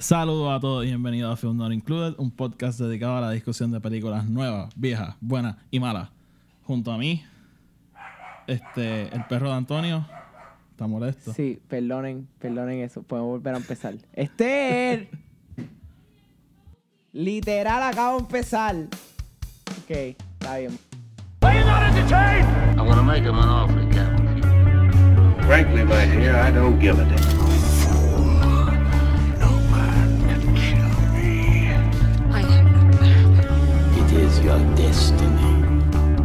Saludos 0.00 0.50
a 0.56 0.58
todos 0.60 0.84
y 0.84 0.86
bienvenidos 0.86 1.30
a 1.30 1.36
Film 1.36 1.58
Not 1.58 1.74
Included, 1.74 2.14
un 2.16 2.30
podcast 2.30 2.80
dedicado 2.80 3.18
a 3.18 3.20
la 3.20 3.32
discusión 3.32 3.70
de 3.70 3.82
películas 3.82 4.26
nuevas, 4.26 4.72
viejas, 4.74 5.14
buenas 5.20 5.56
y 5.70 5.78
malas. 5.78 6.08
Junto 6.62 6.90
a 6.90 6.96
mí, 6.96 7.22
este, 8.46 9.14
el 9.14 9.26
perro 9.26 9.50
de 9.50 9.56
Antonio, 9.56 10.06
está 10.70 10.86
molesto. 10.86 11.34
Sí, 11.34 11.60
perdonen, 11.68 12.26
perdonen 12.38 12.80
eso. 12.80 13.02
Podemos 13.02 13.28
volver 13.32 13.52
a 13.52 13.58
empezar. 13.58 13.94
Esther. 14.14 15.10
Literal, 17.12 17.82
acabo 17.82 18.16
de 18.16 18.22
empezar. 18.22 18.76
Ok, 19.82 19.90
está 19.90 20.56
bien. 20.56 20.78
I'm 21.42 22.86
gonna 22.86 23.02
make 23.02 23.22
him 23.22 23.38
an 23.38 23.48
offer, 23.50 23.86
Captain. 23.92 25.42
Frankly, 25.42 25.84
my 25.84 26.06
dear, 26.06 26.36
I 26.36 26.50
don't 26.50 26.80
give 26.80 26.98
a 26.98 27.04
damn. 27.04 27.29
Your 34.42 34.58
destiny. 34.74 35.64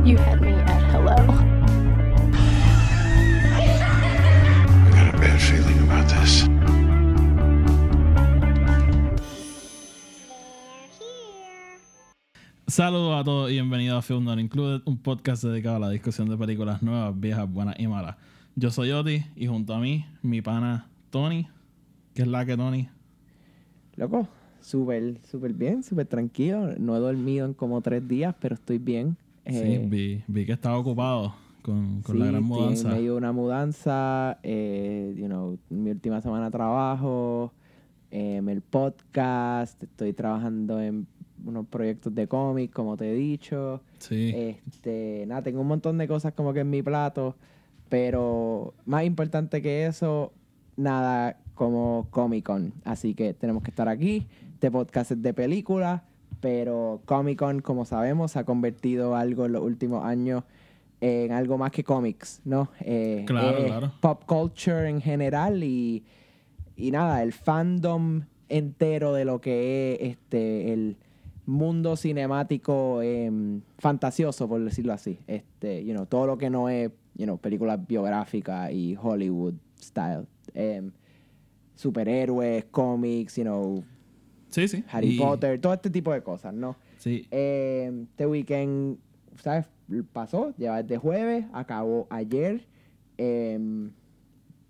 You 0.06 0.18
had 0.18 0.42
me 0.42 0.54
at 0.54 0.82
hello. 0.92 1.16
I 3.52 3.60
got 4.92 5.14
a 5.14 5.18
bad 5.18 5.42
feeling 5.42 5.80
about 5.84 6.08
this. 6.08 6.48
Saludos 12.68 13.20
a 13.20 13.24
todos 13.24 13.52
y 13.52 13.54
bienvenidos 13.54 14.00
a 14.00 14.02
Film 14.02 14.24
Not 14.24 14.40
Included, 14.40 14.82
un 14.86 14.98
podcast 14.98 15.44
dedicado 15.44 15.78
a 15.78 15.80
la 15.80 15.90
discusión 15.90 16.30
de 16.30 16.38
películas 16.38 16.82
nuevas, 16.82 17.20
viejas, 17.20 17.52
buenas 17.52 17.76
y 17.80 17.88
malas. 17.88 18.16
Yo 18.56 18.72
soy 18.72 18.92
Oti 18.92 19.26
y 19.36 19.48
junto 19.48 19.74
a 19.74 19.80
mí, 19.80 20.06
mi 20.22 20.42
pana 20.42 20.88
Tony, 21.10 21.48
que 22.14 22.22
es 22.22 22.28
la 22.28 22.46
que 22.46 22.56
Tony. 22.56 22.90
Loco, 23.96 24.28
súper, 24.66 25.20
súper 25.24 25.54
bien, 25.54 25.84
súper 25.84 26.08
tranquilo. 26.08 26.74
No 26.78 26.96
he 26.96 27.00
dormido 27.00 27.46
en 27.46 27.54
como 27.54 27.82
tres 27.82 28.08
días, 28.08 28.36
pero 28.40 28.56
estoy 28.56 28.78
bien. 28.80 29.16
Sí, 29.46 29.54
Eh, 29.56 29.86
vi, 29.88 30.24
vi 30.28 30.46
que 30.46 30.54
estaba 30.54 30.78
ocupado 30.78 31.36
con, 31.62 32.02
con 32.02 32.16
sí, 32.16 32.20
la 32.20 32.28
gran 32.28 32.44
mudanza. 32.44 32.90
En 32.90 32.96
medio 32.96 33.12
de 33.14 33.18
una 33.18 33.32
mudanza, 33.32 34.40
eh, 34.44 35.14
you 35.18 35.28
know, 35.28 35.58
mi 35.70 35.92
última 35.92 36.20
semana 36.22 36.46
de 36.46 36.52
trabajo, 36.52 37.54
em, 38.12 38.48
el 38.50 38.62
podcast, 38.62 39.82
estoy 39.84 40.14
trabajando 40.14 40.82
en 40.82 41.06
unos 41.46 41.68
proyectos 41.68 42.16
de 42.16 42.28
cómic, 42.28 42.72
como 42.72 42.98
te 42.98 43.12
he 43.12 43.14
dicho. 43.14 43.82
Sí, 44.00 44.32
Este, 44.36 45.26
nada, 45.28 45.44
tengo 45.44 45.62
un 45.62 45.68
montón 45.68 45.98
de 46.00 46.08
cosas 46.08 46.34
como 46.34 46.54
que 46.54 46.62
en 46.62 46.70
mi 46.72 46.82
plato, 46.82 47.36
pero 47.88 48.74
más 48.86 49.04
importante 49.06 49.62
que 49.62 49.86
eso, 49.86 50.34
nada 50.76 51.38
como 51.56 52.08
Comic 52.12 52.46
Con. 52.46 52.74
Así 52.84 53.16
que 53.16 53.34
tenemos 53.34 53.64
que 53.64 53.72
estar 53.72 53.90
aquí. 53.90 54.28
Este 54.54 54.70
podcast 54.70 55.12
es 55.12 55.22
de 55.22 55.34
películas, 55.34 56.02
pero 56.42 57.02
Comic 57.06 57.40
Con, 57.40 57.62
como 57.62 57.86
sabemos, 57.86 58.34
se 58.34 58.40
ha 58.40 58.44
convertido 58.44 59.16
algo 59.16 59.46
en 59.46 59.54
los 59.54 59.64
últimos 59.64 60.06
años 60.06 60.44
en 61.02 61.32
algo 61.32 61.58
más 61.58 61.72
que 61.72 61.84
cómics, 61.84 62.42
¿no? 62.46 62.70
Eh, 62.80 63.24
Claro, 63.28 63.66
claro. 63.66 63.92
Pop 64.02 64.24
culture 64.26 64.90
en 64.90 65.02
general 65.02 65.64
y, 65.64 66.04
y 66.76 66.92
nada, 66.92 67.22
el 67.22 67.34
fandom 67.34 68.24
entero 68.50 69.14
de 69.14 69.26
lo 69.26 69.42
que 69.42 69.94
es 69.94 70.12
este 70.12 70.74
el 70.74 70.98
mundo 71.46 71.96
cinemático 71.96 73.02
em, 73.02 73.62
fantasioso, 73.78 74.48
por 74.48 74.64
decirlo 74.64 74.94
así. 74.94 75.20
Este, 75.28 75.86
you 75.86 75.94
know, 75.94 76.06
todo 76.06 76.26
lo 76.26 76.38
que 76.38 76.50
no 76.50 76.70
es, 76.70 76.92
you 77.16 77.26
know, 77.26 77.38
películas 77.38 77.86
biográficas 77.86 78.72
y 78.72 78.98
Hollywood 79.00 79.54
style. 79.80 80.26
Em, 80.54 80.92
superhéroes, 81.76 82.66
cómics, 82.66 83.36
you 83.38 83.44
know, 83.44 83.84
sí, 84.50 84.68
sí. 84.68 84.84
Harry 84.92 85.16
Y- 85.16 85.20
Potter, 85.20 85.60
todo 85.60 85.74
este 85.74 85.90
tipo 85.90 86.12
de 86.14 86.22
cosas, 86.24 86.54
¿no? 86.54 86.76
Sí, 86.98 87.28
Eh, 87.32 87.92
este 88.10 88.26
weekend, 88.26 88.98
¿sabes? 89.42 89.66
Pasó, 90.14 90.54
lleva 90.58 90.82
desde 90.82 90.98
jueves, 90.98 91.46
acabó 91.54 92.08
ayer. 92.10 92.66
Eh, 93.18 93.60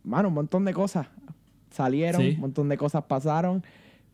mano, 0.04 0.28
un 0.28 0.34
montón 0.34 0.66
de 0.66 0.74
cosas 0.74 1.08
salieron, 1.70 2.22
Sí. 2.22 2.32
un 2.36 2.42
montón 2.42 2.68
de 2.70 2.78
cosas 2.78 3.04
pasaron. 3.06 3.64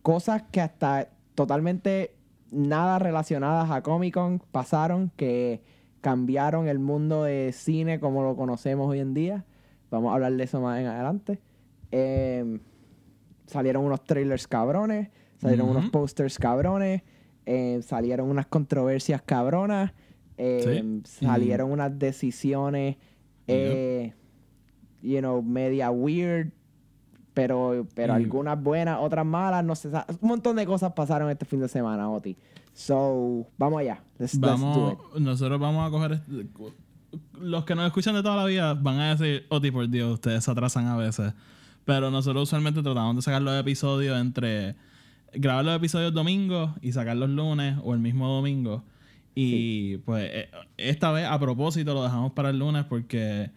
Cosas 0.02 0.44
que 0.52 0.62
hasta 0.62 1.10
totalmente 1.36 2.14
nada 2.52 3.00
relacionadas 3.00 3.72
a 3.72 3.82
Comic 3.82 4.14
Con 4.14 4.40
pasaron, 4.52 5.12
que 5.16 5.62
cambiaron 6.02 6.68
el 6.68 6.80
mundo 6.80 7.24
de 7.24 7.52
cine 7.54 8.00
como 8.00 8.24
lo 8.24 8.36
conocemos 8.36 8.88
hoy 8.90 9.00
en 9.00 9.14
día. 9.14 9.46
Vamos 9.90 10.12
a 10.12 10.16
hablar 10.16 10.34
de 10.34 10.44
eso 10.44 10.60
más 10.62 10.80
en 10.80 10.88
adelante. 10.88 11.40
Eh, 11.92 12.60
salieron 13.52 13.84
unos 13.84 14.04
trailers 14.04 14.48
cabrones, 14.48 15.10
salieron 15.40 15.70
unos 15.70 15.90
posters 15.90 16.38
cabrones, 16.40 17.02
eh, 17.46 17.82
salieron 17.84 18.30
unas 18.30 18.48
controversias 18.48 19.22
cabronas, 19.22 19.92
eh, 20.38 20.82
Sí. 21.06 21.26
salieron 21.26 21.72
unas 21.72 21.98
decisiones, 22.00 22.98
eh, 23.48 24.14
you 25.02 25.20
know, 25.20 25.42
media 25.42 25.92
weird, 25.92 26.52
pero, 27.34 27.86
pero 27.96 28.14
Y- 28.14 28.24
algunas 28.24 28.62
buenas, 28.62 29.00
otras 29.00 29.26
malas, 29.26 29.64
no 29.64 29.76
sé, 29.76 29.90
un 29.90 30.28
montón 30.30 30.56
de 30.56 30.66
cosas 30.66 30.94
pasaron 30.94 31.30
este 31.30 31.46
fin 31.46 31.60
de 31.60 31.68
semana, 31.68 32.10
Oti. 32.10 32.38
So, 32.74 33.48
vamos 33.58 33.80
allá, 33.82 34.02
let's, 34.18 34.34
let's 34.36 34.40
do 34.40 34.48
vamos, 34.48 34.94
it. 35.16 35.20
nosotros 35.22 35.60
vamos 35.60 35.88
a 35.88 35.92
coger... 35.92 36.14
este- 36.14 36.46
los 37.42 37.66
que 37.66 37.76
nos 37.76 37.86
escuchan 37.88 38.16
de 38.16 38.24
toda 38.24 38.38
la 38.38 38.46
vida 38.46 38.74
van 38.74 38.98
a 39.00 39.16
decir, 39.16 39.46
Oti, 39.50 39.70
por 39.72 39.90
Dios, 39.90 40.14
ustedes 40.14 40.46
se 40.46 40.52
atrasan 40.52 40.88
a 40.88 40.96
veces. 40.96 41.34
Pero 41.86 42.12
nosotros 42.12 42.44
usualmente 42.44 42.82
tratamos 42.82 43.16
de 43.16 43.22
sacar 43.22 43.42
los 43.42 43.60
episodios 43.60 44.20
entre... 44.20 44.76
Grabar 45.34 45.64
los 45.64 45.76
episodios 45.76 46.14
domingos 46.14 46.72
y 46.82 46.92
sacar 46.92 47.16
los 47.16 47.30
lunes 47.30 47.78
o 47.84 47.94
el 47.94 48.02
mismo 48.02 48.28
domingo. 48.28 48.84
Y 49.34 49.98
pues 50.00 50.30
eh, 50.32 50.50
esta 50.78 51.12
vez 51.12 51.26
a 51.26 51.40
propósito 51.40 51.94
lo 51.94 52.04
dejamos 52.04 52.34
para 52.34 52.50
el 52.50 52.60
lunes 52.60 52.84
porque 52.86 53.50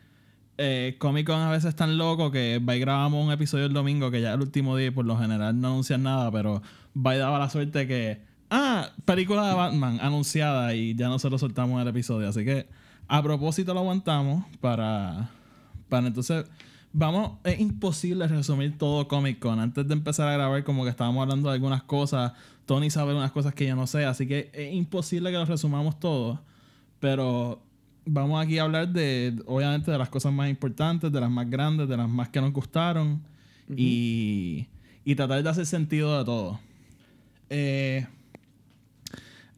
eh, 0.56 0.94
Comic 0.98 1.26
Con 1.26 1.40
a 1.40 1.50
veces 1.50 1.70
es 1.70 1.76
tan 1.76 1.98
loco 1.98 2.30
que 2.30 2.60
va 2.60 2.76
y 2.76 2.80
grabamos 2.80 3.24
un 3.24 3.32
episodio 3.32 3.66
el 3.66 3.72
domingo 3.72 4.10
que 4.10 4.20
ya 4.20 4.30
es 4.30 4.34
el 4.36 4.42
último 4.42 4.76
día 4.76 4.88
y 4.88 4.90
por 4.90 5.04
lo 5.04 5.18
general 5.18 5.60
no 5.60 5.68
anuncian 5.68 6.02
nada, 6.04 6.30
pero 6.30 6.62
va 6.96 7.16
y 7.16 7.18
daba 7.18 7.40
la 7.40 7.50
suerte 7.50 7.88
que, 7.88 8.20
ah, 8.50 8.90
película 9.04 9.48
de 9.48 9.54
Batman 9.54 9.98
anunciada 10.00 10.74
y 10.74 10.94
ya 10.94 11.08
nosotros 11.08 11.40
soltamos 11.40 11.82
el 11.82 11.88
episodio. 11.88 12.28
Así 12.28 12.44
que 12.44 12.68
a 13.08 13.22
propósito 13.22 13.74
lo 13.74 13.80
aguantamos 13.80 14.44
para, 14.60 15.30
para 15.88 16.06
entonces, 16.06 16.46
vamos, 16.94 17.32
es 17.44 17.60
imposible 17.60 18.26
resumir 18.28 18.78
todo 18.78 19.06
Comic 19.08 19.40
Con. 19.40 19.58
Antes 19.58 19.86
de 19.86 19.92
empezar 19.92 20.28
a 20.28 20.32
grabar 20.32 20.64
como 20.64 20.84
que 20.84 20.90
estábamos 20.90 21.20
hablando 21.22 21.48
de 21.48 21.54
algunas 21.56 21.82
cosas, 21.82 22.32
Tony 22.64 22.88
sabe 22.88 23.14
unas 23.14 23.32
cosas 23.32 23.52
que 23.52 23.66
yo 23.66 23.76
no 23.76 23.86
sé, 23.86 24.06
así 24.06 24.26
que 24.26 24.50
es 24.54 24.72
imposible 24.72 25.30
que 25.30 25.36
lo 25.36 25.44
resumamos 25.44 25.98
todo. 26.00 26.40
Pero 27.00 27.60
vamos 28.06 28.42
aquí 28.42 28.58
a 28.58 28.62
hablar 28.62 28.88
de, 28.88 29.42
obviamente, 29.46 29.90
de 29.90 29.98
las 29.98 30.08
cosas 30.08 30.32
más 30.32 30.48
importantes, 30.48 31.12
de 31.12 31.20
las 31.20 31.30
más 31.30 31.50
grandes, 31.50 31.88
de 31.88 31.96
las 31.96 32.08
más 32.08 32.28
que 32.28 32.40
nos 32.40 32.52
gustaron 32.52 33.22
y, 33.76 34.68
y 35.04 35.14
tratar 35.16 35.42
de 35.42 35.50
hacer 35.50 35.66
sentido 35.66 36.16
de 36.16 36.24
todo. 36.24 36.60
Eh, 37.50 38.06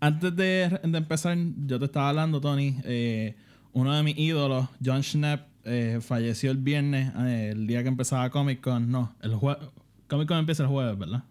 antes 0.01 0.35
de, 0.35 0.81
de 0.83 0.99
empezar, 0.99 1.37
yo 1.67 1.79
te 1.79 1.85
estaba 1.85 2.09
hablando, 2.09 2.41
Tony, 2.41 2.77
eh, 2.85 3.37
uno 3.73 3.95
de 3.95 4.03
mis 4.03 4.19
ídolos, 4.19 4.69
John 4.85 5.03
Schnepp, 5.03 5.56
eh, 5.67 5.99
falleció 6.01 6.51
el 6.51 6.59
viernes, 6.59 7.13
eh, 7.19 7.51
el 7.53 7.67
día 7.67 7.83
que 7.83 7.89
empezaba 7.89 8.31
Comic 8.31 8.61
Con. 8.61 8.91
No, 8.91 9.13
el 9.23 9.35
jueves. 9.35 9.67
Comic 10.09 10.29
Con 10.29 10.39
empieza 10.39 10.63
el 10.63 10.69
jueves, 10.69 10.99
¿verdad? 10.99 11.25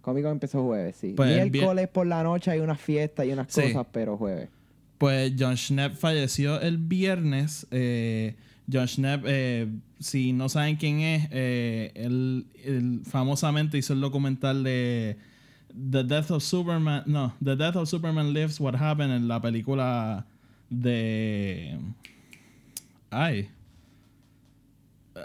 Comic 0.00 0.22
Con 0.24 0.32
empezó 0.32 0.64
jueves, 0.64 0.96
sí. 0.96 1.12
Pues, 1.16 1.50
Miércoles 1.50 1.88
por 1.88 2.06
la 2.06 2.22
noche 2.22 2.50
hay 2.50 2.60
unas 2.60 2.80
fiestas 2.80 3.26
y 3.26 3.32
unas 3.32 3.52
Sí. 3.52 3.60
cosas, 3.62 3.86
pero 3.92 4.16
jueves. 4.16 4.48
Pues 4.96 5.34
John 5.38 5.56
Schnepp 5.56 5.94
falleció 5.94 6.60
el 6.60 6.78
viernes. 6.78 7.66
Eh, 7.70 8.34
John 8.72 8.86
Schnepp, 8.88 9.24
eh, 9.26 9.68
si 10.00 10.32
no 10.32 10.48
saben 10.48 10.76
quién 10.76 11.00
es, 11.00 11.28
eh, 11.30 11.92
él, 11.94 12.46
él 12.64 13.00
famosamente 13.04 13.78
hizo 13.78 13.92
el 13.92 14.00
documental 14.00 14.62
de 14.64 15.16
The 15.90 16.04
Death 16.04 16.30
of 16.32 16.42
Superman. 16.42 17.02
No, 17.06 17.34
The 17.42 17.56
Death 17.56 17.76
of 17.76 17.88
Superman 17.88 18.32
Lives 18.32 18.60
What 18.60 18.76
Happened 18.76 19.12
en 19.14 19.28
la 19.28 19.40
película 19.40 20.26
de. 20.70 21.78
Ay. 23.10 23.48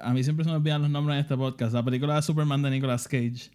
A 0.04 0.14
mí 0.14 0.24
siempre 0.24 0.44
se 0.44 0.50
me 0.50 0.56
olvidan 0.58 0.82
los 0.82 0.90
nombres 0.92 1.16
en 1.16 1.22
este 1.22 1.38
podcast. 1.38 1.74
La 1.74 1.84
película 1.84 2.16
de 2.16 2.22
Superman 2.22 2.62
de 2.62 2.72
Nicolas 2.72 3.08
Cage 3.08 3.52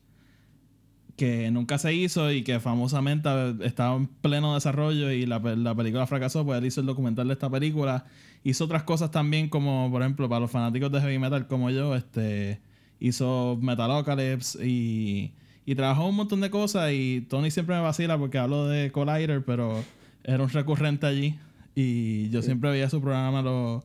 que 1.16 1.50
nunca 1.50 1.78
se 1.78 1.92
hizo 1.92 2.30
y 2.30 2.44
que 2.44 2.60
famosamente 2.60 3.28
estaba 3.64 3.96
en 3.96 4.06
pleno 4.06 4.54
desarrollo 4.54 5.10
y 5.10 5.26
la, 5.26 5.42
pe- 5.42 5.56
la 5.56 5.74
película 5.74 6.06
fracasó, 6.06 6.44
pues 6.46 6.60
él 6.60 6.66
hizo 6.66 6.80
el 6.80 6.86
documental 6.86 7.26
de 7.26 7.32
esta 7.32 7.50
película. 7.50 8.04
Hizo 8.44 8.66
otras 8.66 8.84
cosas 8.84 9.10
también, 9.10 9.48
como 9.48 9.90
por 9.90 10.02
ejemplo, 10.02 10.28
para 10.28 10.38
los 10.42 10.50
fanáticos 10.52 10.92
de 10.92 11.00
heavy 11.00 11.18
metal 11.18 11.48
como 11.48 11.70
yo, 11.70 11.96
este 11.96 12.60
hizo 13.00 13.58
Metalocalypse 13.60 14.64
y, 14.64 15.34
y 15.66 15.74
trabajó 15.74 16.06
un 16.06 16.14
montón 16.14 16.40
de 16.40 16.50
cosas. 16.50 16.92
Y 16.92 17.26
Tony 17.28 17.50
siempre 17.50 17.74
me 17.74 17.82
vacila 17.82 18.16
porque 18.16 18.38
hablo 18.38 18.68
de 18.68 18.92
Collider, 18.92 19.44
pero 19.44 19.82
era 20.22 20.40
un 20.44 20.50
recurrente 20.50 21.06
allí. 21.06 21.36
Y 21.74 22.28
yo 22.30 22.42
siempre 22.42 22.70
veía 22.70 22.88
su 22.88 23.00
programa 23.00 23.42
los, 23.42 23.82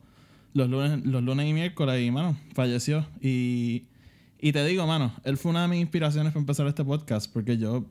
los, 0.54 0.70
lunes, 0.70 1.04
los 1.04 1.22
lunes 1.22 1.46
y 1.48 1.52
miércoles 1.52 2.02
y, 2.02 2.10
mano, 2.10 2.36
falleció. 2.54 3.06
Y 3.20 3.84
Y 4.40 4.52
te 4.52 4.64
digo, 4.64 4.86
mano, 4.86 5.12
él 5.24 5.36
fue 5.36 5.50
una 5.50 5.62
de 5.62 5.68
mis 5.68 5.80
inspiraciones 5.80 6.32
para 6.32 6.40
empezar 6.40 6.66
este 6.66 6.84
podcast, 6.84 7.32
porque 7.32 7.56
yo, 7.56 7.84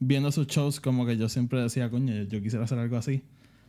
viendo 0.00 0.30
sus 0.32 0.46
shows, 0.46 0.80
como 0.80 1.04
que 1.04 1.16
yo 1.18 1.28
siempre 1.28 1.60
decía, 1.60 1.90
coño, 1.90 2.22
yo 2.24 2.40
quisiera 2.42 2.64
hacer 2.64 2.78
algo 2.78 2.96
así. 2.96 3.22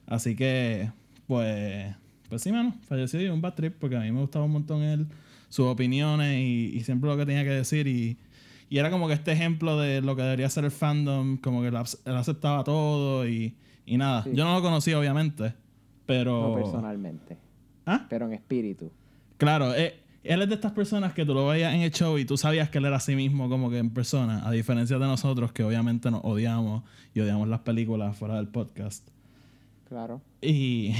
Así 0.08 0.36
que, 0.36 0.90
pues, 1.28 1.94
pues 2.30 2.42
sí, 2.42 2.52
mano, 2.52 2.76
falleció 2.88 3.22
y 3.22 3.28
un 3.28 3.42
bad 3.42 3.56
trip, 3.56 3.76
porque 3.80 3.98
a 3.98 4.00
mí 4.00 4.12
me 4.12 4.22
gustaba 4.22 4.46
un 4.46 4.52
montón 4.52 4.82
él, 4.84 5.06
sus 5.50 5.66
opiniones 5.66 6.40
y, 6.40 6.72
y 6.78 6.84
siempre 6.84 7.10
lo 7.10 7.18
que 7.18 7.26
tenía 7.26 7.44
que 7.44 7.50
decir. 7.52 7.88
Y, 7.88 8.18
y 8.70 8.78
era 8.78 8.90
como 8.90 9.08
que 9.08 9.16
este 9.16 9.32
ejemplo 9.34 9.78
de 9.80 10.02
lo 10.02 10.16
que 10.16 10.22
debería 10.22 10.50
ser 10.50 10.64
el 10.64 10.72
fandom, 10.72 11.38
como 11.38 11.62
que 11.62 11.68
él, 11.68 11.76
ac- 11.76 12.00
él 12.06 12.16
aceptaba 12.16 12.64
todo 12.64 13.28
y, 13.28 13.54
y 13.86 13.98
nada. 13.98 14.24
Sí. 14.24 14.30
Yo 14.34 14.46
no 14.46 14.54
lo 14.54 14.62
conocía, 14.62 14.98
obviamente, 14.98 15.54
pero... 16.06 16.56
No 16.56 16.64
personalmente, 16.64 17.36
¿Ah? 17.86 18.06
pero 18.10 18.26
en 18.26 18.34
espíritu. 18.34 18.92
Claro, 19.38 19.74
eh, 19.74 20.00
él 20.24 20.42
es 20.42 20.50
de 20.50 20.56
estas 20.56 20.74
personas 20.74 21.14
que 21.14 21.26
tú 21.26 21.34
lo 21.34 21.48
veías 21.48 21.74
en 21.74 21.82
el 21.82 21.92
show 21.92 22.18
y 22.18 22.26
tú 22.26 22.38
sabías 22.38 22.70
que 22.70 22.78
él 22.78 22.86
era 22.86 22.98
así 22.98 23.16
mismo 23.16 23.50
como 23.50 23.70
que 23.70 23.78
en 23.78 23.90
persona, 23.90 24.46
a 24.48 24.52
diferencia 24.52 24.98
de 24.98 25.06
nosotros 25.06 25.52
que 25.54 25.64
obviamente 25.64 26.12
nos 26.12 26.22
odiamos 26.24 26.84
y 27.14 27.22
odiamos 27.22 27.48
las 27.48 27.62
películas 27.62 28.18
fuera 28.18 28.36
del 28.36 28.48
podcast. 28.48 29.08
Claro. 29.88 30.22
Y, 30.42 30.94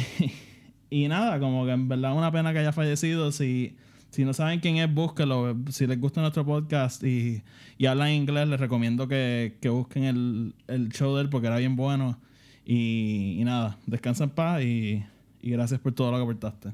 y 0.90 1.08
nada, 1.08 1.40
como 1.40 1.66
que 1.66 1.72
en 1.72 1.88
verdad 1.88 2.18
una 2.18 2.32
pena 2.32 2.54
que 2.54 2.60
haya 2.60 2.72
fallecido. 2.72 3.32
Si, 3.32 3.76
si 4.10 4.26
no 4.26 4.34
saben 4.34 4.62
quién 4.62 4.78
es, 4.78 4.92
búsquelo. 4.92 5.56
Si 5.70 5.86
les 5.86 6.00
gusta 6.00 6.22
nuestro 6.22 6.46
podcast 6.46 7.04
y, 7.04 7.44
y 7.78 7.86
hablan 7.86 8.12
inglés, 8.12 8.48
les 8.48 8.60
recomiendo 8.60 9.08
que, 9.08 9.58
que 9.62 9.70
busquen 9.70 10.06
el, 10.06 10.56
el 10.68 10.90
show 10.90 11.16
de 11.16 11.22
él 11.24 11.30
porque 11.30 11.48
era 11.48 11.58
bien 11.58 11.76
bueno. 11.76 12.18
Y, 12.66 13.38
y 13.40 13.44
nada, 13.44 13.78
descansa 13.86 14.24
en 14.24 14.30
paz 14.32 14.64
y, 14.64 15.04
y 15.42 15.52
gracias 15.52 15.80
por 15.80 15.94
todo 15.94 16.12
lo 16.12 16.18
que 16.18 16.24
aportaste. 16.24 16.70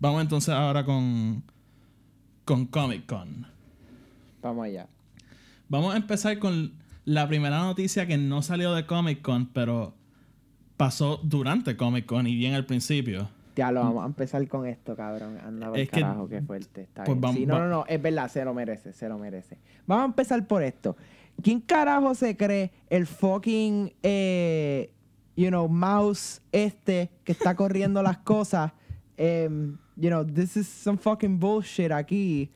Vamos 0.00 0.22
entonces 0.22 0.50
ahora 0.54 0.84
con, 0.84 1.42
con 2.44 2.66
Comic 2.66 3.06
Con. 3.06 3.46
Vamos 4.42 4.64
allá. 4.66 4.86
Vamos 5.68 5.94
a 5.94 5.96
empezar 5.96 6.38
con 6.38 6.72
la 7.04 7.26
primera 7.28 7.58
noticia 7.58 8.06
que 8.06 8.16
no 8.16 8.42
salió 8.42 8.72
de 8.74 8.86
Comic 8.86 9.20
Con, 9.22 9.46
pero 9.46 9.94
pasó 10.76 11.20
durante 11.22 11.76
Comic 11.76 12.06
Con 12.06 12.26
y 12.26 12.34
bien 12.36 12.54
al 12.54 12.64
principio. 12.64 13.28
Ya 13.56 13.72
lo 13.72 13.80
vamos 13.80 14.04
a 14.04 14.06
empezar 14.06 14.46
con 14.46 14.66
esto, 14.68 14.94
cabrón. 14.94 15.36
Anda 15.44 15.68
por 15.70 15.78
Es 15.80 15.90
que- 15.90 16.00
carajo, 16.00 16.28
qué 16.28 16.40
fuerte. 16.42 16.82
Está 16.82 17.02
pues 17.02 17.14
bien. 17.16 17.20
vamos- 17.20 17.36
Sí, 17.38 17.46
no, 17.46 17.58
no, 17.58 17.68
no, 17.68 17.84
es 17.88 18.00
verdad, 18.00 18.30
se 18.30 18.44
lo 18.44 18.54
merece, 18.54 18.92
se 18.92 19.08
lo 19.08 19.18
merece. 19.18 19.58
Vamos 19.86 20.02
a 20.04 20.06
empezar 20.06 20.46
por 20.46 20.62
esto. 20.62 20.96
¿Quién 21.42 21.60
carajo 21.60 22.14
se 22.14 22.36
cree 22.36 22.70
el 22.88 23.06
fucking, 23.08 23.92
eh, 24.04 24.92
you 25.38 25.48
know, 25.50 25.68
mouse 25.68 26.40
este 26.50 27.10
que 27.24 27.32
está 27.32 27.54
corriendo 27.54 28.02
las 28.02 28.18
cosas? 28.18 28.72
Em, 29.16 29.76
you 29.96 30.10
know, 30.10 30.24
this 30.24 30.56
is 30.56 30.66
some 30.66 30.98
fucking 30.98 31.38
bullshit 31.38 31.92
aquí. 31.92 32.50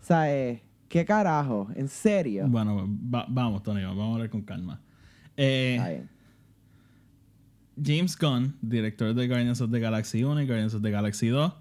¿Sabes? 0.00 0.60
¿Qué 0.88 1.04
carajo? 1.04 1.68
¿En 1.74 1.88
serio? 1.88 2.46
Bueno, 2.48 2.86
va- 3.12 3.26
vamos, 3.28 3.62
Tony, 3.62 3.82
vamos 3.82 4.10
a 4.10 4.12
hablar 4.14 4.30
con 4.30 4.42
calma. 4.42 4.80
Eh. 5.36 6.02
James 7.82 8.16
Gunn, 8.16 8.54
director 8.62 9.12
de 9.14 9.26
Guardians 9.28 9.60
of 9.60 9.70
the 9.70 9.78
Galaxy 9.80 10.24
1 10.24 10.40
y 10.42 10.46
Guardians 10.46 10.74
of 10.74 10.82
the 10.82 10.90
Galaxy 10.90 11.28
2, 11.28 11.52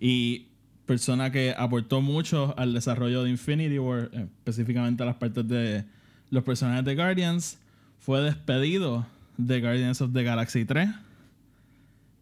y 0.00 0.46
persona 0.86 1.30
que 1.30 1.54
aportó 1.56 2.00
mucho 2.00 2.54
al 2.56 2.72
desarrollo 2.72 3.22
de 3.24 3.30
Infinity 3.30 3.78
War, 3.78 4.10
eh, 4.12 4.28
específicamente 4.38 5.02
a 5.02 5.06
las 5.06 5.16
partes 5.16 5.46
de 5.46 5.84
los 6.30 6.42
personajes 6.44 6.84
de 6.84 6.94
Guardians, 6.94 7.58
fue 7.98 8.22
despedido 8.22 9.06
de 9.38 9.60
Guardians 9.62 10.00
of 10.02 10.12
the 10.12 10.22
Galaxy 10.22 10.64
3 10.66 10.90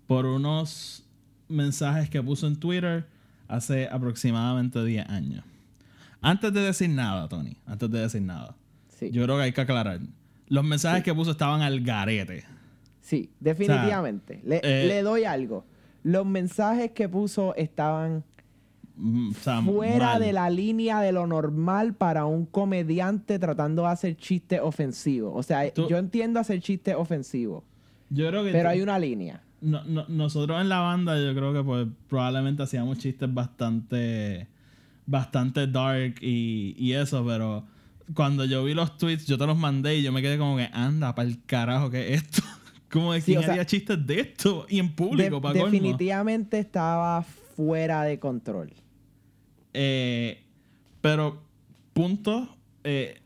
por 0.07 0.27
unos 0.27 1.03
mensajes 1.49 2.09
que 2.09 2.23
puso 2.23 2.47
en 2.47 2.57
Twitter 2.57 3.07
hace 3.49 3.89
aproximadamente 3.89 4.85
10 4.85 5.09
años. 5.09 5.45
Antes 6.21 6.53
de 6.53 6.61
decir 6.61 6.91
nada, 6.91 7.29
Tony, 7.29 7.57
antes 7.67 7.91
de 7.91 8.01
decir 8.01 8.23
nada, 8.23 8.55
Sí. 8.99 9.11
yo 9.11 9.25
creo 9.25 9.37
que 9.37 9.43
hay 9.45 9.53
que 9.53 9.61
aclarar. 9.61 10.01
Los 10.49 10.65
mensajes 10.65 11.03
que 11.03 11.13
puso 11.15 11.33
estaban 11.33 11.61
al 11.63 11.81
garete. 11.81 12.45
Sí, 13.01 13.31
definitivamente. 13.41 14.41
le, 14.45 14.61
eh, 14.63 14.87
le 14.87 15.03
doy 15.03 15.25
algo. 15.25 15.65
Los 16.03 16.25
mensajes 16.27 16.93
que 16.93 17.09
puso 17.09 17.55
estaban 17.57 18.25
o 18.99 19.35
sea, 19.41 19.61
fuera 19.63 20.13
mal. 20.13 20.21
de 20.23 20.33
la 20.33 20.49
línea 20.51 21.01
de 21.01 21.13
lo 21.13 21.27
normal 21.27 21.95
para 21.95 22.25
un 22.25 22.47
comediante 22.47 23.39
tratando 23.39 23.83
de 23.83 23.89
hacer 23.89 24.17
chistes 24.17 24.61
ofensivos. 24.63 25.33
O 25.37 25.43
sea, 25.43 25.71
Tú- 25.73 25.87
yo 25.89 25.99
entiendo 25.99 26.41
hacer 26.41 26.61
chistes 26.61 26.95
ofensivos, 26.97 27.63
Yo 28.11 28.29
creo 28.29 28.43
que 28.45 28.53
pero 28.53 28.69
hay 28.71 28.81
una 28.81 28.99
línea. 28.99 29.43
no- 29.61 29.85
no- 29.85 30.07
nosotros 30.09 30.61
en 30.61 30.69
la 30.69 30.81
banda 30.81 31.19
yo 31.19 31.35
creo 31.35 31.53
que 31.53 31.63
pues 31.63 31.87
probablemente 32.09 32.63
hacíamos 32.63 32.99
chistes 32.99 33.33
bastante 33.33 34.47
bastante 35.09 35.67
dark 35.69 36.15
y, 36.21 36.75
y 36.79 36.93
eso, 36.95 37.25
pero 37.25 37.65
cuando 38.15 38.45
yo 38.45 38.65
vi 38.65 38.75
los 38.75 38.97
tweets 38.97 39.27
yo 39.27 39.39
te 39.39 39.47
los 39.47 39.57
mandé 39.57 39.97
y 39.99 40.03
yo 40.03 40.11
me 40.13 40.21
quedé 40.23 40.37
como 40.39 40.57
que 40.57 40.69
anda 40.73 41.15
para 41.15 41.29
el 41.29 41.43
carajo 41.45 41.91
que 41.91 42.15
es 42.15 42.23
esto. 42.23 42.43
como 42.91 43.13
de 43.13 43.21
Sí, 43.21 43.27
quién 43.33 43.39
o 43.39 43.43
sea, 43.43 43.53
haría 43.53 43.67
chistes 43.67 44.07
de 44.07 44.21
esto 44.21 44.67
y 44.69 44.79
en 44.79 44.89
De- 44.89 44.93
público 44.95 45.41
colmo. 45.41 45.65
definitivamente 45.65 46.59
estaba 46.59 47.23
fuera 47.57 48.03
de 48.05 48.19
control. 48.19 48.73
Eh, 49.79 50.43
pero 51.03 51.43
punto 51.93 52.49
eh, 52.83 53.21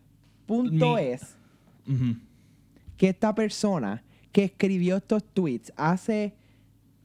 Punto 0.46 0.96
Mi- 0.96 1.02
es 1.02 1.36
que 2.96 3.08
esta 3.08 3.34
persona 3.34 4.02
que 4.32 4.44
escribió 4.44 4.96
estos 4.96 5.22
tweets 5.24 5.72
hace 5.76 6.34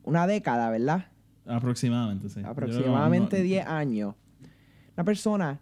una 0.03 0.25
década, 0.27 0.69
¿verdad? 0.71 1.05
aproximadamente 1.47 2.27
sí. 2.29 2.41
Aproximadamente 2.43 3.37
no- 3.37 3.43
10 3.43 3.67
años, 3.67 4.15
una 4.97 5.03
persona, 5.03 5.59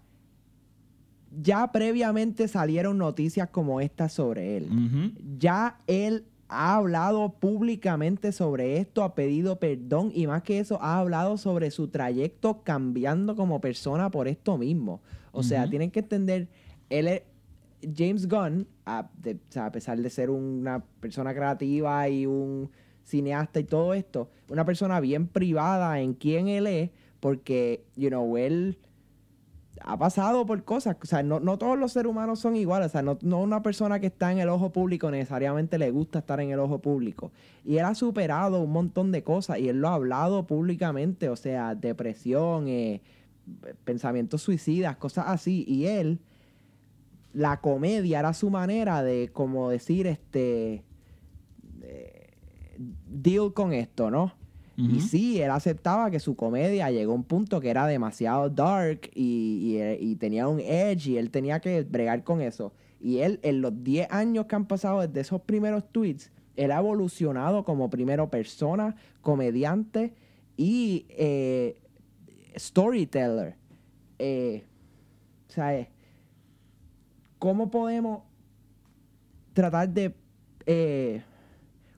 ya 1.41 1.69
previamente 1.71 2.47
salieron 2.47 2.97
noticias 2.97 3.49
como 3.49 3.81
estas 3.81 4.13
sobre 4.13 4.57
él. 4.57 5.13
Ya 5.39 5.77
él 5.87 6.25
ha 6.49 6.75
hablado 6.75 7.33
públicamente 7.33 8.31
sobre 8.31 8.77
esto, 8.77 9.03
ha 9.03 9.15
pedido 9.15 9.59
perdón 9.59 10.11
y 10.13 10.27
más 10.27 10.43
que 10.43 10.59
eso, 10.59 10.77
ha 10.81 10.99
hablado 10.99 11.37
sobre 11.37 11.71
su 11.71 11.87
trayecto 11.87 12.61
cambiando 12.63 13.35
como 13.35 13.59
persona 13.61 14.11
por 14.11 14.27
esto 14.27 14.57
mismo. 14.57 15.01
O 15.31 15.41
sea, 15.41 15.67
tienen 15.69 15.89
que 15.89 15.99
entender, 15.99 16.47
él 16.89 17.07
es, 17.07 17.21
James 17.97 18.27
Gunn, 18.29 18.67
a, 18.85 19.09
de- 19.17 19.35
o 19.35 19.51
sea, 19.51 19.65
a 19.65 19.71
pesar 19.71 19.99
de 19.99 20.09
ser 20.09 20.29
una 20.29 20.83
persona 20.99 21.33
creativa 21.33 22.07
y 22.07 22.25
un 22.25 22.69
cineasta 23.03 23.59
y 23.59 23.63
todo 23.63 23.93
esto, 23.93 24.29
una 24.49 24.63
persona 24.63 24.99
bien 24.99 25.27
privada 25.27 25.99
en 25.99 26.13
quién 26.13 26.47
él 26.47 26.67
es, 26.67 26.91
porque, 27.19 27.83
you 27.95 28.09
know, 28.09 28.37
él 28.37 28.77
ha 29.85 29.97
pasado 29.97 30.45
por 30.45 30.63
cosas. 30.63 30.95
O 31.01 31.05
sea, 31.05 31.23
no, 31.23 31.39
no 31.39 31.57
todos 31.57 31.77
los 31.77 31.91
seres 31.91 32.09
humanos 32.09 32.39
son 32.39 32.55
iguales. 32.55 32.87
O 32.87 32.91
sea, 32.91 33.01
no, 33.01 33.17
no 33.21 33.41
una 33.41 33.61
persona 33.61 33.99
que 33.99 34.07
está 34.07 34.31
en 34.31 34.39
el 34.39 34.49
ojo 34.49 34.71
público 34.71 35.11
necesariamente 35.11 35.77
le 35.77 35.91
gusta 35.91 36.19
estar 36.19 36.39
en 36.39 36.51
el 36.51 36.59
ojo 36.59 36.79
público. 36.79 37.31
Y 37.65 37.77
él 37.77 37.85
ha 37.85 37.95
superado 37.95 38.61
un 38.61 38.71
montón 38.71 39.11
de 39.11 39.23
cosas 39.23 39.59
y 39.59 39.69
él 39.69 39.79
lo 39.79 39.89
ha 39.89 39.95
hablado 39.95 40.47
públicamente. 40.47 41.29
O 41.29 41.35
sea, 41.35 41.75
depresión, 41.75 42.67
eh, 42.67 43.01
pensamientos 43.83 44.41
suicidas, 44.41 44.95
cosas 44.97 45.25
así. 45.27 45.65
Y 45.67 45.87
él, 45.87 46.19
la 47.33 47.59
comedia 47.59 48.19
era 48.19 48.33
su 48.33 48.49
manera 48.49 49.03
de, 49.03 49.29
como 49.33 49.69
decir, 49.69 50.07
este, 50.07 50.83
eh, 51.81 52.31
deal 53.07 53.53
con 53.53 53.73
esto, 53.73 54.09
¿no? 54.09 54.42
Y 54.75 55.01
sí, 55.01 55.39
él 55.41 55.51
aceptaba 55.51 56.09
que 56.09 56.19
su 56.19 56.35
comedia 56.35 56.89
llegó 56.89 57.11
a 57.11 57.15
un 57.15 57.23
punto 57.23 57.59
que 57.61 57.69
era 57.69 57.85
demasiado 57.85 58.49
dark 58.49 59.01
y, 59.13 59.77
y- 59.77 60.11
y 60.11 60.15
tenía 60.15 60.47
un 60.47 60.59
edge 60.59 61.07
y 61.11 61.17
él 61.17 61.29
tenía 61.29 61.59
que 61.59 61.83
bregar 61.83 62.23
con 62.23 62.41
eso. 62.41 62.73
Y 62.99 63.19
él, 63.19 63.39
en 63.43 63.61
los 63.61 63.83
10 63.83 64.07
años 64.09 64.45
que 64.47 64.55
han 64.55 64.65
pasado 64.65 65.01
desde 65.01 65.19
esos 65.21 65.41
primeros 65.41 65.83
tweets, 65.91 66.31
él 66.55 66.71
ha 66.71 66.79
evolucionado 66.79 67.63
como 67.65 67.89
primero 67.89 68.29
persona, 68.31 68.95
comediante 69.21 70.13
y 70.57 71.05
eh, 71.09 71.77
storyteller. 72.57 73.55
Eh, 74.17 74.63
o 75.49 75.51
sea, 75.51 75.77
eh, 75.77 75.89
¿cómo 77.39 77.69
podemos 77.69 78.23
tratar 79.53 79.89
de 79.89 80.15
eh, 80.65 81.21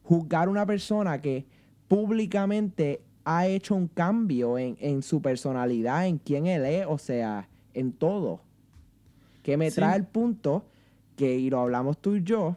juzgar 0.03 0.49
una 0.49 0.65
persona 0.65 1.21
que 1.21 1.45
públicamente 1.87 3.01
ha 3.23 3.47
hecho 3.47 3.75
un 3.75 3.87
cambio 3.87 4.57
en, 4.57 4.77
en 4.79 5.01
su 5.01 5.21
personalidad, 5.21 6.07
en 6.07 6.17
quién 6.19 6.45
él 6.45 6.65
es, 6.65 6.85
o 6.87 6.97
sea, 6.97 7.47
en 7.73 7.91
todo? 7.91 8.41
Que 9.43 9.57
me 9.57 9.69
Sí. 9.71 9.75
trae 9.75 9.97
el 9.97 10.05
punto 10.05 10.65
que, 11.15 11.37
y 11.37 11.49
lo 11.49 11.59
hablamos 11.59 11.97
tú 11.97 12.15
y 12.15 12.23
yo, 12.23 12.55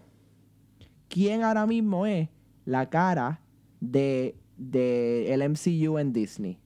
¿quién 1.08 1.42
ahora 1.42 1.66
mismo 1.66 2.06
es 2.06 2.28
la 2.64 2.88
cara 2.90 3.40
de, 3.80 4.34
de 4.56 5.32
el 5.32 5.42
MCU 5.48 5.98
en 5.98 6.12
Disney? 6.12 6.58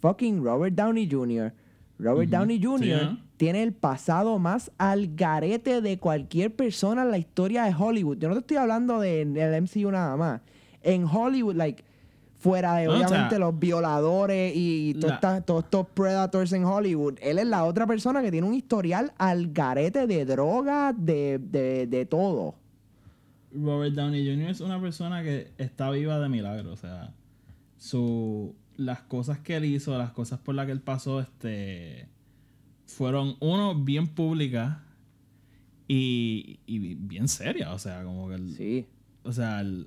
Fucking 0.00 0.42
Robert 0.42 0.74
Downey 0.74 1.08
Jr. 1.10 1.52
Robert. 1.98 2.30
Downey 2.30 2.58
Sí, 2.58 2.64
Jr. 2.64 2.88
¿eh? 2.88 3.18
tiene 3.36 3.62
el 3.62 3.72
pasado 3.72 4.38
más 4.38 4.70
al 4.78 5.14
garete 5.14 5.80
de 5.80 5.98
cualquier 5.98 6.54
persona 6.54 7.02
en 7.02 7.10
la 7.10 7.18
historia 7.18 7.64
de 7.64 7.74
Hollywood. 7.76 8.18
Yo 8.18 8.28
no 8.28 8.34
te 8.34 8.40
estoy 8.40 8.56
hablando 8.56 9.00
de- 9.00 9.24
del 9.24 9.54
MCU 9.62 9.90
nada 9.90 10.16
más. 10.16 10.40
En 10.82 11.04
Hollywood, 11.04 11.54
like, 11.56 11.84
Fuera 12.38 12.74
de, 12.74 12.86
No, 12.86 12.94
o 12.94 12.98
sea, 12.98 13.06
obviamente, 13.06 13.38
los 13.38 13.56
violadores 13.56 14.52
y 14.56 14.94
todos 14.94 15.62
estos 15.64 15.86
predators 15.94 16.52
en 16.52 16.64
Hollywood. 16.64 17.18
Él 17.22 17.38
es 17.38 17.46
la 17.46 17.62
otra 17.64 17.86
persona 17.86 18.20
que 18.20 18.32
tiene 18.32 18.48
un 18.48 18.54
historial 18.54 19.12
al 19.16 19.52
garete 19.52 20.08
de 20.08 20.24
droga, 20.24 20.92
de, 20.92 21.38
de, 21.38 21.86
de 21.86 22.04
todo. 22.04 22.56
Robert 23.54 23.94
Downey 23.94 24.26
Jr. 24.26 24.50
es 24.50 24.60
una 24.60 24.80
persona 24.80 25.22
que 25.22 25.52
está 25.56 25.88
viva 25.92 26.18
de 26.18 26.28
milagro. 26.28 26.72
O 26.72 26.76
sea, 26.76 27.14
su, 27.76 28.56
las 28.76 29.02
cosas 29.02 29.38
que 29.38 29.54
él 29.54 29.64
hizo, 29.66 29.96
las 29.96 30.10
cosas 30.10 30.40
por 30.40 30.56
las 30.56 30.66
que 30.66 30.72
él 30.72 30.80
pasó, 30.80 31.20
este, 31.20 32.08
fueron, 32.86 33.36
uno, 33.38 33.76
bien 33.76 34.08
públicas 34.08 34.78
y, 35.86 36.58
y 36.66 36.94
bien 36.96 37.28
serias. 37.28 37.70
O 37.70 37.78
sea, 37.78 38.02
como 38.02 38.28
que... 38.28 38.34
el- 38.34 38.56
Sí. 38.56 38.86
O 39.22 39.32
sea, 39.32 39.60
el- 39.60 39.86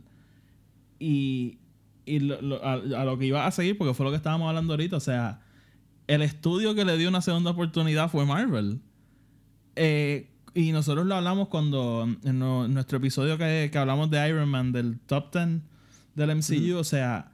y, 0.99 1.57
y 2.05 2.19
lo- 2.19 2.41
lo- 2.41 2.63
a, 2.65 2.73
a 2.73 3.05
lo 3.05 3.17
que 3.17 3.25
iba 3.25 3.45
a 3.45 3.51
seguir, 3.51 3.77
porque 3.77 3.93
fue 3.93 4.05
lo 4.05 4.11
que 4.11 4.17
estábamos 4.17 4.47
hablando 4.49 4.73
ahorita, 4.73 4.97
o 4.97 5.01
sea, 5.01 5.41
el 6.07 6.21
estudio 6.21 6.75
que 6.75 6.85
le 6.85 6.97
dio 6.97 7.09
una 7.09 7.21
segunda 7.21 7.51
oportunidad 7.51 8.09
fue 8.11 8.25
Marvel. 8.25 8.79
Eh, 9.75 10.29
y 10.53 10.71
nosotros 10.71 11.05
lo 11.05 11.15
hablamos 11.15 11.49
cuando, 11.49 12.07
en 12.23 12.39
no- 12.39 12.67
nuestro 12.67 12.97
episodio 12.99 13.37
que, 13.37 13.69
que 13.71 13.77
hablamos 13.77 14.09
de 14.09 14.29
Iron 14.29 14.47
Man, 14.49 14.71
del 14.71 14.99
top 14.99 15.33
10 15.33 15.61
del 16.15 16.29
MCU, 16.37 16.77
o 16.77 16.83
sea, 16.85 17.31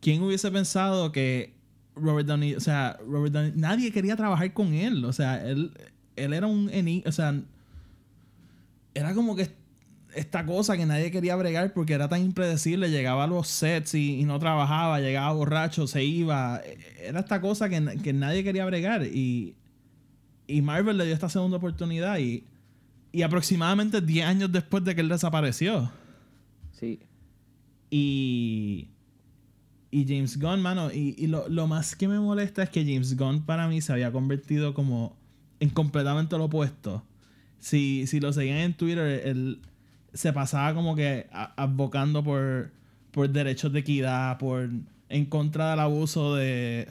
¿quién 0.00 0.22
hubiese 0.22 0.50
pensado 0.52 1.10
que 1.10 1.54
Robert 1.96 2.28
Downey, 2.28 2.54
o 2.54 2.60
sea, 2.60 2.98
Robert 3.08 3.32
Downey, 3.32 3.52
nadie 3.56 3.90
quería 3.90 4.14
trabajar 4.14 4.52
con 4.52 4.74
él, 4.74 5.04
o 5.04 5.12
sea, 5.12 5.44
él, 5.48 5.72
él 6.14 6.32
era 6.34 6.46
un, 6.46 6.70
o 7.04 7.10
sea, 7.12 7.34
era 8.94 9.14
como 9.14 9.34
que 9.34 9.50
esta 10.16 10.46
cosa 10.46 10.76
que 10.76 10.86
nadie 10.86 11.10
quería 11.10 11.36
bregar 11.36 11.72
porque 11.72 11.92
era 11.92 12.08
tan 12.08 12.22
impredecible. 12.22 12.90
Llegaba 12.90 13.24
a 13.24 13.26
los 13.26 13.48
sets 13.48 13.94
y, 13.94 14.20
y 14.20 14.24
no 14.24 14.38
trabajaba, 14.38 15.00
llegaba 15.00 15.32
borracho, 15.32 15.86
se 15.86 16.04
iba. 16.04 16.60
Era 17.00 17.20
esta 17.20 17.40
cosa 17.40 17.68
que, 17.68 17.98
que 18.02 18.12
nadie 18.12 18.42
quería 18.42 18.64
bregar. 18.64 19.04
Y, 19.04 19.54
y 20.46 20.62
Marvel 20.62 20.96
le 20.96 21.04
dio 21.04 21.14
esta 21.14 21.28
segunda 21.28 21.58
oportunidad 21.58 22.18
y, 22.18 22.44
y 23.12 23.22
aproximadamente 23.22 24.00
10 24.00 24.26
años 24.26 24.52
después 24.52 24.82
de 24.84 24.94
que 24.94 25.02
él 25.02 25.08
desapareció. 25.08 25.92
Sí. 26.72 27.00
Y, 27.90 28.88
y 29.90 30.04
James 30.06 30.38
Gunn, 30.38 30.62
mano, 30.62 30.90
y, 30.92 31.14
y 31.18 31.26
lo, 31.26 31.48
lo 31.48 31.66
más 31.66 31.94
que 31.94 32.08
me 32.08 32.18
molesta 32.18 32.62
es 32.62 32.70
que 32.70 32.84
James 32.84 33.16
Gunn 33.16 33.44
para 33.44 33.68
mí 33.68 33.80
se 33.80 33.92
había 33.92 34.10
convertido 34.10 34.74
como 34.74 35.16
en 35.60 35.70
completamente 35.70 36.36
lo 36.38 36.44
opuesto. 36.44 37.04
Si, 37.58 38.06
si 38.06 38.20
lo 38.20 38.32
seguían 38.32 38.58
en 38.58 38.74
Twitter, 38.74 39.22
él 39.26 39.60
se 40.16 40.32
pasaba 40.32 40.74
como 40.74 40.94
que 40.96 41.26
advocando 41.32 42.22
por, 42.24 42.70
por 43.10 43.28
derechos 43.30 43.72
de 43.72 43.80
equidad, 43.80 44.38
por 44.38 44.68
en 45.08 45.26
contra 45.26 45.70
del 45.70 45.80
abuso 45.80 46.34
de 46.34 46.88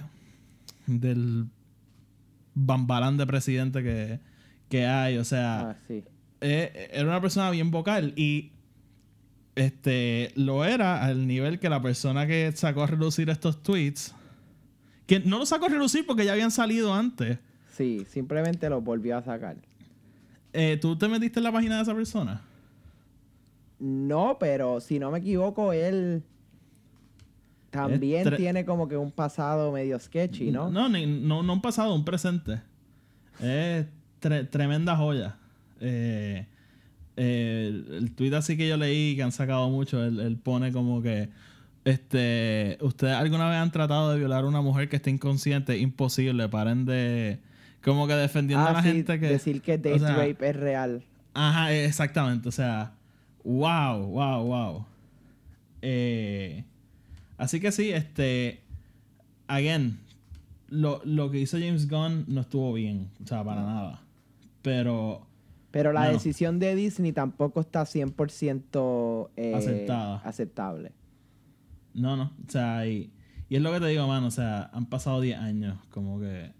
del 0.87 1.45
bambalán 2.53 3.17
de 3.17 3.25
presidente 3.27 3.83
que, 3.83 4.19
que 4.69 4.85
hay. 4.85 5.17
O 5.17 5.23
sea, 5.25 5.71
Ah, 5.71 5.75
sí. 5.87 6.03
eh, 6.41 6.89
era 6.93 7.07
una 7.07 7.19
persona 7.21 7.49
bien 7.51 7.71
vocal 7.71 8.13
y 8.15 8.51
este 9.55 10.31
lo 10.35 10.65
era 10.65 11.03
al 11.05 11.27
nivel 11.27 11.59
que 11.59 11.69
la 11.69 11.81
persona 11.81 12.27
que 12.27 12.51
sacó 12.53 12.83
a 12.83 12.87
relucir 12.87 13.29
estos 13.29 13.63
tweets 13.63 14.13
que 15.07 15.21
no 15.21 15.37
los 15.39 15.49
sacó 15.49 15.67
a 15.67 15.69
relucir 15.69 16.05
porque 16.05 16.25
ya 16.25 16.33
habían 16.33 16.51
salido 16.51 16.93
antes 16.93 17.37
Sí, 17.71 18.05
simplemente 18.09 18.69
lo 18.69 18.79
volvió 18.79 19.17
a 19.17 19.21
sacar. 19.21 19.57
Eh, 20.53 20.77
tú 20.79 20.97
te 20.97 21.09
metiste 21.09 21.39
en 21.41 21.43
la 21.43 21.51
página 21.51 21.75
de 21.75 21.81
esa 21.83 21.93
persona 21.93 22.41
No, 23.79 24.37
pero 24.39 24.79
si 24.79 24.99
no 24.99 25.11
me 25.11 25.19
equivoco, 25.19 25.73
él 25.73 26.23
también 27.69 28.35
tiene 28.37 28.63
como 28.65 28.87
que 28.87 28.95
un 28.97 29.11
pasado 29.11 29.71
medio 29.71 29.99
sketchy, 29.99 30.51
¿no? 30.51 30.69
no 30.69 30.87
ni- 30.87 31.05
no, 31.05 31.43
no 31.43 31.53
un 31.53 31.61
pasado 31.61 31.93
un 31.93 32.05
presente 32.05 32.61
es 33.41 33.85
tre- 34.21 34.49
tremenda 34.49 34.95
joya 34.95 35.35
Eh, 35.81 36.45
eh, 37.17 37.83
el, 37.97 38.13
tweet 38.15 38.33
así 38.33 38.55
que 38.55 38.67
yo 38.69 38.77
leí 38.77 39.15
que 39.17 39.23
han 39.23 39.33
sacado 39.33 39.69
mucho 39.69 40.01
él, 40.05 40.21
él 40.21 40.37
pone 40.37 40.71
como 40.71 41.01
que 41.01 41.29
este 41.83 42.77
ustedes 42.81 43.13
alguna 43.13 43.49
vez 43.49 43.57
han 43.57 43.71
tratado 43.71 44.11
de 44.13 44.19
violar 44.19 44.45
a 44.45 44.47
una 44.47 44.61
mujer 44.61 44.87
que 44.87 44.95
esté 44.95 45.09
inconsciente 45.09 45.77
imposible 45.77 46.47
paren 46.47 46.85
de 46.85 47.39
como 47.83 48.07
que 48.07 48.13
defendiendo 48.13 48.65
Ah, 48.65 48.69
a 48.69 48.73
la 48.73 48.83
sí, 48.83 48.87
gente 48.89 49.19
que 49.19 49.27
decir 49.27 49.61
que 49.61 49.73
o 49.73 49.77
date 49.77 49.99
sea, 49.99 50.15
rape 50.15 50.49
es 50.49 50.55
real. 50.55 51.03
Ajá, 51.33 51.73
exactamente. 51.73 52.47
O 52.49 52.51
sea, 52.53 52.93
wow, 53.45 54.05
wow, 54.07 54.43
wow. 54.45 54.85
Eh, 55.81 56.63
así 57.37 57.59
que 57.59 57.71
sí, 57.71 57.91
este. 57.91 58.61
Again, 59.47 59.99
lo, 60.69 61.01
lo 61.05 61.29
que 61.29 61.39
hizo 61.39 61.57
James 61.59 61.87
Gunn 61.87 62.25
no 62.27 62.41
estuvo 62.41 62.73
bien. 62.73 63.09
O 63.23 63.27
sea, 63.27 63.43
para 63.43 63.61
nada. 63.61 64.01
Pero. 64.61 65.25
Pero 65.71 65.91
la 65.91 66.09
decisión 66.09 66.57
de 66.59 66.73
Disney 66.73 67.11
tampoco 67.11 67.59
está 67.59 67.83
100% 67.83 69.29
eh, 69.35 69.53
Aceptada. 69.53 70.17
aceptable. 70.19 70.93
No, 71.93 72.15
no. 72.15 72.31
O 72.47 72.49
sea, 72.51 72.87
y, 72.87 73.11
y 73.49 73.57
es 73.57 73.61
lo 73.61 73.73
que 73.73 73.81
te 73.81 73.87
digo, 73.87 74.07
mano. 74.07 74.27
O 74.27 74.31
sea, 74.31 74.69
han 74.73 74.85
pasado 74.85 75.19
10 75.21 75.37
años. 75.37 75.77
Como 75.91 76.19
que. 76.19 76.51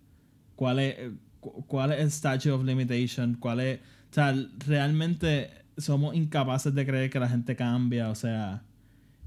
¿Cuál 0.58 0.80
es, 0.80 0.96
eh, 1.00 1.12
cu- 1.40 1.66
cuál 1.66 1.94
es 1.94 2.00
el 2.02 2.12
statute 2.12 2.52
of 2.52 2.64
limitation? 2.66 3.36
¿Cuál 3.40 3.62
es.? 3.62 3.80
O 4.12 4.14
sea, 4.14 4.36
realmente 4.68 5.50
somos 5.78 6.16
incapaces 6.16 6.74
de 6.74 6.86
creer 6.86 7.10
que 7.10 7.20
la 7.20 7.30
gente 7.30 7.56
cambia. 7.56 8.10
O 8.10 8.16
sea. 8.16 8.64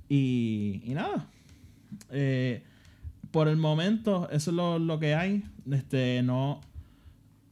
Y, 0.09 0.83
y 0.85 0.95
nada. 0.95 1.27
Eh, 2.11 2.63
por 3.31 3.49
el 3.49 3.57
momento, 3.57 4.29
eso 4.31 4.51
es 4.51 4.57
lo, 4.57 4.79
lo 4.79 4.99
que 4.99 5.15
hay. 5.15 5.45
Este, 5.71 6.23
no. 6.23 6.61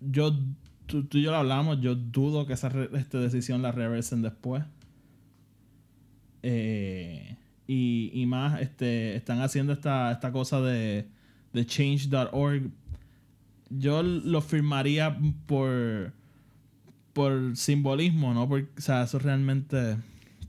Yo. 0.00 0.36
Tú, 0.86 1.04
tú 1.04 1.18
y 1.18 1.22
yo 1.22 1.32
lo 1.32 1.38
hablamos. 1.38 1.80
Yo 1.80 1.94
dudo 1.94 2.46
que 2.46 2.52
esa 2.52 2.70
este, 2.94 3.18
decisión 3.18 3.62
la 3.62 3.72
reversen 3.72 4.22
después. 4.22 4.64
Eh, 6.42 7.36
y, 7.66 8.10
y 8.14 8.26
más, 8.26 8.60
este, 8.60 9.16
están 9.16 9.40
haciendo 9.40 9.72
esta, 9.72 10.12
esta 10.12 10.30
cosa 10.30 10.60
de, 10.60 11.08
de 11.52 11.66
change.org. 11.66 12.70
Yo 13.70 14.02
lo 14.04 14.40
firmaría 14.40 15.18
por 15.46 16.12
por 17.16 17.56
simbolismo, 17.56 18.34
¿no? 18.34 18.46
Porque, 18.46 18.68
o 18.76 18.80
sea, 18.80 19.04
eso 19.04 19.18
realmente. 19.18 19.96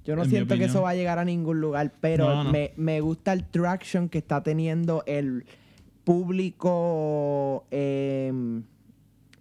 Yo 0.03 0.17
no 0.17 0.25
siento 0.25 0.57
que 0.57 0.65
eso 0.65 0.81
va 0.81 0.89
a 0.89 0.95
llegar 0.95 1.17
a 1.17 1.23
ningún 1.23 1.61
lugar, 1.61 1.93
pero 2.01 2.27
No, 2.27 2.43
no. 2.43 2.51
Me, 2.51 2.73
me 2.75 2.99
gusta 2.99 3.31
el 3.31 3.45
traction 3.45 4.09
que 4.09 4.17
está 4.17 4.43
teniendo 4.43 5.01
el 5.05 5.45
público 6.03 7.65
em, 7.71 8.63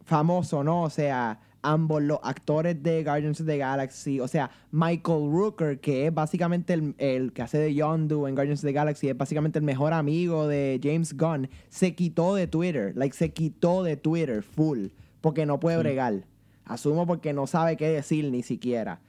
famoso, 0.04 0.62
¿no? 0.62 0.85
O 0.85 0.90
sea, 0.90 1.40
ambos 1.62 2.00
los 2.00 2.21
actores 2.23 2.80
de 2.80 3.02
Guardians 3.02 3.40
of 3.40 3.47
the 3.49 3.59
Galaxy, 3.59 4.21
o 4.21 4.28
sea, 4.28 4.49
Michael 4.71 5.28
Rooker, 5.28 5.80
que 5.80 6.06
es 6.06 6.14
básicamente 6.14 6.75
el, 6.75 6.95
el 6.99 7.33
que 7.33 7.42
hace 7.42 7.59
de 7.59 7.75
Yondu 7.75 8.28
en 8.28 8.37
Guardians 8.37 8.61
of 8.61 8.66
the 8.66 8.73
Galaxy, 8.73 9.09
es 9.09 9.18
básicamente 9.18 9.59
el 9.59 9.64
mejor 9.64 9.92
amigo 9.92 10.47
de 10.47 10.78
James 10.80 11.16
Gunn, 11.16 11.49
se 11.71 11.97
quitó 11.97 12.37
de 12.37 12.47
Twitter, 12.47 12.92
like 12.95 13.16
se 13.16 13.33
quitó 13.33 13.83
de 13.83 13.97
Twitter 13.97 14.45
full, 14.45 14.90
porque 15.21 15.45
no 15.45 15.59
puede 15.59 15.78
bregar. 15.78 16.23
Asumo 16.66 17.06
porque 17.06 17.32
no 17.32 17.46
sabe 17.46 17.76
qué 17.76 17.88
decir 17.88 18.30
ni 18.30 18.42
siquiera. 18.42 19.00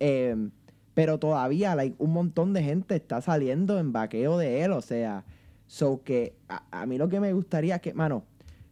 Em, 0.00 0.50
pero 0.94 1.18
todavía 1.18 1.74
like, 1.74 1.96
un 1.98 2.12
montón 2.12 2.52
de 2.54 2.62
gente 2.62 2.96
está 2.96 3.20
saliendo 3.20 3.78
en 3.78 3.92
vaqueo 3.92 4.38
de 4.38 4.62
él. 4.62 4.72
O 4.72 4.80
sea, 4.80 5.24
so 5.66 6.02
que 6.02 6.34
a, 6.48 6.64
a 6.70 6.86
mí 6.86 6.96
lo 6.98 7.08
que 7.08 7.20
me 7.20 7.32
gustaría 7.32 7.76
es 7.76 7.82
que, 7.82 7.94
mano, 7.94 8.24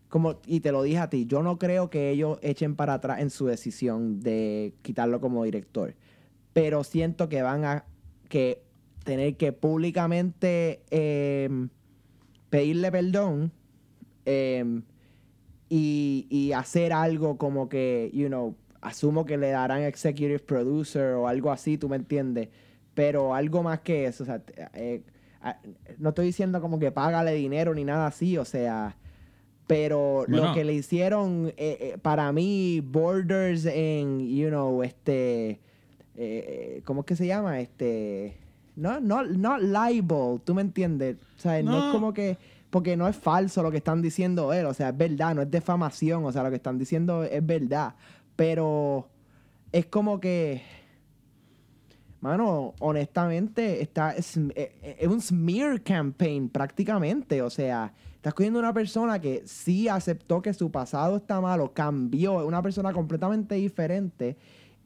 como, 0.08 0.40
y 0.46 0.60
te 0.60 0.72
lo 0.72 0.82
dije 0.82 0.98
a 0.98 1.10
ti, 1.10 1.26
yo 1.26 1.42
no 1.42 1.58
creo 1.58 1.90
que 1.90 2.10
ellos 2.10 2.38
echen 2.42 2.76
para 2.76 2.94
atrás 2.94 3.20
en 3.20 3.30
su 3.30 3.46
decisión 3.46 4.20
de 4.20 4.72
quitarlo 4.82 5.20
como 5.20 5.44
director. 5.44 5.94
Pero 6.52 6.84
siento 6.84 7.28
que 7.28 7.42
van 7.42 7.64
a 7.64 7.84
que 8.28 8.62
tener 9.04 9.36
que 9.36 9.52
públicamente 9.52 10.82
em, 10.90 11.68
pedirle 12.50 12.90
perdón 12.90 13.52
em, 14.24 14.82
y, 15.68 16.26
y 16.30 16.52
hacer 16.52 16.92
algo 16.92 17.38
como 17.38 17.68
que, 17.68 18.10
you 18.12 18.28
know, 18.28 18.54
asumo 18.80 19.24
que 19.24 19.36
le 19.36 19.50
darán 19.50 19.82
executive 19.82 20.38
producer 20.38 21.14
o 21.14 21.28
algo 21.28 21.50
así, 21.50 21.76
tú 21.78 21.88
me 21.88 21.96
entiendes, 21.96 22.48
pero 22.94 23.34
algo 23.34 23.62
más 23.62 23.80
que 23.80 24.06
eso, 24.06 24.22
o 24.22 24.26
sea, 24.26 24.42
eh, 24.74 25.02
no 25.98 26.10
estoy 26.10 26.26
diciendo 26.26 26.60
como 26.60 26.78
que 26.78 26.90
págale 26.92 27.32
dinero 27.34 27.74
ni 27.74 27.84
nada 27.84 28.06
así, 28.06 28.38
o 28.38 28.44
sea, 28.44 28.96
pero 29.66 30.24
lo 30.28 30.54
que 30.54 30.64
le 30.64 30.74
hicieron 30.74 31.52
eh, 31.56 31.78
eh, 31.80 31.98
para 32.00 32.30
mí 32.32 32.80
Borders 32.80 33.66
en, 33.66 34.28
you 34.28 34.48
know, 34.48 34.82
este, 34.82 35.60
eh, 36.14 36.82
¿cómo 36.84 37.00
es 37.00 37.06
que 37.06 37.16
se 37.16 37.26
llama? 37.26 37.60
Este, 37.60 38.36
no, 38.76 39.00
no, 39.00 39.24
no 39.24 39.58
libel, 39.58 40.40
tú 40.44 40.54
me 40.54 40.62
entiendes, 40.62 41.16
o 41.36 41.40
sea, 41.40 41.62
no, 41.62 41.72
No. 41.72 41.86
es 41.86 41.92
como 41.92 42.12
que 42.12 42.38
porque 42.70 42.96
no 42.96 43.08
es 43.08 43.16
falso 43.16 43.62
lo 43.62 43.70
que 43.70 43.78
están 43.78 44.02
diciendo 44.02 44.52
él, 44.52 44.66
o 44.66 44.74
sea, 44.74 44.90
es 44.90 44.96
verdad, 44.96 45.34
no 45.34 45.42
es 45.42 45.50
defamación, 45.50 46.24
o 46.24 46.32
sea, 46.32 46.42
lo 46.42 46.50
que 46.50 46.56
están 46.56 46.78
diciendo 46.78 47.24
es 47.24 47.44
verdad, 47.44 47.94
pero 48.36 49.08
es 49.72 49.86
como 49.86 50.20
que, 50.20 50.62
mano, 52.20 52.74
honestamente, 52.80 53.82
está, 53.82 54.12
es, 54.12 54.36
eh, 54.54 54.96
es 54.98 55.08
un 55.08 55.20
smear 55.20 55.82
campaign 55.82 56.48
prácticamente. 56.48 57.42
O 57.42 57.50
sea, 57.50 57.92
estás 58.14 58.34
cogiendo 58.34 58.58
una 58.58 58.72
persona 58.72 59.20
que 59.20 59.42
sí 59.46 59.88
aceptó 59.88 60.42
que 60.42 60.52
su 60.54 60.70
pasado 60.70 61.16
está 61.16 61.40
malo, 61.40 61.72
cambió, 61.72 62.40
es 62.40 62.46
una 62.46 62.62
persona 62.62 62.92
completamente 62.92 63.56
diferente 63.56 64.36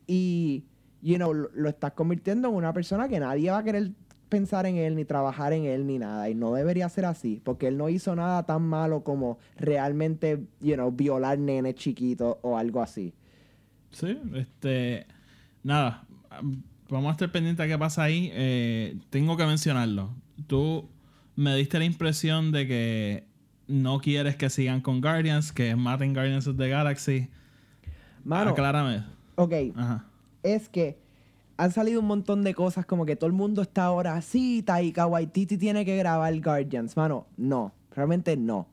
y, 0.07 0.65
you 1.02 1.16
know, 1.16 1.33
lo, 1.33 1.50
lo 1.54 1.69
estás 1.69 1.92
convirtiendo 1.92 2.49
en 2.49 2.54
una 2.54 2.73
persona 2.73 3.09
que 3.09 3.21
nadie 3.21 3.50
va 3.50 3.59
a 3.59 3.64
querer 3.64 3.90
pensar 4.28 4.64
en 4.64 4.76
él, 4.76 4.97
ni 4.97 5.04
trabajar 5.04 5.52
en 5.52 5.64
él, 5.64 5.87
ni 5.87 5.99
nada. 5.99 6.30
Y 6.30 6.35
no 6.35 6.54
debería 6.54 6.88
ser 6.88 7.04
así, 7.04 7.40
porque 7.45 7.66
él 7.69 7.76
no 7.76 7.88
hizo 7.88 8.14
nada 8.16 8.45
tan 8.47 8.62
malo 8.62 9.02
como 9.02 9.38
realmente, 9.57 10.47
you 10.61 10.75
know, 10.75 10.90
violar 10.90 11.38
nenes 11.38 11.75
chiquitos 11.75 12.37
o 12.42 12.57
algo 12.57 12.80
así. 12.80 13.12
Sí, 13.90 14.19
este. 14.35 15.07
Nada, 15.62 16.07
vamos 16.88 17.09
a 17.11 17.12
estar 17.12 17.30
pendientes 17.33 17.64
a 17.64 17.69
qué 17.69 17.76
pasa 17.76 18.04
ahí. 18.04 18.30
Eh, 18.33 18.97
tengo 19.11 19.37
que 19.37 19.45
mencionarlo. 19.45 20.11
Tú 20.47 20.88
me 21.37 21.54
diste 21.57 21.78
la 21.78 21.85
impresión 21.85 22.52
de 22.52 22.66
que 22.66 23.25
no 23.66 23.99
quieres 24.00 24.37
que 24.37 24.49
sigan 24.49 24.80
con 24.80 25.00
Guardians, 25.00 25.52
que 25.52 25.75
maten 25.76 26.14
Guardians 26.14 26.47
of 26.47 26.57
the 26.57 26.69
Galaxy. 26.69 27.28
Mano, 28.25 28.50
Aclárame. 28.50 29.04
ok, 29.35 29.52
Ajá. 29.76 30.07
Es 30.43 30.69
que 30.69 30.99
han 31.57 31.73
salido 31.73 32.01
un 32.01 32.07
montón 32.07 32.43
de 32.43 32.55
cosas 32.55 32.87
como 32.87 33.05
que 33.05 33.17
todo 33.17 33.27
el 33.27 33.35
mundo 33.35 33.61
está 33.63 33.85
ahora 33.85 34.15
así, 34.15 34.63
Taika 34.63 35.07
Waititi 35.07 35.59
tiene 35.59 35.85
que 35.85 35.97
grabar 35.97 36.39
Guardians. 36.41 36.97
Mano, 36.97 37.27
no, 37.37 37.73
realmente 37.95 38.37
no. 38.37 38.67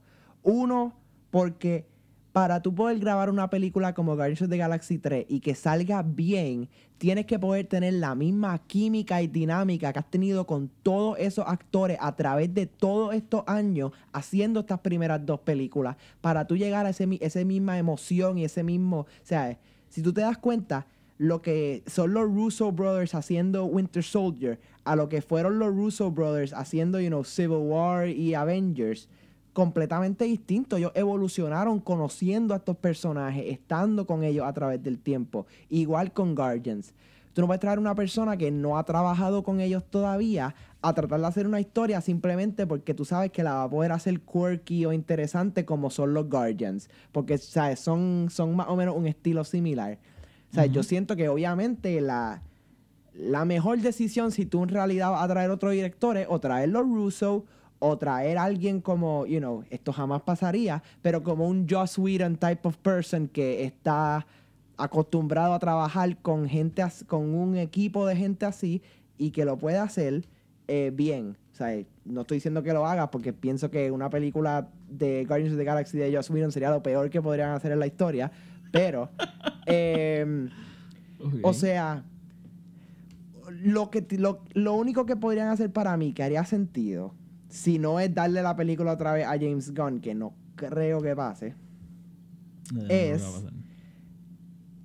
Uno, 0.43 0.93
porque 1.29 1.85
para 2.31 2.61
tú 2.61 2.73
poder 2.73 2.99
grabar 2.99 3.29
una 3.29 3.49
película 3.49 3.93
como 3.93 4.15
Guardians 4.15 4.43
of 4.43 4.49
the 4.49 4.57
Galaxy 4.57 4.99
3 4.99 5.25
y 5.27 5.39
que 5.39 5.55
salga 5.55 6.03
bien, 6.03 6.69
tienes 6.97 7.25
que 7.25 7.39
poder 7.39 7.65
tener 7.65 7.95
la 7.95 8.15
misma 8.15 8.57
química 8.59 9.21
y 9.21 9.27
dinámica 9.27 9.91
que 9.91 9.99
has 9.99 10.09
tenido 10.09 10.45
con 10.45 10.69
todos 10.83 11.17
esos 11.19 11.45
actores 11.47 11.97
a 11.99 12.15
través 12.15 12.53
de 12.53 12.67
todos 12.67 13.15
estos 13.15 13.43
años 13.47 13.91
haciendo 14.13 14.59
estas 14.61 14.79
primeras 14.81 15.25
dos 15.25 15.39
películas 15.39 15.97
para 16.21 16.45
tú 16.45 16.55
llegar 16.55 16.85
a 16.85 16.91
ese, 16.91 17.07
esa 17.21 17.43
misma 17.43 17.79
emoción 17.79 18.37
y 18.37 18.45
ese 18.45 18.63
mismo, 18.63 18.99
o 18.99 19.07
sea, 19.23 19.57
si 19.89 20.01
tú 20.01 20.13
te 20.13 20.21
das 20.21 20.37
cuenta, 20.37 20.85
lo 21.17 21.41
que 21.41 21.83
son 21.87 22.13
los 22.13 22.25
Russo 22.25 22.71
Brothers 22.71 23.15
haciendo 23.15 23.65
Winter 23.65 24.03
Soldier 24.03 24.59
a 24.83 24.95
lo 24.95 25.09
que 25.09 25.21
fueron 25.21 25.59
los 25.59 25.75
Russo 25.75 26.11
Brothers 26.11 26.53
haciendo, 26.53 26.99
you 26.99 27.07
know, 27.07 27.23
Civil 27.23 27.57
War 27.57 28.07
y 28.07 28.35
Avengers, 28.35 29.09
completamente 29.53 30.25
distinto. 30.25 30.77
Ellos 30.77 30.91
evolucionaron 30.93 31.79
conociendo 31.79 32.53
a 32.53 32.57
estos 32.57 32.77
personajes, 32.77 33.45
estando 33.47 34.05
con 34.05 34.23
ellos 34.23 34.45
a 34.45 34.53
través 34.53 34.81
del 34.83 34.99
tiempo. 34.99 35.47
Igual 35.69 36.13
con 36.13 36.35
Guardians. 36.35 36.93
Tú 37.33 37.41
no 37.41 37.47
puedes 37.47 37.59
traer 37.59 37.77
una 37.77 37.93
persona 37.93 38.37
que 38.37 38.49
no 38.49 38.77
ha 38.77 38.83
trabajado 38.83 39.43
con 39.43 39.59
ellos 39.59 39.83
todavía 39.89 40.55
a 40.81 40.93
tratar 40.93 41.19
de 41.19 41.27
hacer 41.27 41.47
una 41.47 41.59
historia 41.59 42.01
simplemente 42.01 42.65
porque 42.65 42.93
tú 42.93 43.05
sabes 43.05 43.31
que 43.31 43.43
la 43.43 43.53
va 43.53 43.63
a 43.63 43.69
poder 43.69 43.91
hacer 43.91 44.21
quirky 44.21 44.85
o 44.85 44.93
interesante 44.93 45.65
como 45.65 45.89
son 45.89 46.13
los 46.13 46.29
Guardians. 46.29 46.89
Porque, 47.11 47.37
¿sabes? 47.37 47.79
Son, 47.79 48.27
son 48.29 48.55
más 48.55 48.67
o 48.69 48.75
menos 48.75 48.95
un 48.95 49.07
estilo 49.07 49.43
similar. 49.43 49.99
O 50.57 50.59
sea, 50.59 50.65
yo 50.65 50.81
siento 50.81 51.15
que 51.15 51.29
obviamente 51.29 52.01
la, 52.01 52.41
la 53.13 53.45
mejor 53.45 53.79
decisión 53.79 54.31
si 54.31 54.47
tú 54.47 54.63
en 54.63 54.69
realidad 54.69 55.11
vas 55.11 55.23
a 55.23 55.27
traer 55.27 55.51
otro 55.51 55.69
director 55.69 56.17
es 56.17 56.25
o 56.27 56.39
traer 56.39 56.69
los 56.69 56.81
Russo 56.81 57.45
o 57.77 57.95
traer 57.99 58.39
a 58.39 58.45
alguien 58.45 58.81
como, 58.81 59.27
you 59.27 59.37
know, 59.37 59.63
esto 59.69 59.93
jamás 59.93 60.23
pasaría, 60.23 60.81
pero 61.03 61.21
como 61.21 61.47
un 61.47 61.67
Joss 61.69 61.99
Whedon 61.99 62.37
type 62.37 62.67
of 62.67 62.75
person 62.77 63.27
que 63.27 63.65
está 63.65 64.25
acostumbrado 64.77 65.53
a 65.53 65.59
trabajar 65.59 66.17
con 66.23 66.49
gente, 66.49 66.83
con 67.05 67.35
un 67.35 67.55
equipo 67.55 68.07
de 68.07 68.15
gente 68.15 68.47
así 68.47 68.81
y 69.15 69.29
que 69.29 69.45
lo 69.45 69.59
puede 69.59 69.77
hacer 69.77 70.25
eh, 70.67 70.91
bien. 70.91 71.37
O 71.53 71.55
sea, 71.55 71.79
no 72.03 72.21
estoy 72.21 72.37
diciendo 72.37 72.63
que 72.63 72.73
lo 72.73 72.87
haga 72.87 73.11
porque 73.11 73.31
pienso 73.31 73.69
que 73.69 73.91
una 73.91 74.09
película 74.09 74.69
de 74.89 75.23
Guardians 75.25 75.53
of 75.53 75.59
the 75.59 75.65
Galaxy 75.65 75.99
de 75.99 76.15
Joss 76.15 76.31
Whedon 76.31 76.51
sería 76.51 76.71
lo 76.71 76.81
peor 76.81 77.11
que 77.11 77.21
podrían 77.21 77.51
hacer 77.51 77.71
en 77.71 77.79
la 77.79 77.85
historia, 77.85 78.31
pero... 78.71 79.09
em, 79.65 80.49
o 81.43 81.53
sea, 81.53 82.03
lo, 83.49 83.89
que, 83.89 84.05
lo, 84.17 84.43
lo 84.53 84.73
único 84.75 85.05
que 85.05 85.15
podrían 85.15 85.49
hacer 85.49 85.71
para 85.71 85.97
mí 85.97 86.13
que 86.13 86.23
haría 86.23 86.45
sentido, 86.45 87.13
si 87.49 87.79
no 87.79 87.99
es 87.99 88.13
darle 88.13 88.41
la 88.41 88.55
película 88.55 88.93
otra 88.93 89.13
vez 89.13 89.25
a 89.25 89.31
James 89.31 89.73
Gunn, 89.73 89.99
que 89.99 90.13
no 90.15 90.33
creo 90.55 91.01
que 91.01 91.15
pase, 91.15 91.55
Eh, 92.89 93.11
es- 93.15 93.21
no 93.21 93.57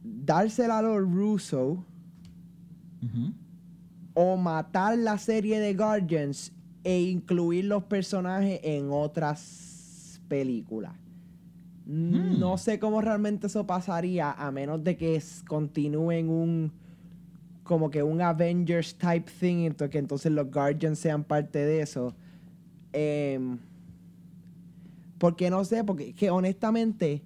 dársela 0.05 0.79
a 0.79 0.83
los 0.83 1.01
Russo 1.01 1.85
o 4.14 4.37
matar 4.37 4.97
la 4.99 5.18
serie 5.18 5.59
de 5.59 5.75
Guardians 5.75 6.53
e 6.85 7.01
incluir 7.03 7.64
los 7.64 7.85
personajes 7.85 8.61
en 8.62 8.88
otras 8.90 10.21
películas. 10.29 10.92
Hmm. 11.87 12.38
No 12.38 12.57
sé 12.59 12.79
cómo 12.79 13.01
realmente 13.01 13.47
eso 13.49 13.66
pasaría 13.66 14.31
a 14.33 14.51
menos 14.53 14.83
de 14.85 14.97
que 14.97 15.16
es- 15.16 15.42
continúe 15.47 16.12
en 16.12 16.29
un 16.31 16.73
como 17.64 17.90
que 17.90 18.03
un 18.03 18.21
Avengers 18.21 18.97
type 18.97 19.31
thing, 19.40 19.68
ento- 19.71 19.88
que 19.88 19.99
entonces 19.99 20.33
los 20.33 20.51
Guardians 20.51 20.99
sean 20.99 21.23
parte 21.25 21.61
de 21.61 21.81
eso. 21.81 22.14
Em, 22.92 23.59
porque 25.18 25.49
no 25.51 25.64
sé, 25.64 25.85
porque 25.85 26.12
que 26.12 26.31
honestamente 26.31 27.23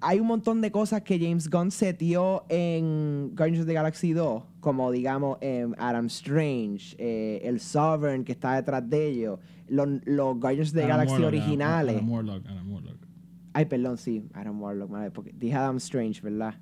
hay 0.00 0.18
un 0.18 0.26
montón 0.26 0.60
de 0.60 0.72
cosas 0.72 1.02
que 1.02 1.18
James 1.20 1.48
Gunn 1.48 1.70
setió 1.70 2.44
en 2.48 3.30
Guardians 3.36 3.60
of 3.60 3.66
the 3.68 3.72
Galaxy 3.74 4.12
2, 4.12 4.42
como 4.60 4.90
digamos 4.90 5.38
em, 5.40 5.72
Adam 5.78 6.06
Strange, 6.06 6.96
eh, 6.98 7.40
el 7.44 7.60
Sovereign 7.60 8.24
que 8.24 8.32
está 8.32 8.56
detrás 8.56 8.88
de 8.90 9.06
ellos, 9.06 9.38
los, 9.72 9.88
los 10.04 10.38
Guardians 10.38 10.68
of 10.68 10.74
the 10.74 10.84
Adam 10.84 10.96
Galaxy 10.96 11.12
Warlock, 11.14 11.28
originales. 11.28 11.96
Adam 11.96 12.10
Warlock, 12.10 12.46
Adam 12.46 12.72
Warlock. 12.72 13.06
Ay, 13.54 13.64
perdón, 13.64 13.98
sí, 13.98 14.28
Adam 14.34 14.60
Warlock, 14.60 14.90
madre, 14.90 15.10
porque 15.10 15.32
dije 15.32 15.54
Adam 15.54 15.76
Strange, 15.78 16.20
¿verdad? 16.20 16.54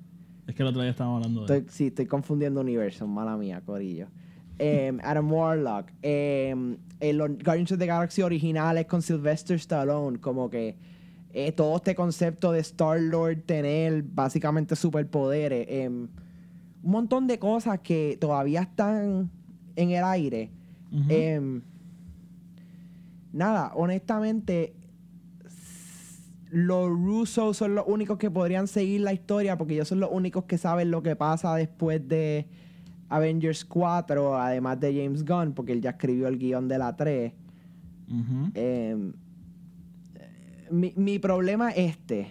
Es 0.46 0.55
que 0.55 0.62
el 0.62 0.68
otro 0.68 0.81
día 0.81 0.90
estábamos 0.90 1.18
hablando 1.18 1.46
de. 1.46 1.59
Estoy, 1.59 1.73
sí, 1.73 1.87
estoy 1.88 2.07
confundiendo 2.07 2.61
universos, 2.61 3.09
mala 3.09 3.37
mía, 3.37 3.62
Corillo. 3.64 4.07
Em, 4.59 4.99
Adam 5.05 5.31
Warlock, 5.31 5.90
em, 6.03 6.77
eh, 7.01 7.12
los 7.12 7.31
Guardians 7.38 7.73
of 7.73 7.79
the 7.79 7.87
Galaxy 7.87 8.23
originales 8.23 8.87
con 8.87 9.03
Sylvester 9.03 9.57
Stallone, 9.57 10.18
como 10.20 10.49
que 10.49 10.77
eh, 11.33 11.53
todo 11.53 11.77
este 11.77 11.94
concepto 11.94 12.53
de 12.53 12.61
Star-Lord 12.61 13.42
tener 13.42 14.03
básicamente 14.03 14.77
superpoderes, 14.77 15.66
em, 15.68 16.09
un 16.83 16.90
montón 16.90 17.27
de 17.27 17.38
cosas 17.38 17.81
que 17.81 18.16
todavía 18.20 18.62
están 18.62 19.31
en 19.77 19.90
el 19.90 20.05
aire. 20.05 20.51
Em, 21.09 21.62
nada, 23.32 23.72
honestamente, 23.74 24.74
los 26.50 26.88
Russo 26.88 27.54
son 27.54 27.74
los 27.74 27.84
únicos 27.86 28.18
que 28.18 28.30
podrían 28.30 28.66
seguir 28.66 29.02
la 29.02 29.12
historia 29.12 29.56
porque 29.56 29.74
ellos 29.74 29.88
son 29.88 30.00
los 30.00 30.10
únicos 30.12 30.44
que 30.44 30.58
saben 30.58 30.90
lo 30.90 31.02
que 31.02 31.14
pasa 31.14 31.54
después 31.54 32.06
de 32.08 32.48
Avengers 33.08 33.64
4, 33.64 34.36
además 34.36 34.80
de 34.80 34.94
James 34.94 35.24
Gunn, 35.24 35.52
porque 35.52 35.72
él 35.72 35.80
ya 35.80 35.90
escribió 35.90 36.28
el 36.28 36.38
guion 36.38 36.68
de 36.68 36.78
la 36.78 36.96
3. 36.96 37.32
Ujú. 38.08 38.50
Em, 38.54 39.12
mi, 40.70 40.92
mi 40.96 41.18
problema 41.18 41.70
es 41.70 41.90
este. 41.90 42.28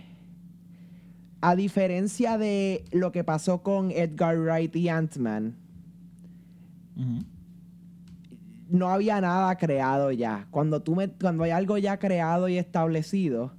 A 1.42 1.56
diferencia 1.56 2.38
de 2.38 2.84
lo 2.92 3.12
que 3.12 3.24
pasó 3.24 3.62
con 3.62 3.92
Edgar 3.92 4.38
Wright 4.38 4.76
y 4.76 4.90
Ant-Man. 4.90 5.56
No 8.70 8.90
había 8.90 9.20
nada 9.22 9.58
creado 9.58 10.12
ya. 10.12 10.48
Cuando, 10.52 10.82
tú 10.82 10.96
me, 10.96 11.10
cuando 11.10 11.44
hay 11.44 11.52
algo 11.52 11.78
ya 11.78 11.98
creado 11.98 12.48
y 12.48 12.58
establecido, 12.58 13.54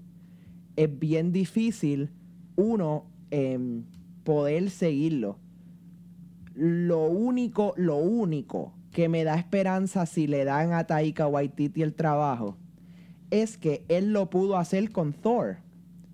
es 0.77 0.99
bien 0.99 1.33
difícil, 1.33 2.11
uno, 2.57 3.05
em, 3.31 3.85
poder 4.25 4.71
seguirlo. 4.71 5.39
Lo 6.55 7.07
único, 7.07 7.75
lo 7.77 7.97
único 7.97 8.75
que 8.93 9.09
me 9.09 9.25
da 9.25 9.37
esperanza 9.37 10.07
si 10.07 10.27
le 10.27 10.45
dan 10.45 10.73
a 10.73 10.85
Taika 10.85 11.27
Waititi 11.27 11.83
el 11.83 11.95
trabajo 11.95 12.57
es 13.31 13.57
que 13.57 13.85
él 13.89 14.13
lo 14.13 14.29
pudo 14.29 14.57
hacer 14.57 14.91
con 14.91 15.13
Thor. 15.13 15.59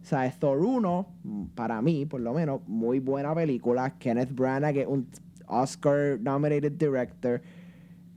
O 0.02 0.04
sea, 0.04 0.30
Thor 0.30 0.58
1, 0.58 1.06
mm, 1.24 1.44
para 1.54 1.82
mí, 1.82 2.06
por 2.06 2.20
lo 2.20 2.32
menos, 2.32 2.60
muy 2.68 3.00
buena 3.00 3.34
película. 3.34 3.98
Kenneth 3.98 4.32
Branagh 4.32 4.76
es 4.76 4.86
un 4.86 5.08
Oscar-nominated 5.46 6.72
director. 6.72 7.42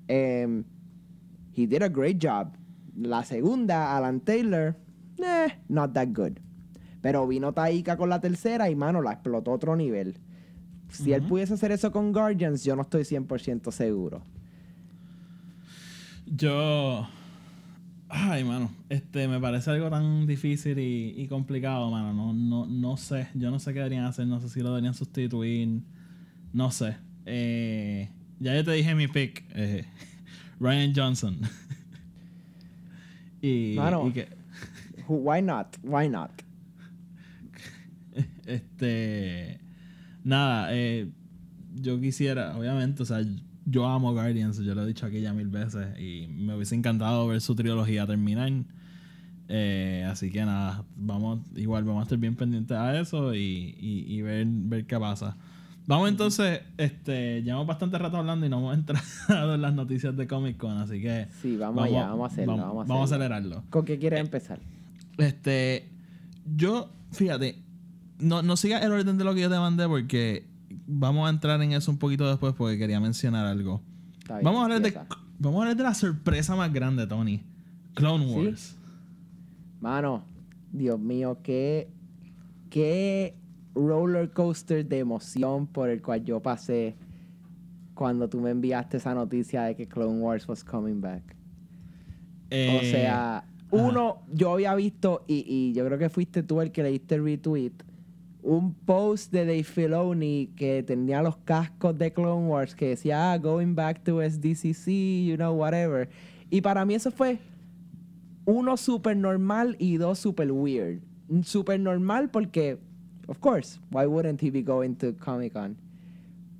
Um, 0.09 0.65
he 1.53 1.67
did 1.67 1.83
a 1.83 1.89
great 1.89 2.17
job. 2.19 2.55
La 2.95 3.23
segunda, 3.23 3.95
Alan 3.95 4.19
Taylor, 4.21 4.75
eh, 5.23 5.47
not 5.69 5.93
that 5.93 6.09
good. 6.13 6.39
Pero 7.01 7.27
vino 7.27 7.53
Taika 7.53 7.95
con 7.95 8.09
la 8.09 8.19
tercera 8.19 8.69
y, 8.69 8.75
mano, 8.75 9.01
la 9.01 9.13
explotó 9.13 9.51
a 9.51 9.55
otro 9.55 9.75
nivel. 9.75 10.17
Si 10.89 11.13
él 11.13 11.21
pudiese 11.21 11.53
hacer 11.53 11.71
eso 11.71 11.91
con 11.91 12.11
Guardians, 12.11 12.63
yo 12.63 12.75
no 12.75 12.81
estoy 12.81 13.03
100% 13.03 13.71
seguro. 13.71 14.21
Yo. 16.25 17.07
Ay, 18.09 18.43
mano. 18.43 18.71
Este, 18.89 19.27
me 19.27 19.39
parece 19.39 19.69
algo 19.69 19.89
tan 19.89 20.25
difícil 20.25 20.79
y, 20.79 21.13
y 21.15 21.27
complicado, 21.27 21.89
mano. 21.91 22.11
No, 22.13 22.33
no, 22.33 22.65
no 22.65 22.97
sé. 22.97 23.27
Yo 23.35 23.51
no 23.51 23.59
sé 23.59 23.71
qué 23.71 23.79
deberían 23.79 24.05
hacer. 24.05 24.25
No 24.27 24.39
sé 24.41 24.49
si 24.49 24.61
lo 24.61 24.69
deberían 24.69 24.93
sustituir. 24.95 25.81
No 26.51 26.71
sé. 26.71 26.97
eh, 27.25 28.09
ya 28.39 28.56
yo 28.56 28.63
te 28.63 28.71
dije 28.71 28.95
mi 28.95 29.08
pick. 29.08 29.43
eh, 29.56 29.86
Ryan 30.60 30.93
Johnson. 30.95 31.38
y, 33.41 33.73
Mano. 33.75 34.08
y 34.08 34.12
que, 34.12 34.28
Why 35.08 35.41
not? 35.41 35.78
Why 35.84 36.10
not? 36.10 36.32
este. 38.45 39.60
Nada, 40.23 40.67
eh, 40.71 41.10
yo 41.75 41.99
quisiera, 41.99 42.58
obviamente, 42.58 43.04
o 43.04 43.06
sea, 43.06 43.21
yo 43.65 43.88
amo 43.88 44.12
Guardians, 44.13 44.58
yo 44.60 44.75
lo 44.75 44.84
he 44.84 44.88
dicho 44.88 45.06
aquí 45.06 45.21
ya 45.21 45.34
mil 45.34 45.47
veces. 45.47 45.97
Y 45.99 46.28
me 46.28 46.56
hubiese 46.56 46.75
encantado 46.75 47.28
ver 47.28 47.41
su 47.41 47.56
trilogía 47.56 48.06
terminar. 48.06 48.52
Eh, 49.47 50.06
así 50.10 50.30
que 50.30 50.41
nada, 50.45 50.84
vamos, 50.95 51.39
igual 51.56 51.84
vamos 51.84 52.02
a 52.02 52.04
estar 52.04 52.19
bien 52.19 52.36
pendientes 52.36 52.78
a 52.78 52.99
eso 52.99 53.34
y, 53.34 53.75
y- 53.80 54.06
y 54.08 54.21
ver, 54.21 54.45
ver 54.47 54.86
qué 54.86 54.99
pasa. 54.99 55.38
Vamos 55.89 56.08
entonces, 56.10 56.62
este, 56.78 57.41
llevamos 57.41 57.65
bastante 57.65 57.97
rato 57.97 58.15
hablando 58.17 58.45
y 58.45 58.49
no 58.49 58.60
hemos 58.60 58.73
entrado 58.78 59.56
en 59.56 59.62
las 59.62 59.73
noticias 59.73 60.15
de 60.15 60.28
Comic 60.28 60.56
Con, 60.58 60.78
así 60.78 61.02
que 61.02 61.28
Sí, 61.41 61.58
vamos, 61.58 61.84
allá, 61.84 62.06
vamos 62.10 62.30
a 62.30 62.34
hacerlo. 62.34 62.58
vamos, 62.58 62.67
Vamos, 62.67 62.86
a 62.86 62.88
vamos 62.93 63.12
a 63.12 63.15
hacerlo. 63.15 63.25
acelerarlo. 63.36 63.63
¿Con 63.71 63.86
qué 63.86 63.97
quieres 63.97 64.19
empezar? 64.19 64.60
Este, 65.17 65.89
yo, 66.56 66.91
fíjate, 67.12 67.58
no, 68.19 68.43
no 68.43 68.56
sigas 68.56 68.84
el 68.84 68.91
orden 68.91 69.17
de 69.17 69.23
lo 69.23 69.34
que 69.34 69.41
yo 69.41 69.49
te 69.49 69.58
mandé 69.58 69.88
porque 69.88 70.45
vamos 70.86 71.25
a 71.25 71.32
entrar 71.32 71.60
en 71.63 71.71
eso 71.71 71.89
un 71.89 71.97
poquito 71.97 72.30
después 72.30 72.54
porque 72.56 72.78
quería 72.78 72.99
mencionar 72.99 73.47
algo. 73.47 73.82
Está 74.19 74.36
bien, 74.36 74.45
Vamos 74.45 74.62
a 74.62 74.63
hablar 74.65 74.82
de, 74.84 74.91
vamos 75.39 75.58
a 75.58 75.62
hablar 75.63 75.75
de 75.75 75.84
la 75.84 75.95
sorpresa 75.95 76.56
más 76.56 76.71
grande, 76.71 77.08
Tony. 77.08 77.41
Clone 77.95 78.25
¿Sí? 78.28 78.32
Wars. 78.36 78.78
Mano, 79.82 80.23
Dios 80.71 80.99
mío, 80.99 81.39
qué, 81.41 81.89
qué 82.69 83.36
roller 83.75 84.32
coaster 84.32 84.86
de 84.86 84.99
emoción 84.99 85.67
por 85.67 85.89
el 85.89 86.01
cual 86.01 86.23
yo 86.23 86.41
pasé 86.41 86.95
cuando 87.93 88.29
tú 88.29 88.39
me 88.39 88.51
enviaste 88.51 88.97
esa 88.97 89.13
noticia 89.13 89.63
de 89.63 89.75
que 89.75 89.88
Clone 89.88 90.19
Wars 90.19 90.47
was 90.47 90.63
coming 90.63 91.01
back. 91.01 91.23
o 91.32 91.36
Eh, 92.51 92.91
sea, 92.91 93.45
uno, 93.71 94.21
yo 94.34 94.53
había 94.53 94.73
visto, 94.75 95.23
y, 95.27 95.43
y 95.47 95.73
yo 95.73 95.86
creo 95.86 95.97
que 95.99 96.10
fuiste 96.10 96.41
tú 96.43 96.62
el 96.62 96.71
que 96.71 96.82
le 96.82 96.91
diste 96.91 97.15
el 97.15 97.23
retweet, 97.23 97.73
un 98.41 98.73
post 98.73 99.32
de 99.34 99.45
Dave 99.45 99.63
Filoni 99.63 100.47
que 100.55 100.82
tenía 100.82 101.21
los 101.21 101.38
cascos 101.38 101.97
de 101.97 102.12
Clone 102.13 102.47
Wars 102.47 102.73
que 102.73 102.89
decía, 102.89 103.34
ah, 103.34 103.38
going 103.38 103.75
back 103.75 104.01
to 104.03 104.21
SDCC, 104.21 104.88
you 105.27 105.36
know, 105.36 105.53
whatever. 105.53 106.10
Y 106.49 106.62
para 106.62 106.86
mí 106.86 106.95
eso 106.95 107.12
fue 107.12 107.38
uno 108.45 108.77
super 108.77 109.15
normal 109.15 109.75
y 109.77 109.97
dos 109.97 110.19
super 110.19 110.51
weird. 110.51 111.01
Super 111.43 111.79
normal 111.79 112.32
porque, 112.32 112.79
of 113.29 113.39
course, 113.39 113.79
why 113.91 114.05
wouldn't 114.05 114.41
he 114.41 114.49
be 114.49 114.61
going 114.61 114.95
to 114.95 115.13
Comic 115.13 115.53
Con? 115.53 115.77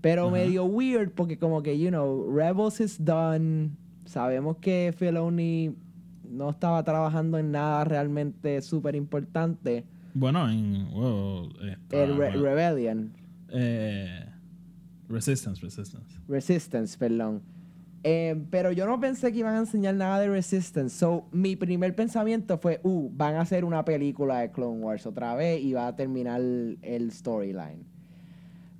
Pero 0.02 0.30
medio 0.32 0.64
weird 0.64 1.12
porque 1.14 1.38
como 1.38 1.62
que, 1.62 1.78
you 1.78 1.90
know, 1.90 2.26
Rebels 2.32 2.80
is 2.80 2.98
done. 3.04 3.72
Sabemos 4.06 4.58
que 4.62 4.94
Filoni 4.98 5.76
no 6.30 6.50
estaba 6.52 6.82
trabajando 6.84 7.38
en 7.38 7.52
nada 7.52 7.84
realmente 7.84 8.62
súper 8.62 8.96
importante. 8.96 9.84
bueno, 10.14 10.50
en 10.50 10.90
wow, 10.92 11.50
El 11.92 12.16
Re- 12.18 12.32
Rebellion. 12.32 13.12
eh, 13.50 14.26
Resistance, 15.10 15.62
Resistance. 15.62 16.18
Resistance, 16.28 16.98
perdón. 16.98 17.42
Eh, 18.04 18.42
pero 18.50 18.72
yo 18.72 18.86
no 18.86 19.00
pensé 19.00 19.32
que 19.32 19.40
iban 19.40 19.56
a 19.56 19.60
enseñar 19.60 19.96
nada 19.96 20.20
de 20.20 20.30
Resistance. 20.30 20.98
So, 20.98 21.26
mi 21.32 21.56
primer 21.56 21.96
pensamiento 21.96 22.58
fue, 22.58 22.80
uh, 22.84 23.10
van 23.14 23.36
a 23.36 23.42
hacer 23.42 23.66
una 23.66 23.84
película 23.84 24.40
de 24.40 24.52
Clone 24.52 24.80
Wars 24.80 25.06
otra 25.06 25.36
vez 25.36 25.62
y 25.62 25.74
va 25.74 25.88
a 25.88 25.96
terminar 25.96 26.40
el, 26.40 27.10
storyline. 27.12 27.86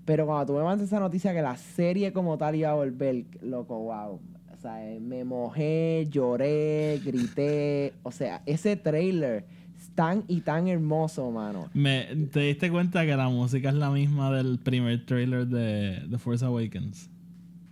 Pero 0.06 0.26
cuando 0.26 0.46
tú 0.48 0.54
me 0.54 0.64
mandas 0.64 0.88
esa 0.88 1.00
noticia 1.00 1.34
que 1.34 1.42
la 1.42 1.58
serie 1.58 2.14
como 2.14 2.38
tal 2.38 2.56
iba 2.56 2.72
a 2.72 2.76
volver, 2.76 3.26
loco, 3.42 3.78
wow. 3.78 4.20
O 4.52 4.62
sea, 4.62 4.90
eh, 4.90 5.00
me 5.00 5.24
mojé, 5.24 6.08
lloré, 6.10 7.00
grité. 7.04 7.94
O 8.04 8.12
sea, 8.12 8.42
ese 8.46 8.76
trailer 8.76 9.46
es 9.78 9.90
tan 9.92 10.24
y 10.28 10.42
tan 10.42 10.68
hermoso, 10.68 11.30
mano. 11.30 11.70
Me, 11.74 12.08
¿Te 12.32 12.40
diste 12.42 12.72
cuenta 12.72 13.06
que 13.06 13.16
la 13.16 13.30
música 13.30 13.70
es 13.70 13.76
la 13.76 13.90
misma 13.90 14.36
del 14.36 14.60
primer 14.60 15.06
trailer 15.06 15.48
de 15.48 16.06
The 16.10 16.18
Force 16.18 16.44
Awakens? 16.44 17.10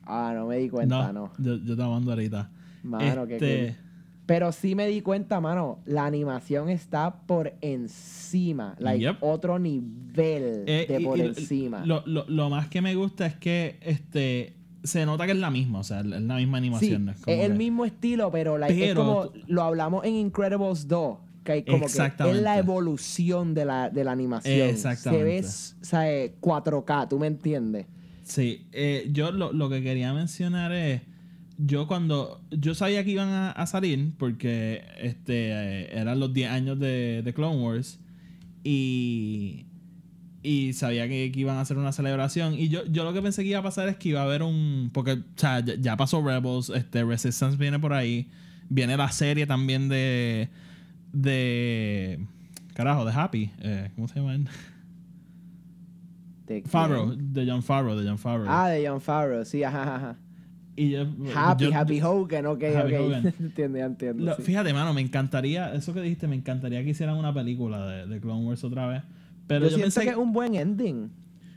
Ah, 0.08 0.32
no 0.36 0.48
me 0.48 0.58
di 0.58 0.70
cuenta, 0.70 1.12
no. 1.14 1.32
Yo, 1.38 1.58
yo 1.58 1.76
te 1.76 1.84
mando 1.84 2.12
ahorita. 2.12 2.50
Mano, 2.84 3.28
que 3.28 3.34
Este, 3.36 3.68
cool. 3.76 3.84
Pero 4.26 4.52
sí 4.52 4.76
me 4.76 4.88
di 4.88 5.02
cuenta, 5.02 5.40
mano, 5.40 5.80
la 5.86 6.06
animación 6.06 6.70
está 6.70 7.22
por 7.26 7.54
encima. 7.62 8.76
Like, 8.80 9.00
Yep. 9.02 9.18
otro 9.22 9.58
nivel 9.60 10.64
Eh, 10.68 10.86
de 10.88 11.00
por 11.00 11.18
y 11.18 11.22
encima. 11.22 11.86
Lo, 11.86 12.04
lo- 12.06 12.26
lo 12.28 12.50
más 12.50 12.68
que 12.68 12.82
me 12.82 12.96
gusta 12.96 13.26
es 13.26 13.36
que 13.36 13.78
este 13.82 14.54
se 14.84 15.06
nota 15.06 15.26
que 15.26 15.32
es 15.34 15.38
la 15.38 15.50
misma, 15.50 15.80
o 15.80 15.84
sea, 15.84 16.00
es 16.02 16.06
la 16.06 16.36
misma 16.36 16.58
sí, 16.58 16.62
animación. 16.64 17.06
no 17.06 17.12
es 17.12 17.18
el 17.28 17.52
que- 17.52 17.58
mismo 17.58 17.84
estilo, 17.86 18.32
pero, 18.32 18.58
like, 18.58 18.90
es 18.90 18.96
como 18.96 19.32
lo 19.48 19.64
hablamos 19.64 20.06
en 20.06 20.16
Incredibles 20.16 20.88
2. 20.88 21.18
Que 21.44 21.52
hay 21.54 21.64
como 21.64 21.80
que 21.80 21.86
es 21.86 21.92
Exactamente. 21.96 22.42
la 22.42 22.58
evolución 22.58 23.54
de 23.54 23.64
la, 23.64 23.90
de 23.90 24.04
la 24.04 24.12
animación. 24.12 24.68
Exactamente. 24.70 25.44
Se 25.44 25.74
ve, 25.74 25.78
o 25.82 25.86
sea, 25.86 26.12
eh, 26.14 26.36
4K, 26.42 27.08
¿tú 27.08 27.18
me 27.18 27.28
entiendes? 27.28 27.86
Sí, 28.28 28.68
eh, 28.74 29.08
yo 29.14 29.32
lo, 29.32 29.54
lo 29.54 29.70
que 29.70 29.82
quería 29.82 30.14
mencionar 30.14 30.74
es, 30.74 31.02
yo 31.58 31.88
cuando, 31.88 32.42
yo 32.52 32.76
sabía 32.76 33.06
que 33.06 33.12
iban 33.12 33.30
a, 33.30 33.66
salir 33.68 34.12
porque 34.18 34.84
este 34.98 35.52
eh, 35.52 35.90
eran 35.98 36.20
los 36.20 36.34
10 36.34 36.52
años 36.52 36.78
de, 36.78 37.22
de 37.24 37.34
Clone 37.34 37.64
Wars 37.64 38.02
y, 38.66 39.66
y 40.44 40.74
sabía 40.74 41.08
que, 41.08 41.32
iban 41.34 41.56
a 41.56 41.62
hacer 41.62 41.78
una 41.78 41.94
celebración 41.94 42.54
y 42.54 42.68
yo, 42.68 42.86
yo 42.88 43.06
lo 43.06 43.14
que 43.14 43.22
pensé 43.22 43.44
que 43.44 43.50
iba 43.50 43.60
a 43.60 43.64
pasar 43.64 43.88
es 43.88 43.96
que 43.96 44.10
iba 44.10 44.20
a 44.20 44.24
haber 44.24 44.44
un, 44.44 44.90
porque 44.94 45.14
o 45.14 45.24
sea, 45.38 45.62
ya, 45.62 45.76
ya 45.76 45.96
pasó 45.96 46.22
Rebels, 46.22 46.70
este 46.70 47.06
Resistance 47.06 47.56
viene 47.56 47.80
por 47.80 47.94
ahí, 47.94 48.30
viene 48.68 48.98
la 48.98 49.10
serie 49.10 49.48
también 49.48 49.88
de, 49.88 50.50
de, 51.14 52.20
carajo, 52.74 53.06
de 53.06 53.14
Happy, 53.14 53.52
eh, 53.60 53.90
¿cómo 53.96 54.10
se 54.10 54.20
llama? 54.20 54.38
¿De? 56.48 56.62
Favreau, 56.64 57.14
de 57.16 57.46
John 57.50 57.62
Favreau, 57.62 57.98
de 57.98 58.08
John 58.08 58.18
Favreau. 58.18 58.48
Ah, 58.50 58.70
de 58.70 58.88
John 58.88 59.02
Favreau, 59.02 59.44
sí, 59.46 59.64
ajá, 59.64 59.96
ajá. 59.96 60.16
Y 60.76 60.92
yo- 60.92 61.08
Happy, 61.36 61.66
yo- 61.66 61.74
Happy 61.76 62.02
Hogan, 62.02 62.46
ok, 62.46 62.64
Happy 62.76 62.94
ok. 62.94 63.02
Hogan. 63.02 63.34
entiendo, 63.40 63.78
entiendo. 63.80 64.24
Lo- 64.26 64.36
sí. 64.36 64.44
Fíjate, 64.44 64.74
mano, 64.74 64.94
me 64.94 65.02
encantaría, 65.02 65.74
eso 65.74 65.94
que 65.94 66.02
dijiste, 66.02 66.28
me 66.28 66.36
encantaría 66.36 66.84
que 66.84 66.92
hicieran 66.92 67.18
una 67.18 67.34
película 67.34 67.86
de, 67.88 68.08
de 68.08 68.20
Clone 68.22 68.46
Wars 68.46 68.64
otra 68.64 68.88
vez. 68.88 69.04
Pero 69.48 69.68
yo, 69.70 69.78
pensé, 69.80 70.02
que 70.04 70.10
es 70.10 70.16
un 70.18 70.32
buen 70.34 70.56
ending. 70.56 71.10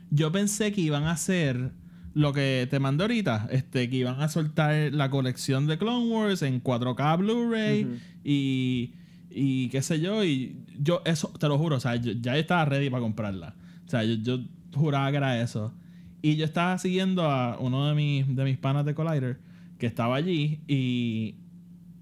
yo 0.09 0.31
pensé 0.31 0.71
que 0.71 0.81
iban 0.81 1.03
a 1.03 1.11
hacer 1.11 1.71
lo 2.13 2.33
que 2.33 2.67
te 2.69 2.79
mandé 2.79 3.03
ahorita, 3.03 3.47
este, 3.51 3.89
que 3.89 3.95
iban 3.97 4.19
a 4.21 4.27
soltar 4.27 4.91
la 4.91 5.09
colección 5.09 5.67
de 5.67 5.77
Clone 5.77 6.07
Wars 6.13 6.41
en 6.41 6.61
4K 6.61 7.17
Blu-ray 7.19 7.87
y, 8.23 8.93
y 9.29 9.69
qué 9.69 9.81
sé 9.81 9.99
yo, 10.01 10.23
y 10.25 10.57
yo 10.79 11.01
eso, 11.05 11.31
te 11.39 11.47
lo 11.47 11.57
juro, 11.57 11.75
o 11.77 11.79
sea, 11.79 11.95
yo- 11.95 12.11
ya 12.13 12.35
estaba 12.37 12.65
ready 12.65 12.89
para 12.89 13.01
comprarla. 13.01 13.55
O 13.85 13.89
sea, 13.89 14.03
yo, 14.03 14.15
yo 14.15 14.39
juraba 14.73 15.09
que 15.11 15.17
era 15.17 15.41
eso. 15.41 15.73
Y 16.21 16.35
yo 16.35 16.45
estaba 16.45 16.77
siguiendo 16.77 17.23
a 17.23 17.57
uno 17.59 17.87
de 17.87 17.95
mis, 17.95 18.35
de 18.35 18.43
mis 18.43 18.57
panas 18.57 18.85
de 18.85 18.93
Collider 18.93 19.39
que 19.79 19.87
estaba 19.87 20.15
allí 20.15 20.59
y, 20.67 21.35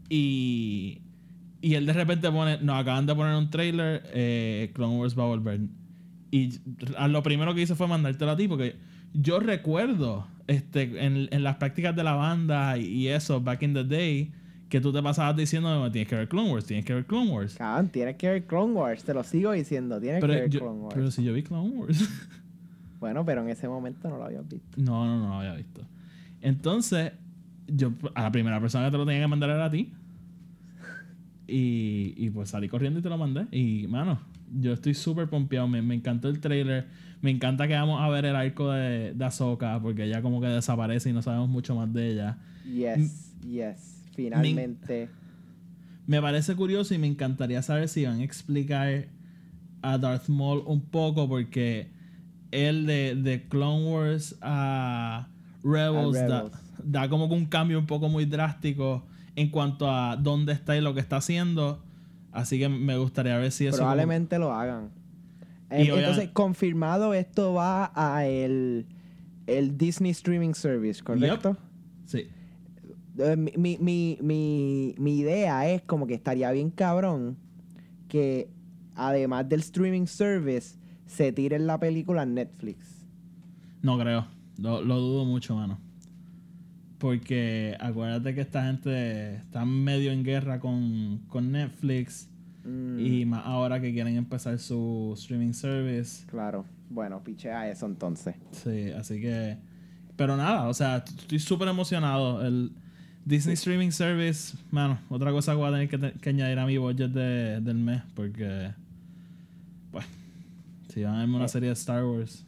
y, 0.10 1.02
y 1.62 1.76
él 1.76 1.86
de 1.86 1.94
repente 1.94 2.30
pone, 2.32 2.58
nos 2.62 2.78
acaban 2.78 3.06
de 3.06 3.16
poner 3.16 3.36
un 3.36 3.50
trailer, 3.50 4.04
eh, 4.14 4.72
Clone 4.74 4.98
Wars 4.98 5.18
va 5.18 5.24
a 5.24 5.28
volver. 5.28 5.62
Y 6.32 6.60
lo 7.08 7.24
primero 7.24 7.56
que 7.56 7.62
hice 7.62 7.76
fue 7.76 7.88
mandártelo 7.88 8.32
a 8.32 8.36
ti 8.36 8.48
porque 8.48 8.76
yo 9.14 9.40
recuerdo 9.40 10.28
este, 10.48 11.04
en, 11.06 11.28
en 11.32 11.44
las 11.44 11.56
prácticas 11.56 11.96
de 11.96 12.04
la 12.04 12.14
banda 12.14 12.78
y, 12.78 13.08
eso, 13.08 13.40
back 13.42 13.64
in 13.64 13.74
the 13.74 13.84
day, 13.84 14.32
que 14.68 14.80
tú 14.82 14.92
te 14.94 15.02
pasabas 15.02 15.36
diciendo, 15.36 15.90
tienes 15.92 16.08
que 16.10 16.16
ver 16.16 16.28
Clone 16.28 16.52
Wars, 16.52 16.66
tienes 16.66 16.86
que 16.86 16.94
ver 16.94 17.06
Clone 17.06 17.32
Wars. 17.32 17.56
Cabrón, 17.56 17.90
tienes 17.90 18.18
que 18.18 18.30
ver 18.30 18.46
Clone 18.46 18.74
Wars, 18.74 19.04
te 19.04 19.14
lo 19.14 19.24
sigo 19.24 19.52
diciendo, 19.54 20.00
tienes 20.00 20.22
que 20.22 20.28
Pero, 20.28 20.40
ver 20.42 20.50
yo- 20.50 20.60
Clone 20.60 20.80
Wars. 20.82 20.94
pero 20.96 21.12
si 21.12 21.24
yo 21.24 21.34
vi 21.34 21.42
Clone 21.44 21.70
Wars. 21.70 22.08
Bueno, 23.00 23.26
pero 23.26 23.42
en 23.42 23.50
ese 23.50 23.68
momento 23.68 24.10
no 24.10 24.18
lo 24.18 24.26
habías 24.26 24.48
visto. 24.48 24.82
No, 24.82 25.06
no, 25.06 25.20
no 25.20 25.30
lo 25.30 25.34
había 25.36 25.54
visto. 25.56 25.82
Entonces, 26.42 27.14
yo 27.68 27.94
a 28.14 28.24
la 28.24 28.32
primera 28.32 28.60
persona 28.60 28.86
que 28.86 28.92
te 28.92 28.98
lo 28.98 29.06
tenía 29.06 29.22
que 29.22 29.28
mandar 29.28 29.50
era 29.50 29.66
a 29.66 29.72
ti. 29.72 29.94
Y, 31.48 32.14
y 32.18 32.30
pues 32.30 32.50
salí 32.50 32.70
corriendo 32.70 33.00
y 33.00 33.02
te 33.02 33.10
lo 33.10 33.18
mandé. 33.18 33.48
Y, 33.52 33.88
mano, 33.88 34.20
yo 34.60 34.74
estoy 34.74 34.94
súper 34.94 35.30
pompeado. 35.30 35.68
Me, 35.68 35.82
me 35.82 35.96
encantó 35.96 36.30
el 36.30 36.40
trailer. 36.40 36.88
Me 37.22 37.32
encanta 37.32 37.68
que 37.68 37.74
vamos 37.74 38.02
a 38.02 38.10
ver 38.10 38.26
el 38.26 38.36
arco 38.36 38.72
de, 38.72 39.14
de 39.14 39.26
Ahsoka 39.26 39.80
porque 39.82 40.06
ella 40.06 40.22
como 40.22 40.40
que 40.42 40.48
desaparece 40.48 41.10
y 41.10 41.14
no 41.14 41.22
sabemos 41.22 41.50
mucho 41.50 41.76
más 41.76 41.92
de 41.94 42.12
ella. 42.12 42.38
Yes, 42.66 43.34
yes. 43.42 44.04
Finalmente. 44.16 45.10
Me 46.08 46.22
parece 46.22 46.56
curioso 46.56 46.94
y 46.94 46.98
me 46.98 47.08
encantaría 47.08 47.62
saber 47.62 47.88
si 47.88 48.06
van 48.06 48.20
a 48.20 48.24
explicar 48.24 49.08
a 49.82 49.98
Darth 49.98 50.28
Maul 50.28 50.64
un 50.66 50.82
poco 50.82 51.28
porque 51.28 51.88
él 52.52 52.86
de, 52.86 53.16
de 53.16 53.48
Clone 53.48 53.86
Wars 53.92 54.36
a 54.42 55.28
Rebels, 55.64 56.18
A 56.18 56.28
Da, 56.28 56.38
Rebels. 56.44 56.58
da 56.84 57.10
como 57.10 57.26
un 57.26 57.46
cambio 57.46 57.78
un 57.80 57.86
poco 57.86 58.10
muy 58.10 58.26
drástico 58.26 59.04
en 59.36 59.50
cuanto 59.50 59.90
a 59.90 60.16
dónde 60.18 60.54
está 60.54 60.76
y 60.78 60.82
lo 60.82 60.94
que 60.94 61.00
está 61.00 61.18
haciendo. 61.18 61.84
Así 62.32 62.60
que 62.60 62.70
me 62.70 62.98
gustaría 62.98 63.38
ver 63.38 63.52
si 63.52 63.66
eso... 63.68 63.78
como- 63.78 63.88
Probablemente 63.88 64.38
lo 64.40 64.54
hagan. 64.54 64.90
Y 65.72 65.88
Eh, 65.90 65.94
entonces, 65.96 66.30
confirmado, 66.34 67.14
esto 67.14 67.54
va 67.54 67.92
a 67.96 68.26
el 68.26 68.86
el 69.48 69.78
Disney 69.78 70.12
Streaming 70.12 70.54
Service, 70.54 71.02
¿correcto? 71.04 71.58
Sí. 72.06 72.28
Eh, 73.18 73.36
mi, 73.36 73.78
mi, 73.80 74.18
mi, 74.22 74.96
mi 75.00 75.18
idea 75.20 75.68
es 75.70 75.82
como 75.82 76.06
que 76.08 76.14
estaría 76.14 76.52
bien 76.52 76.70
cabrón 76.70 77.36
que 78.08 78.50
además 78.96 79.50
del 79.50 79.60
streaming 79.62 80.06
service 80.06 80.78
se 81.10 81.32
tire 81.34 81.58
la 81.60 81.80
película 81.80 82.24
en 82.24 82.36
Netflix. 82.36 83.06
No 83.82 83.98
creo. 84.00 84.28
Lo, 84.58 84.82
lo 84.82 85.00
dudo 85.00 85.26
mucho, 85.26 85.56
mano. 85.56 85.80
Porque 86.98 87.78
acuérdate 87.80 88.36
que 88.36 88.42
esta 88.42 88.66
gente 88.66 89.36
está 89.36 89.64
medio 89.66 90.12
en 90.12 90.24
guerra 90.24 90.60
con, 90.60 91.20
con 91.28 91.52
Netflix. 91.52 92.28
Mm, 92.66 93.00
Y 93.00 93.26
más 93.26 93.44
ahora 93.46 93.80
que 93.80 93.94
quieren 93.94 94.18
empezar 94.18 94.60
su 94.60 95.14
streaming 95.18 95.54
service. 95.54 96.26
Claro. 96.28 96.66
Bueno, 96.90 97.24
pichea 97.24 97.70
eso 97.70 97.86
entonces. 97.86 98.36
Sí, 98.52 98.92
así 98.92 99.22
que. 99.22 99.58
Pero 100.18 100.36
nada, 100.36 100.68
o 100.68 100.74
sea, 100.74 100.98
estoy 100.98 101.40
súper 101.40 101.70
emocionado. 101.70 102.46
El 102.46 102.74
Disney 103.24 103.54
Streaming 103.54 103.92
Service, 103.92 104.58
mano, 104.70 105.00
otra 105.10 105.32
cosa 105.32 105.54
que 105.54 105.58
voy 105.58 105.70
a 105.70 105.72
tener 105.72 105.88
que, 105.90 105.98
te- 105.98 106.12
que 106.20 106.30
añadir 106.30 106.60
a 106.60 106.66
mi 106.66 106.78
budget 106.78 107.12
de- 107.12 107.62
del 107.62 107.78
mes, 107.78 108.02
porque. 108.14 108.72
Si 111.00 111.04
van 111.06 111.16
a 111.16 111.20
verme 111.20 111.38
una 111.38 111.46
Eh. 111.46 111.48
serie 111.50 111.70
de 111.70 111.74
Star 111.76 112.04
Wars. 112.04 112.46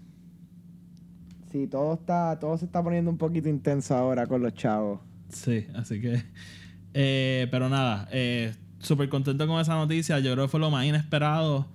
Sí, 1.53 1.67
todo 1.67 1.93
está, 1.93 2.37
todo 2.37 2.57
se 2.57 2.65
está 2.65 2.83
poniendo 2.83 3.09
un 3.09 3.17
poquito 3.17 3.47
intenso 3.47 3.95
ahora 3.95 4.27
con 4.27 4.41
los 4.41 4.53
chavos. 4.53 4.99
Sí, 5.29 5.67
así 5.73 6.01
que. 6.01 6.21
eh, 6.93 7.47
pero 7.49 7.69
nada, 7.69 8.09
eh, 8.11 8.53
súper 8.79 9.07
contento 9.07 9.47
con 9.47 9.61
esa 9.61 9.75
noticia. 9.75 10.19
Yo 10.19 10.33
creo 10.33 10.45
que 10.47 10.51
fue 10.51 10.59
lo 10.59 10.69
más 10.69 10.85
inesperado. 10.85 11.65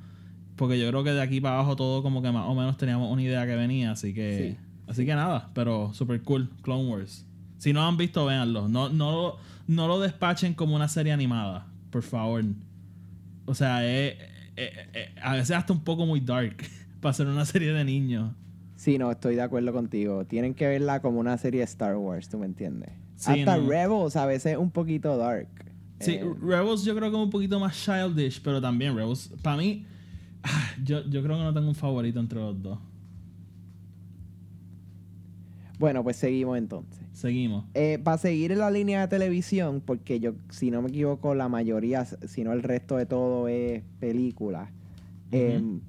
Porque 0.57 0.79
yo 0.79 0.87
creo 0.89 1.03
que 1.03 1.13
de 1.13 1.23
aquí 1.23 1.41
para 1.41 1.55
abajo 1.55 1.77
todo 1.77 2.03
como 2.03 2.21
que 2.21 2.31
más 2.31 2.45
o 2.47 2.55
menos 2.55 2.77
teníamos 2.77 3.11
una 3.11 3.23
idea 3.23 3.47
que 3.47 3.57
venía. 3.57 3.93
Así 3.93 4.13
que. 4.13 4.57
Sí, 4.59 4.67
así 4.87 5.07
que 5.07 5.15
nada, 5.15 5.49
pero 5.55 5.95
súper 5.95 6.21
cool. 6.25 6.51
Clone 6.61 6.91
Wars. 6.91 7.25
Si 7.57 7.73
no 7.73 7.81
lo 7.81 7.87
han 7.87 7.97
visto, 7.97 8.27
véanlo. 8.27 8.69
No, 8.69 8.91
no, 8.91 9.37
no 9.67 9.89
lo 9.89 9.99
despachen 9.99 10.53
como 10.53 10.77
una 10.77 10.89
serie 10.89 11.13
animada. 11.15 11.69
Por 11.89 12.03
favor. 12.03 12.45
O 13.47 13.55
sea, 13.55 13.83
es, 13.87 14.15
es- 14.57 14.73
es- 14.95 15.09
a 15.23 15.35
veces 15.35 15.51
hasta 15.57 15.73
un 15.73 15.85
poco 15.85 16.07
muy 16.07 16.21
dark. 16.21 16.57
para 17.01 17.13
ser 17.13 17.27
una 17.27 17.45
serie 17.45 17.73
de 17.73 17.85
niños. 17.85 18.33
Sí, 18.75 18.99
no, 18.99 19.11
estoy 19.11 19.37
de 19.37 19.43
acuerdo 19.43 19.73
contigo. 19.73 20.25
Tienen 20.27 20.55
que 20.55 20.67
verla 20.67 21.01
como 21.01 21.21
una 21.21 21.39
serie 21.39 21.61
de 21.61 21.65
Star 21.65 21.97
Wars, 21.97 22.29
¿tú 22.29 22.39
me 22.39 22.47
entiendes? 22.47 22.91
Sí, 23.17 23.41
Hasta 23.41 23.57
no. 23.57 23.69
Rebels 23.69 24.17
a 24.17 24.27
veces 24.27 24.53
es 24.53 24.59
un 24.59 24.71
poquito 24.71 25.17
dark. 25.17 25.49
Sí, 26.01 26.13
Eh, 26.15 26.35
Rebels 26.43 26.85
yo 26.85 26.95
creo 26.95 27.11
que 27.11 27.17
es 27.17 27.23
un 27.23 27.31
poquito 27.31 27.59
más 27.59 27.75
childish, 27.83 28.43
pero 28.43 28.61
también 28.61 28.95
Rebels, 28.97 29.33
para 29.43 29.57
mí, 29.57 29.87
ah, 30.43 30.71
yo, 30.85 31.03
yo 31.09 31.23
creo 31.23 31.37
que 31.39 31.43
no 31.45 31.55
tengo 31.55 31.69
un 31.69 31.75
favorito 31.75 32.21
entre 32.21 32.39
los 32.39 32.61
dos. 32.63 32.79
bueno, 35.79 36.03
pues 36.03 36.17
seguimos 36.17 36.57
entonces. 36.59 37.06
Seguimos. 37.17 37.65
Eh, 37.73 37.99
para 38.05 38.19
seguir 38.19 38.53
en 38.53 38.59
la 38.59 38.71
línea 38.71 39.01
de 39.01 39.09
televisión, 39.09 39.81
porque 39.81 40.21
yo, 40.21 40.35
si 40.51 40.71
no 40.71 40.83
me 40.83 40.91
equivoco, 40.91 41.35
la 41.35 41.49
mayoría, 41.49 42.05
si 42.05 42.45
no 42.45 42.53
el 42.53 42.63
resto 42.63 42.99
de 42.99 43.07
todo 43.07 43.49
es 43.49 43.83
películas. 43.99 44.69
Em, 45.33 45.81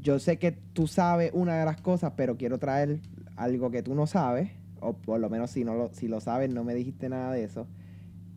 yo 0.00 0.20
sé 0.20 0.38
que 0.38 0.52
tú 0.52 0.86
sabes 0.86 1.32
una 1.34 1.58
de 1.58 1.64
las 1.64 1.80
cosas, 1.80 2.12
pero 2.16 2.36
quiero 2.36 2.60
traer 2.60 3.00
algo 3.34 3.72
que 3.72 3.82
tú 3.82 3.96
no 3.96 4.06
sabes, 4.06 4.52
o 4.78 4.92
por 4.92 5.18
lo 5.18 5.28
menos 5.28 5.50
si, 5.50 5.64
no 5.64 5.74
lo, 5.74 5.90
si 5.92 6.06
lo 6.06 6.20
sabes, 6.20 6.54
no 6.54 6.62
me 6.62 6.76
dijiste 6.76 7.08
nada 7.08 7.32
de 7.32 7.42
eso. 7.42 7.66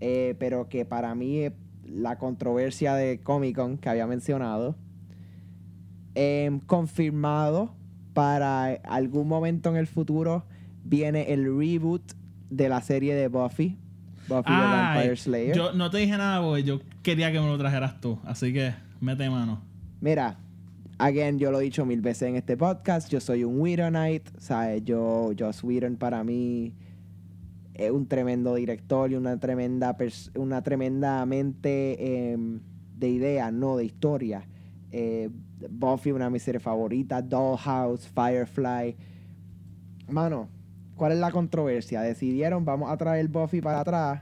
Eh, 0.02 0.36
pero 0.40 0.70
que 0.70 0.86
para 0.86 1.14
mí 1.14 1.42
es 1.42 1.54
la 1.86 2.18
controversia 2.18 2.96
de 2.96 3.20
Comic 3.20 3.56
Con 3.56 3.78
que 3.78 3.90
había 3.90 4.08
mencionado, 4.08 4.76
em, 6.16 6.62
confirmado 6.62 7.76
para 8.16 8.66
algún 8.86 9.28
momento 9.28 9.70
en 9.70 9.76
el 9.76 9.86
futuro 9.86 10.46
viene 10.84 11.34
el 11.34 11.46
reboot 11.46 12.14
de 12.50 12.70
la 12.70 12.82
serie 12.82 13.16
de 13.16 13.28
Buffy. 13.28 13.78
Buffy 14.28 14.44
the 14.44 14.52
Ay, 14.54 14.96
Vampire 14.96 15.16
Slayer. 15.16 15.56
yo 15.56 15.74
no 15.74 15.90
te 15.90 15.98
dije 15.98 16.18
nada 16.18 16.42
porque 16.42 16.64
yo 16.64 16.82
quería 17.02 17.32
que 17.32 17.40
me 17.40 17.48
lo 17.48 17.58
trajeras 17.58 18.00
tú, 18.00 18.20
así 18.26 18.54
que 18.54 18.74
mete 19.02 19.30
mano. 19.30 19.62
Mira, 20.02 20.38
again, 21.00 21.40
yo 21.40 21.52
lo 21.52 21.60
he 21.60 21.64
dicho 21.64 21.86
mil 21.86 22.02
veces 22.02 22.30
en 22.30 22.36
este 22.36 22.56
podcast, 22.56 23.10
yo 23.10 23.20
soy 23.20 23.44
un 23.44 23.60
Whedonite, 23.60 24.32
¿sabes? 24.38 24.84
Yo, 24.86 25.32
Joss 25.38 25.64
Whedon 25.64 25.96
para 25.96 26.24
mí 26.24 26.76
es 27.74 27.92
un 27.92 28.08
tremendo 28.08 28.56
director 28.56 29.12
y 29.12 29.16
una 29.16 29.40
tremenda, 29.40 29.98
una 30.36 30.62
tremenda 30.62 31.26
mente 31.26 32.32
em, 32.34 32.60
de 32.98 33.10
ideas, 33.10 33.52
no 33.54 33.78
de 33.78 33.86
historia. 33.86 34.44
Eh, 34.92 35.30
Buffy, 35.70 36.12
una 36.12 36.26
de 36.26 36.32
mis 36.32 36.44
series 36.44 36.62
favoritas, 36.62 37.28
Dollhouse, 37.28 38.08
Firefly. 38.08 38.96
Mano, 40.10 40.50
¿cuál 41.00 41.14
es 41.14 41.18
la 41.20 41.32
controversia? 41.32 42.02
Decidieron, 42.02 42.66
vamos 42.66 42.92
a 42.92 42.98
traer 42.98 43.30
Buffy 43.30 43.62
para 43.62 43.80
atrás. 43.80 44.22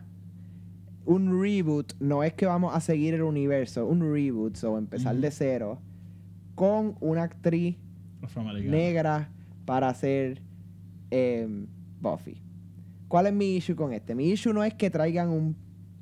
Un 1.06 1.42
reboot, 1.42 1.94
no 2.00 2.24
es 2.24 2.34
que 2.34 2.46
vamos 2.46 2.76
a 2.76 2.80
seguir 2.80 3.16
el 3.16 3.24
universo, 3.24 3.88
un 3.88 4.13
reboot, 4.13 4.63
o 4.63 4.78
empezar 4.78 5.16
de 5.16 5.32
cero, 5.32 5.82
con 6.54 6.96
una 7.00 7.24
actriz 7.24 7.78
negra 8.63 9.32
para 9.66 9.90
hacer 9.90 10.44
em, 11.10 11.66
Buffy. 12.00 12.44
¿Cuál 13.08 13.26
es 13.26 13.34
mi 13.34 13.56
issue 13.56 13.76
con 13.76 13.92
este? 13.92 14.13
Mi 14.13 14.30
issue 14.30 14.54
no 14.54 14.63
es 14.63 14.76
que 14.76 14.92
traigan 14.92 15.30
un 15.30 15.56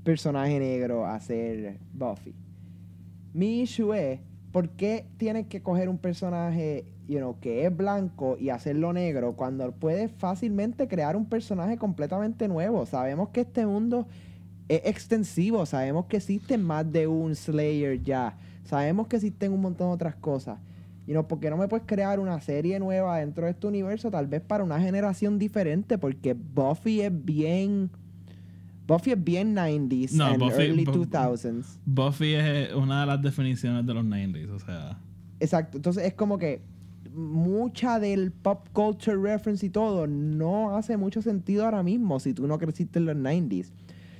personaje 0.03 0.59
negro 0.59 1.05
a 1.05 1.15
hacer 1.15 1.79
Buffy. 1.93 2.35
Mi 3.33 3.61
issue 3.61 3.93
es 3.93 4.19
por 4.51 4.71
qué 4.71 5.07
tienen 5.15 5.45
que 5.45 5.61
coger 5.61 5.87
un 5.87 5.99
personaje 5.99 6.85
you 7.07 7.17
know, 7.17 7.39
que 7.39 7.65
es 7.65 7.75
blanco 7.75 8.37
y 8.39 8.49
hacerlo 8.49 8.91
negro 8.93 9.33
cuando 9.35 9.71
puedes 9.71 10.11
fácilmente 10.17 10.87
crear 10.87 11.15
un 11.15 11.25
personaje 11.25 11.77
completamente 11.77 12.47
nuevo. 12.47 12.85
Sabemos 12.85 13.29
que 13.29 13.41
este 13.41 13.65
mundo 13.65 14.07
es 14.67 14.81
extensivo, 14.85 15.65
sabemos 15.65 16.05
que 16.05 16.17
existen 16.17 16.63
más 16.63 16.91
de 16.91 17.05
un 17.07 17.35
Slayer 17.35 18.01
ya, 18.01 18.37
sabemos 18.63 19.07
que 19.07 19.17
existen 19.17 19.53
un 19.53 19.61
montón 19.61 19.89
de 19.89 19.93
otras 19.93 20.15
cosas. 20.15 20.57
Y 21.07 21.13
no, 21.13 21.27
¿por 21.27 21.39
qué 21.39 21.51
no 21.51 21.57
me 21.57 21.67
puedes 21.67 21.85
crear 21.85 22.19
una 22.19 22.41
serie 22.41 22.79
nueva 22.79 23.19
dentro 23.19 23.45
de 23.45 23.51
este 23.51 23.67
universo? 23.67 24.09
Tal 24.09 24.25
vez 24.25 24.41
para 24.41 24.63
una 24.63 24.79
generación 24.79 25.37
diferente, 25.37 25.99
porque 25.99 26.33
Buffy 26.33 27.01
es 27.01 27.11
bien. 27.25 27.91
Buffy 28.87 29.11
es 29.11 29.23
bien 29.23 29.55
90s 29.55 30.13
No, 30.13 30.25
and 30.25 30.39
Buffy- 30.41 30.61
early 30.63 30.83
Bu- 30.85 31.05
2000s. 31.07 31.79
Buffy 31.85 32.33
es 32.33 32.73
una 32.73 33.01
de 33.01 33.05
las 33.05 33.21
definiciones 33.21 33.85
de 33.85 33.93
los 33.93 34.03
90s, 34.03 34.49
o 34.49 34.57
sea. 34.59 34.97
Exacto. 35.39 35.77
Entonces 35.77 36.05
es 36.05 36.13
como 36.15 36.39
que 36.39 36.61
mucha 37.13 37.99
del 37.99 38.31
pop 38.31 38.67
culture 38.73 39.17
reference 39.17 39.65
y 39.65 39.69
todo 39.69 40.07
no 40.07 40.75
hace 40.75 40.97
mucho 40.97 41.21
sentido 41.21 41.65
ahora 41.65 41.83
mismo 41.83 42.19
si 42.19 42.33
tú 42.33 42.47
no 42.47 42.57
creciste 42.57 42.99
en 42.99 43.05
los 43.05 43.15
90s. 43.15 43.71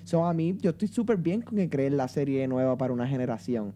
So 0.04 0.26
a 0.26 0.34
mí, 0.34 0.56
yo 0.62 0.70
estoy 0.72 0.88
súper 0.88 1.18
bien 1.18 1.42
con 1.42 1.58
que 1.58 1.70
creen 1.70 1.98
la 1.98 2.08
serie 2.08 2.48
nueva 2.48 2.78
para 2.78 2.94
una 2.94 3.08
generación. 3.08 3.74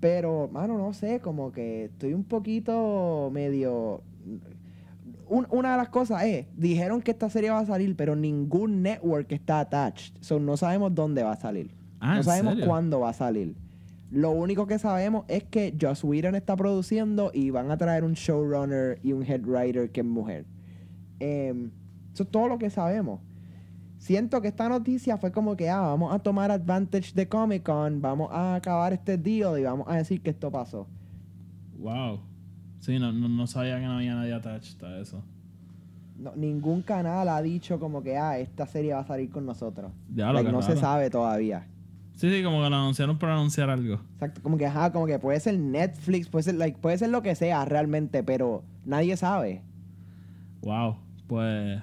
Pero, 0.00 0.48
mano, 0.52 0.76
no 0.76 0.92
sé, 0.92 1.20
como 1.20 1.52
que 1.52 1.84
estoy 1.86 2.12
un 2.14 2.24
poquito 2.24 3.30
medio... 3.32 4.02
Un- 5.28 5.46
una 5.50 5.72
de 5.72 5.76
las 5.78 5.88
cosas 5.88 6.22
es, 6.24 6.46
dijeron 6.56 7.00
que 7.02 7.10
esta 7.12 7.28
serie 7.30 7.50
va 7.50 7.60
a 7.60 7.66
salir, 7.66 7.96
pero 7.96 8.14
ningún 8.14 8.82
network 8.82 9.32
está 9.32 9.60
attached. 9.60 10.14
So 10.20 10.38
no 10.38 10.56
sabemos 10.56 10.94
dónde 10.94 11.22
va 11.22 11.32
a 11.32 11.36
salir. 11.36 11.74
Ah, 12.00 12.12
no 12.12 12.16
¿en 12.18 12.24
sabemos 12.24 12.52
serio? 12.54 12.66
cuándo 12.68 13.00
va 13.00 13.10
a 13.10 13.12
salir. 13.12 13.54
Lo 14.10 14.30
único 14.30 14.66
que 14.66 14.78
sabemos 14.78 15.24
es 15.28 15.44
que 15.44 15.76
Joss 15.80 16.04
Whedon 16.04 16.36
está 16.36 16.54
produciendo 16.56 17.30
y 17.34 17.50
van 17.50 17.70
a 17.70 17.76
traer 17.76 18.04
un 18.04 18.12
showrunner 18.12 19.00
y 19.02 19.12
un 19.12 19.24
head 19.24 19.42
writer 19.44 19.90
que 19.90 20.00
es 20.00 20.06
mujer. 20.06 20.46
Em, 21.18 21.70
eso 22.12 22.22
es 22.22 22.30
todo 22.30 22.48
lo 22.48 22.58
que 22.58 22.70
sabemos. 22.70 23.20
Siento 23.98 24.40
que 24.40 24.48
esta 24.48 24.68
noticia 24.68 25.16
fue 25.16 25.32
como 25.32 25.56
que, 25.56 25.68
ah, 25.68 25.80
vamos 25.80 26.14
a 26.14 26.18
tomar 26.18 26.50
advantage 26.50 27.12
de 27.14 27.28
Comic 27.28 27.64
Con, 27.64 28.00
vamos 28.00 28.30
a 28.30 28.54
acabar 28.54 28.92
este 28.92 29.16
deal 29.16 29.58
y 29.58 29.64
vamos 29.64 29.86
a 29.88 29.96
decir 29.96 30.22
que 30.22 30.30
esto 30.30 30.50
pasó. 30.50 30.86
Wow. 31.78 32.20
Sí, 32.80 32.98
no, 32.98 33.10
no, 33.12 33.28
no 33.28 33.46
sabía 33.46 33.80
que 33.80 33.86
no 33.86 33.96
había 33.96 34.14
nadie 34.14 34.32
attached 34.32 34.82
a 34.84 35.00
eso. 35.00 35.24
No, 36.18 36.34
ningún 36.36 36.82
canal 36.82 37.28
ha 37.28 37.42
dicho 37.42 37.80
como 37.80 38.02
que, 38.02 38.16
ah, 38.16 38.38
esta 38.38 38.66
serie 38.66 38.94
va 38.94 39.00
a 39.00 39.06
salir 39.06 39.30
con 39.30 39.44
nosotros. 39.44 39.92
Ya, 40.14 40.28
lo 40.28 40.34
Like, 40.34 40.52
no 40.52 40.62
se 40.62 40.76
sabe 40.76 41.10
todavía. 41.10 41.66
Sí, 42.16 42.30
sí, 42.30 42.42
como 42.42 42.62
que 42.62 42.70
lo 42.70 42.76
anunciaron 42.76 43.18
por 43.18 43.28
anunciar 43.28 43.68
algo. 43.68 44.00
Exacto, 44.14 44.42
como 44.42 44.56
que, 44.56 44.66
ajá, 44.66 44.90
como 44.90 45.06
que 45.06 45.18
puede 45.18 45.38
ser 45.38 45.58
Netflix, 45.58 46.28
puede 46.28 46.44
ser, 46.44 46.54
like, 46.54 46.78
puede 46.78 46.96
ser 46.96 47.10
lo 47.10 47.22
que 47.22 47.34
sea 47.34 47.64
realmente, 47.66 48.22
pero 48.22 48.64
nadie 48.84 49.16
sabe. 49.16 49.62
Wow. 50.62 50.96
Pues, 51.26 51.80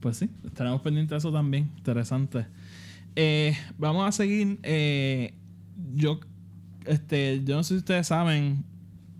pues 0.00 0.16
sí, 0.16 0.30
estaremos 0.44 0.80
pendientes 0.80 1.10
de 1.10 1.16
eso 1.18 1.32
también. 1.32 1.70
Interesante. 1.76 2.46
Eh, 3.14 3.56
vamos 3.78 4.06
a 4.06 4.12
seguir. 4.12 4.58
eh, 4.62 5.34
yo, 5.94 6.20
este, 6.86 7.42
yo 7.44 7.56
no 7.56 7.62
sé 7.62 7.74
si 7.74 7.78
ustedes 7.78 8.06
saben, 8.08 8.64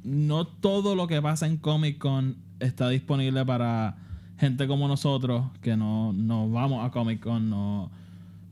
no 0.03 0.47
todo 0.47 0.95
lo 0.95 1.07
que 1.07 1.21
pasa 1.23 1.47
en 1.47 1.57
Comic 1.57 1.99
Con 1.99 2.37
está 2.61 2.89
disponible 2.89 3.45
para 3.45 3.97
gente 4.39 4.67
como 4.67 4.89
nosotros 4.89 5.47
que 5.61 5.77
no, 5.77 6.13
no 6.13 6.51
vamos 6.51 6.85
a 6.85 6.91
Comic 6.91 7.21
Con, 7.21 7.51
no. 7.51 7.91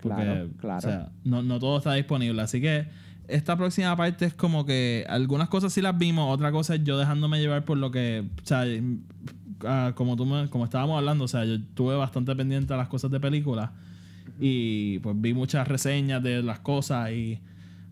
Porque, 0.08 0.22
Claro, 0.24 0.48
claro. 0.60 0.78
O 0.78 0.80
sea, 0.80 1.08
no, 1.24 1.42
no 1.42 1.58
todo 1.58 1.78
está 1.78 1.94
disponible. 1.94 2.40
Así 2.42 2.60
que 2.60 2.86
esta 3.28 3.56
próxima 3.56 3.96
parte 3.96 4.24
es 4.26 4.34
como 4.34 4.64
que 4.64 5.04
algunas 5.08 5.48
cosas 5.48 5.72
sí 5.72 5.80
las 5.82 5.96
vimos, 5.98 6.32
otra 6.32 6.52
cosa 6.52 6.74
es 6.76 6.84
yo 6.84 6.96
dejándome 6.98 7.40
llevar 7.40 7.64
por 7.64 7.76
lo 7.78 7.90
que, 7.90 8.24
o 8.42 8.46
sea, 8.46 8.64
ah, 9.64 9.92
como 9.94 10.16
tú 10.16 10.24
me- 10.26 10.48
como 10.48 10.64
estábamos 10.64 10.96
hablando, 10.98 11.24
o 11.24 11.28
sea, 11.28 11.44
yo 11.44 11.54
estuve 11.54 11.96
bastante 11.96 12.34
pendiente 12.36 12.72
a 12.74 12.76
las 12.76 12.88
cosas 12.88 13.10
de 13.10 13.18
películas 13.20 13.70
y 14.40 14.98
pues 15.00 15.16
vi 15.18 15.34
muchas 15.34 15.66
reseñas 15.66 16.22
de 16.22 16.42
las 16.42 16.60
cosas 16.60 17.10
y 17.12 17.40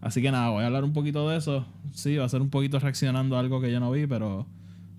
así 0.00 0.20
que 0.22 0.30
nada, 0.30 0.50
voy 0.50 0.62
a 0.62 0.66
hablar 0.66 0.84
un 0.84 0.92
poquito 0.92 1.28
de 1.28 1.36
eso. 1.38 1.66
Sí, 1.92 2.16
va 2.16 2.26
a 2.26 2.28
ser 2.28 2.40
un 2.42 2.50
poquito 2.50 2.78
reaccionando 2.78 3.36
a 3.36 3.40
algo 3.40 3.60
que 3.60 3.72
yo 3.72 3.80
no 3.80 3.90
vi, 3.90 4.06
pero 4.06 4.46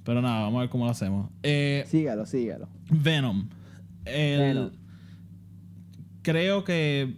pero 0.04 0.22
nada, 0.22 0.42
vamos 0.44 0.58
a 0.58 0.62
ver 0.62 0.70
cómo 0.70 0.86
lo 0.86 0.92
hacemos. 0.92 1.30
Eh, 1.44 1.84
Sígalo, 1.88 2.26
sígalo. 2.28 2.68
Venom. 2.92 3.48
El- 4.06 4.40
Venom. 4.40 4.70
Creo 6.26 6.64
que 6.64 7.14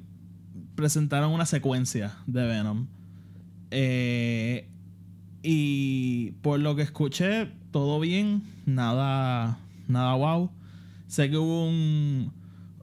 presentaron 0.76 1.32
una 1.32 1.46
secuencia 1.46 2.18
de 2.26 2.46
Venom. 2.46 2.88
Eh, 3.72 4.68
y 5.42 6.32
por 6.42 6.60
lo 6.60 6.76
que 6.76 6.82
escuché, 6.82 7.48
todo 7.72 8.02
bien. 8.02 8.44
Nada, 8.66 9.60
nada 9.88 10.14
wow. 10.16 10.52
Sé 11.08 11.30
que 11.30 11.38
hubo 11.38 11.70
un, 11.70 12.34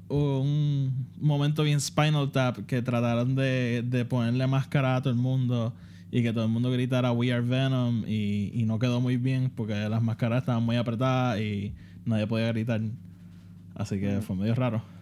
un 0.09 1.07
momento 1.21 1.63
bien 1.63 1.79
Spinal 1.79 2.33
Tap 2.33 2.57
que 2.65 2.81
trataron 2.81 3.35
de, 3.35 3.85
de 3.87 4.07
ponerle 4.07 4.47
máscara 4.47 4.97
a 4.97 5.03
todo 5.03 5.13
el 5.13 5.21
mundo 5.21 5.75
y 6.11 6.23
que 6.23 6.33
todo 6.33 6.45
el 6.45 6.51
mundo 6.51 6.71
gritara 6.71 7.13
We 7.13 7.35
are 7.35 7.43
Venom 7.43 8.05
y, 8.07 8.51
y 8.55 8.65
no 8.65 8.79
quedó 8.79 9.03
muy 9.03 9.19
bien 9.19 9.53
porque 9.55 9.75
las 9.91 10.03
máscaras 10.03 10.41
estaban 10.41 10.63
muy 10.63 10.77
apretadas 10.77 11.39
y 11.39 11.75
nadie 12.07 12.27
podía 12.27 12.47
gritar. 12.49 12.81
Así 13.75 14.01
que 14.01 14.23
fue 14.23 14.37
medio 14.37 14.55
raro. 14.55 14.94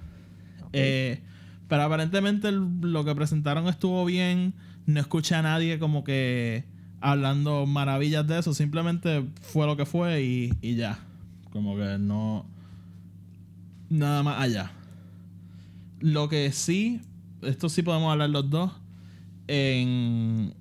Eh, 0.73 1.21
pero 1.69 1.83
aparentemente 1.83 2.53
lo 2.53 3.05
que 3.05 3.15
presentaron 3.15 3.69
estuvo 3.69 4.05
bien. 4.05 4.55
No 4.87 5.01
escuché 5.01 5.35
a 5.35 5.43
nadie 5.43 5.79
como 5.79 6.05
que 6.05 6.65
hablando 7.01 7.67
maravillas 7.67 8.27
de 8.27 8.39
eso. 8.39 8.55
Simplemente 8.55 9.25
fue 9.41 9.67
lo 9.67 9.77
que 9.77 9.87
fue 9.87 10.23
y, 10.23 10.53
y 10.61 10.77
ya. 10.77 10.99
Como 11.51 11.77
que 11.77 11.99
no. 11.99 12.47
Nada 13.91 14.23
más 14.23 14.41
allá. 14.41 14.73
Lo 16.01 16.29
que 16.29 16.51
sí, 16.53 17.01
esto 17.43 17.69
sí 17.69 17.83
podemos 17.83 18.11
hablar 18.11 18.31
los 18.31 18.49
dos. 18.51 18.73
En, 19.49 20.55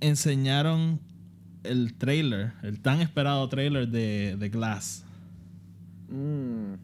enseñaron 0.00 1.00
el 1.64 1.94
trailer, 1.94 2.52
el 2.62 2.80
tan 2.80 3.00
esperado 3.00 3.48
trailer 3.48 3.88
de, 3.88 4.36
de 4.38 4.48
Glass. 4.48 5.04
Mm. 6.08 6.74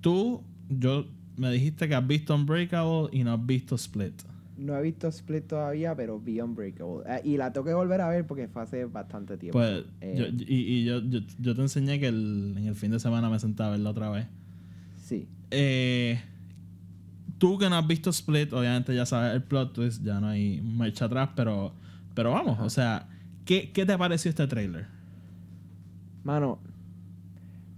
Tú, 0.00 0.42
yo 0.68 1.06
me 1.36 1.50
dijiste 1.50 1.88
que 1.88 1.94
has 1.94 2.06
visto 2.06 2.34
Unbreakable 2.34 3.08
y 3.12 3.24
no 3.24 3.32
has 3.34 3.44
visto 3.46 3.74
Split. 3.76 4.14
No 4.56 4.74
he 4.74 4.82
visto 4.82 5.08
Split 5.08 5.46
todavía, 5.48 5.94
pero 5.94 6.18
vi 6.18 6.40
Unbreakable. 6.40 7.02
Eh, 7.06 7.20
y 7.24 7.36
la 7.36 7.52
tengo 7.52 7.66
que 7.66 7.74
volver 7.74 8.00
a 8.00 8.08
ver 8.08 8.26
porque 8.26 8.48
fue 8.48 8.62
hace 8.62 8.84
bastante 8.86 9.36
tiempo. 9.36 9.58
Pues, 9.58 9.84
Eh, 10.00 10.14
yo, 10.16 10.26
y, 10.46 10.54
y 10.80 10.84
yo, 10.86 11.00
yo, 11.02 11.20
yo 11.38 11.54
te 11.54 11.60
enseñé 11.60 12.00
que 12.00 12.08
el- 12.08 12.54
en 12.56 12.66
el 12.66 12.74
fin 12.74 12.90
de 12.90 12.98
semana 12.98 13.28
me 13.28 13.38
sentaba 13.38 13.68
a 13.68 13.72
verla 13.72 13.90
otra 13.90 14.08
vez. 14.10 14.26
Sí. 15.04 15.28
Eh, 15.50 16.18
tú 17.38 17.58
que 17.58 17.68
no 17.68 17.76
has 17.76 17.86
visto 17.86 18.08
Split, 18.10 18.52
obviamente 18.54 18.94
ya 18.94 19.04
sabes 19.04 19.34
el 19.34 19.42
plot 19.42 19.74
twist, 19.74 20.02
ya 20.02 20.20
no 20.20 20.28
hay 20.28 20.62
marcha 20.62 21.04
atrás, 21.04 21.28
pero, 21.36 21.74
pero 22.14 22.30
vamos, 22.30 22.58
o 22.60 22.70
sea, 22.70 23.08
¿qué, 23.44 23.70
¿qué 23.72 23.84
te 23.84 23.98
pareció 23.98 24.30
este 24.30 24.46
trailer? 24.46 24.86
Mano, 26.24 26.58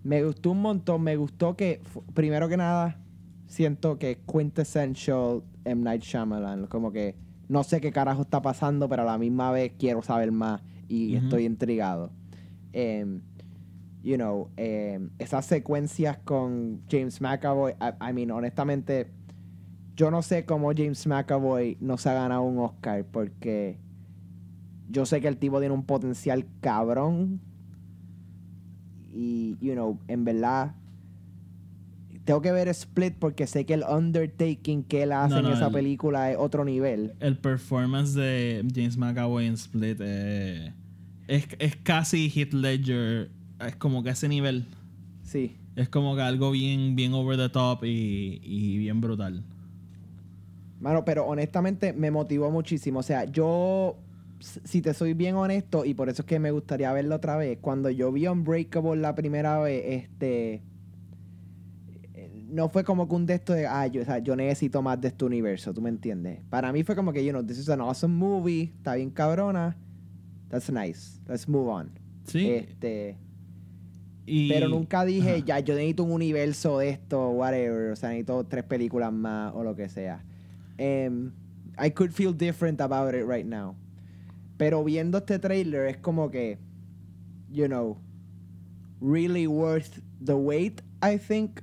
me 0.09 0.25
gustó 0.25 0.53
un 0.53 0.62
montón. 0.62 1.03
Me 1.03 1.16
gustó 1.16 1.55
que, 1.55 1.83
primero 2.14 2.49
que 2.49 2.57
nada, 2.57 2.99
siento 3.47 3.99
que 3.99 4.12
es 4.12 4.18
quintessential 4.27 5.42
M. 5.66 5.83
Night 5.83 6.03
Shyamalan. 6.03 6.66
Como 6.66 6.92
que 6.92 7.14
no 7.47 7.62
sé 7.62 7.83
qué 7.83 7.92
carajo 7.92 8.23
está 8.23 8.40
pasando, 8.40 8.88
pero 8.88 9.03
a 9.03 9.05
la 9.05 9.18
misma 9.18 9.53
vez 9.53 9.73
quiero 9.79 10.01
saber 10.01 10.33
más 10.33 10.62
y 10.88 11.14
estoy 11.14 11.44
intrigado. 11.44 12.11
Em, 12.73 13.21
you 14.03 14.16
know, 14.16 14.49
em, 14.57 15.11
esas 15.18 15.44
secuencias 15.44 16.16
con 16.25 16.81
James 16.90 17.21
McAvoy, 17.21 17.73
I, 17.73 18.11
I 18.11 18.12
mean, 18.14 18.31
honestamente, 18.31 19.11
yo 19.94 20.11
no 20.11 20.23
sé 20.23 20.47
cómo 20.47 20.73
James 20.75 21.07
McAvoy 21.07 21.77
no 21.81 21.99
se 21.99 22.09
ha 22.09 22.14
ganado 22.14 22.44
un 22.44 22.57
Oscar 22.61 23.05
porque 23.05 23.79
yo 24.88 25.05
sé 25.05 25.21
que 25.21 25.29
el 25.29 25.37
tipo 25.37 25.61
tiene 25.61 25.75
un 25.75 25.85
potencial 25.85 26.47
cabrón 26.62 27.42
y, 29.12 29.57
you 29.61 29.73
know, 29.75 29.99
en 30.09 30.25
verdad 30.25 30.75
tengo 32.25 32.42
que 32.42 32.53
ver 32.53 32.68
Split 32.68 33.14
porque 33.18 33.47
sé 33.47 33.64
que 33.64 33.73
el 33.75 33.85
undertaking 33.88 34.83
que 34.85 35.03
él 35.05 35.12
hace 35.12 35.37
No, 35.37 35.42
no, 35.42 35.49
en 35.49 35.55
esa 35.55 35.68
el- 35.68 35.73
película 35.73 36.31
es 36.31 36.37
otro 36.38 36.64
nivel. 36.64 37.14
El 37.21 37.38
performance 37.38 38.12
de 38.14 38.66
James 38.75 38.99
McAvoy 38.99 39.47
en 39.47 39.55
Split 39.55 39.97
eh, 40.01 40.75
es, 41.27 41.47
es 41.59 41.77
casi 41.77 42.29
Heath 42.29 42.53
Ledger, 42.53 43.31
es 43.66 43.77
como 43.77 44.03
que 44.03 44.11
ese 44.11 44.29
nivel. 44.29 44.66
Sí. 45.23 45.57
Es 45.75 45.88
como 45.88 46.16
que 46.16 46.23
algo 46.23 46.51
bien, 46.51 46.97
bien 46.97 47.14
over 47.14 47.37
the 47.38 47.49
top 47.49 47.85
y, 47.85 48.40
y 48.42 48.77
bien 48.79 49.01
brutal. 49.01 49.42
Mano, 50.81 51.05
pero 51.05 51.25
honestamente 51.27 51.92
me 51.92 52.11
motivó 52.11 52.51
muchísimo. 52.51 53.01
O 53.01 53.03
sea, 53.03 53.25
yo, 53.25 53.97
si 54.40 54.81
te 54.83 54.94
soy 54.94 55.14
bien 55.14 55.35
honesto, 55.37 55.85
y 55.85 55.94
por 55.94 56.09
eso 56.09 56.22
es 56.22 56.27
que 56.27 56.38
me 56.38 56.51
gustaría 56.51 56.92
verlo 56.92 57.16
otra 57.16 57.37
vez, 57.37 57.59
cuando 57.61 57.90
yo 57.90 58.12
vi 58.12 58.27
Unbreakable 58.27 58.96
la 59.01 59.14
primera 59.14 59.59
vez, 59.61 59.83
este. 60.05 60.62
eh, 62.14 62.44
No 62.51 62.68
fue 62.68 62.85
como 62.85 63.09
que 63.09 63.14
un 63.14 63.27
de 63.27 63.35
estos 63.35 63.57
de, 63.57 63.66
ah, 63.66 63.87
yo, 63.87 64.03
o 64.03 64.05
sea, 64.05 64.18
yo 64.18 64.37
necesito 64.37 64.81
más 64.83 65.01
de 65.01 65.09
este 65.09 65.24
universo, 65.24 65.72
¿tú 65.74 65.81
me 65.83 65.88
entiendes? 65.90 66.40
Para 66.51 66.72
mí 66.72 66.83
fue 66.85 66.94
como 66.96 67.12
que, 67.12 67.24
you 67.24 67.31
know, 67.33 67.44
this 67.44 67.59
is 67.59 67.68
an 67.68 67.81
awesome 67.81 68.14
movie, 68.14 68.72
está 68.77 68.94
bien 68.94 69.11
cabrona, 69.11 69.77
that's 70.48 70.70
nice, 70.70 71.20
let's 71.29 71.48
move 71.48 71.68
on. 71.70 71.90
Sí. 72.24 72.48
Este, 72.51 73.16
y, 74.27 74.51
pero 74.51 74.68
nunca 74.68 75.05
dije, 75.07 75.37
Ajá. 75.37 75.44
ya, 75.44 75.61
yo 75.61 75.74
necesito 75.74 76.05
un 76.05 76.12
universo 76.12 76.79
de 76.81 76.90
esto, 76.90 77.31
whatever. 77.31 77.92
O 77.92 77.96
sea, 77.96 78.11
necesito 78.11 78.44
tres 78.44 78.62
películas 78.64 79.11
más 79.11 79.55
o 79.55 79.64
lo 79.64 79.74
que 79.74 79.88
sea. 79.88 80.22
Em, 80.77 81.33
I 81.83 81.90
could 81.90 82.11
feel 82.12 82.37
different 82.37 82.81
about 82.83 83.14
it 83.14 83.24
right 83.27 83.46
now. 83.46 83.74
Pero 84.59 84.85
viendo 84.85 85.16
este 85.18 85.38
trailer 85.38 85.87
es 85.87 85.97
como 85.97 86.31
que, 86.31 86.59
you 87.51 87.66
know, 87.66 87.99
really 89.01 89.47
worth 89.47 90.01
the 90.23 90.35
wait, 90.35 90.83
I 91.03 91.16
think. 91.18 91.61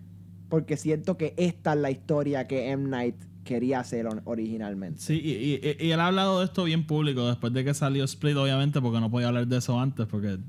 Porque 0.49 0.77
siento 0.77 1.17
que 1.17 1.33
esta 1.37 1.73
es 1.73 1.79
la 1.79 1.91
historia 1.91 2.47
que 2.47 2.71
M. 2.71 2.87
Night 2.89 3.15
quería 3.43 3.79
hacer 3.81 4.07
originalmente. 4.23 4.99
Sí, 5.01 5.19
y, 5.23 5.55
y- 5.55 5.87
y 5.87 5.91
él 5.91 5.99
ha 5.99 6.07
hablado 6.07 6.39
de 6.39 6.45
esto 6.45 6.63
bien 6.63 6.87
público 6.87 7.27
después 7.27 7.51
de 7.53 7.63
que 7.63 7.73
salió 7.73 8.03
Split, 8.05 8.37
obviamente, 8.37 8.81
porque 8.81 8.99
no 8.99 9.11
podía 9.11 9.27
hablar 9.27 9.47
de 9.47 9.57
eso 9.57 9.79
antes, 9.79 10.07
porque 10.07 10.39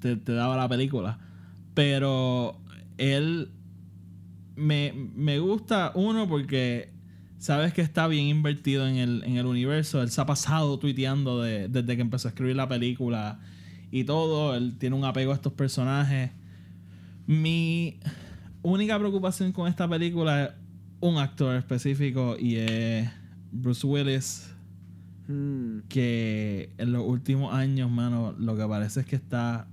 te, 0.00 0.16
te 0.16 0.32
daba 0.32 0.56
la 0.56 0.68
película. 0.68 1.18
Pero 1.74 2.58
él 2.98 3.50
me, 4.56 4.92
me 5.14 5.38
gusta, 5.38 5.92
uno, 5.94 6.28
porque 6.28 6.90
sabes 7.38 7.72
que 7.74 7.82
está 7.82 8.06
bien 8.08 8.26
invertido 8.26 8.86
en 8.86 8.96
el, 8.96 9.22
en 9.24 9.36
el 9.36 9.46
universo. 9.46 10.02
Él 10.02 10.10
se 10.10 10.20
ha 10.20 10.26
pasado 10.26 10.78
tuiteando 10.78 11.42
de- 11.42 11.68
desde 11.68 11.96
que 11.96 12.02
empezó 12.02 12.28
a 12.28 12.30
escribir 12.30 12.56
la 12.56 12.68
película 12.68 13.40
y 13.90 14.04
todo. 14.04 14.54
Él 14.56 14.76
tiene 14.78 14.96
un 14.96 15.04
apego 15.04 15.32
a 15.32 15.34
estos 15.34 15.52
personajes. 15.52 16.30
Mi 17.26 17.98
única 18.62 18.98
preocupación 18.98 19.52
con 19.52 19.68
esta 19.68 19.88
película 19.88 20.44
es 20.44 20.50
un 21.00 21.18
actor 21.18 21.56
específico 21.56 22.36
y 22.38 22.56
es 22.56 23.08
Bruce 23.52 23.86
Willis. 23.86 24.52
Hmm. 25.28 25.80
Que 25.88 26.70
en 26.78 26.92
los 26.92 27.04
últimos 27.04 27.52
años, 27.52 27.90
mano, 27.90 28.32
lo 28.38 28.56
que 28.56 28.64
parece 28.66 29.00
es 29.00 29.06
que 29.06 29.16
está 29.16 29.66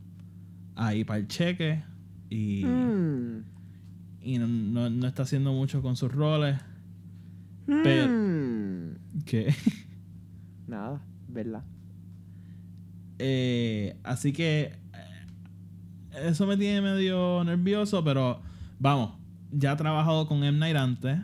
ahí 0.75 1.03
para 1.03 1.19
el 1.19 1.27
cheque 1.27 1.83
y, 2.29 2.63
Hmm. 2.65 3.43
y 4.23 4.37
no, 4.39 4.47
no- 4.47 4.89
no 4.89 5.07
está 5.07 5.23
haciendo 5.23 5.53
mucho 5.53 5.81
con 5.83 5.95
sus 5.95 6.11
roles. 6.11 6.57
Pero- 7.65 8.07
Hmm. 8.11 8.95
Que, 9.25 9.53
Nada, 10.67 11.01
¿verdad? 11.27 11.63
eh, 13.19 13.95
así 14.03 14.33
que 14.33 14.73
eh, 14.93 16.27
eso 16.29 16.45
me 16.47 16.57
tiene 16.57 16.81
medio 16.81 17.43
nervioso, 17.43 18.03
pero 18.03 18.41
vamos, 18.79 19.13
ya 19.51 19.71
ha 19.73 19.77
trabajado 19.77 20.27
con 20.27 20.43
M. 20.43 20.57
Night 20.57 20.75
antes. 20.75 21.19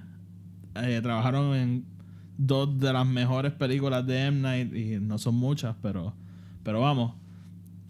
Eh, 0.75 0.99
trabajaron 1.01 1.55
en 1.55 1.85
dos 2.37 2.79
de 2.79 2.93
las 2.93 3.05
mejores 3.05 3.51
películas 3.53 4.05
de 4.05 4.27
M. 4.27 4.39
Night 4.41 4.73
y 4.75 4.99
no 4.99 5.17
son 5.17 5.35
muchas, 5.35 5.75
pero, 5.81 6.13
pero 6.63 6.79
vamos. 6.81 7.15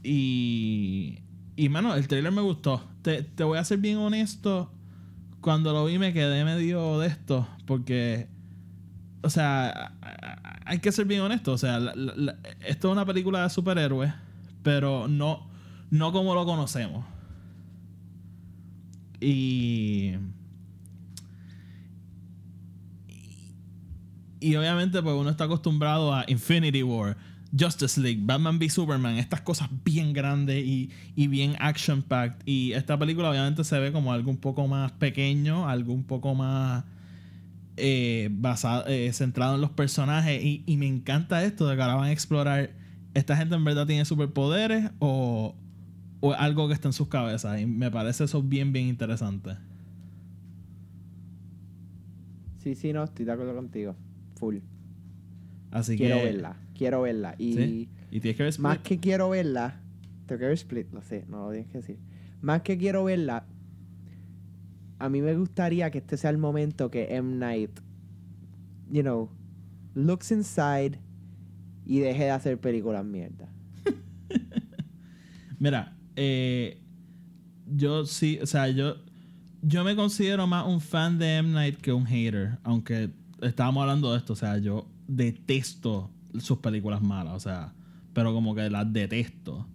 Y, 0.03 1.19
y 1.55 1.69
mano, 1.69 1.93
el 1.95 2.07
trailer 2.07 2.31
me 2.31 2.41
gustó. 2.41 2.87
Te, 3.01 3.21
te 3.23 3.43
voy 3.43 3.57
a 3.57 3.63
ser 3.63 3.79
bien 3.79 3.97
honesto. 3.97 4.71
Cuando 5.41 5.71
lo 5.71 5.85
vi 5.85 5.97
me 5.99 6.13
quedé 6.13 6.43
medio 6.45 6.99
de 6.99 7.07
esto, 7.07 7.47
porque, 7.65 8.27
o 9.21 9.29
sea, 9.29 9.93
hay 10.65 10.79
que 10.79 10.91
ser 10.91 11.05
bien 11.05 11.21
honesto. 11.21 11.51
O 11.53 11.57
sea, 11.57 11.79
la- 11.79 11.93
la- 11.95 12.35
esto 12.65 12.87
es 12.89 12.91
una 12.91 13.05
película 13.05 13.43
de 13.43 13.49
superhéroes, 13.49 14.13
pero 14.63 15.07
no, 15.07 15.47
no 15.91 16.11
como 16.11 16.33
lo 16.35 16.45
conocemos. 16.45 17.05
Y, 19.21 20.13
y 24.39 24.55
obviamente 24.55 25.01
pues 25.01 25.15
uno 25.15 25.29
está 25.29 25.45
acostumbrado 25.45 26.13
a 26.13 26.23
Infinity 26.27 26.81
War, 26.83 27.17
Justice 27.57 27.99
League, 27.99 28.19
Batman 28.23 28.57
v 28.59 28.69
Superman, 28.69 29.17
estas 29.17 29.41
cosas 29.41 29.69
bien 29.83 30.13
grandes 30.13 30.63
y, 30.65 30.89
y 31.15 31.27
bien 31.27 31.55
action-packed. 31.59 32.43
Y 32.45 32.71
esta 32.73 32.97
película 32.97 33.29
obviamente 33.31 33.63
se 33.63 33.77
ve 33.79 33.91
como 33.91 34.13
algo 34.13 34.29
un 34.31 34.37
poco 34.37 34.67
más 34.67 34.91
pequeño, 34.93 35.67
algo 35.67 35.93
un 35.93 36.03
poco 36.03 36.33
más 36.35 36.85
eh, 37.79 38.29
basado, 38.31 38.85
eh, 38.87 39.11
centrado 39.13 39.55
en 39.55 39.61
los 39.61 39.71
personajes. 39.71 40.43
Y, 40.43 40.63
y 40.65 40.77
me 40.77 40.87
encanta 40.87 41.43
esto 41.43 41.67
de 41.67 41.75
que 41.75 41.81
ahora 41.81 41.95
van 41.95 42.05
a 42.05 42.11
explorar, 42.11 42.71
¿esta 43.13 43.35
gente 43.35 43.55
en 43.55 43.63
verdad 43.63 43.87
tiene 43.87 44.05
superpoderes 44.05 44.91
o, 44.99 45.55
o 46.19 46.33
algo 46.33 46.67
que 46.67 46.73
está 46.73 46.89
en 46.89 46.93
sus 46.93 47.07
cabezas? 47.07 47.59
Y 47.59 47.65
me 47.65 47.89
parece 47.89 48.25
eso 48.25 48.43
bien, 48.43 48.71
bien 48.73 48.87
interesante. 48.87 49.51
Sí, 52.59 52.75
sí, 52.75 52.93
no, 52.93 53.03
estoy 53.03 53.25
de 53.25 53.31
acuerdo 53.31 53.55
contigo. 53.55 53.95
Full. 54.35 54.57
Así 55.71 55.97
quiero 55.97 56.17
que... 56.17 56.25
verla, 56.25 56.57
quiero 56.75 57.01
verla. 57.01 57.35
Y 57.37 57.53
¿Sí? 57.53 57.89
Y 58.11 58.19
tienes 58.19 58.37
que 58.37 58.43
ver 58.43 58.59
más 58.59 58.79
que 58.79 58.99
quiero 58.99 59.29
verla, 59.29 59.79
tengo 60.25 60.39
que 60.39 60.45
ver 60.45 60.53
Split, 60.53 60.91
lo 60.91 61.01
sé, 61.01 61.25
no 61.29 61.45
lo 61.45 61.51
tienes 61.51 61.69
que 61.71 61.77
decir. 61.77 61.97
Más 62.41 62.61
que 62.61 62.77
quiero 62.77 63.03
verla, 63.03 63.45
a 64.99 65.09
mí 65.09 65.21
me 65.21 65.35
gustaría 65.35 65.89
que 65.89 65.99
este 65.99 66.17
sea 66.17 66.29
el 66.29 66.37
momento 66.37 66.91
que 66.91 67.15
M. 67.15 67.37
Night, 67.37 67.71
you 68.91 69.01
know, 69.01 69.29
looks 69.95 70.31
inside 70.31 70.99
y 71.85 71.99
deje 71.99 72.25
de 72.25 72.31
hacer 72.31 72.59
películas 72.59 73.05
mierda. 73.05 73.49
Mira, 75.59 75.95
eh, 76.15 76.81
yo 77.65 78.05
sí, 78.05 78.39
o 78.41 78.45
sea, 78.45 78.67
yo, 78.67 78.97
yo 79.61 79.83
me 79.83 79.95
considero 79.95 80.45
más 80.47 80.67
un 80.67 80.81
fan 80.81 81.17
de 81.17 81.37
M. 81.37 81.49
Night 81.49 81.77
que 81.77 81.93
un 81.93 82.05
hater, 82.05 82.59
aunque 82.63 83.09
estábamos 83.41 83.81
hablando 83.81 84.11
de 84.11 84.17
esto, 84.17 84.33
o 84.33 84.35
sea, 84.35 84.57
yo 84.57 84.85
detesto 85.07 86.11
sus 86.39 86.59
películas 86.59 87.01
malas, 87.01 87.33
o 87.33 87.39
sea, 87.39 87.73
pero 88.13 88.33
como 88.33 88.53
que 88.53 88.69
las 88.69 88.91
detesto. 88.91 89.65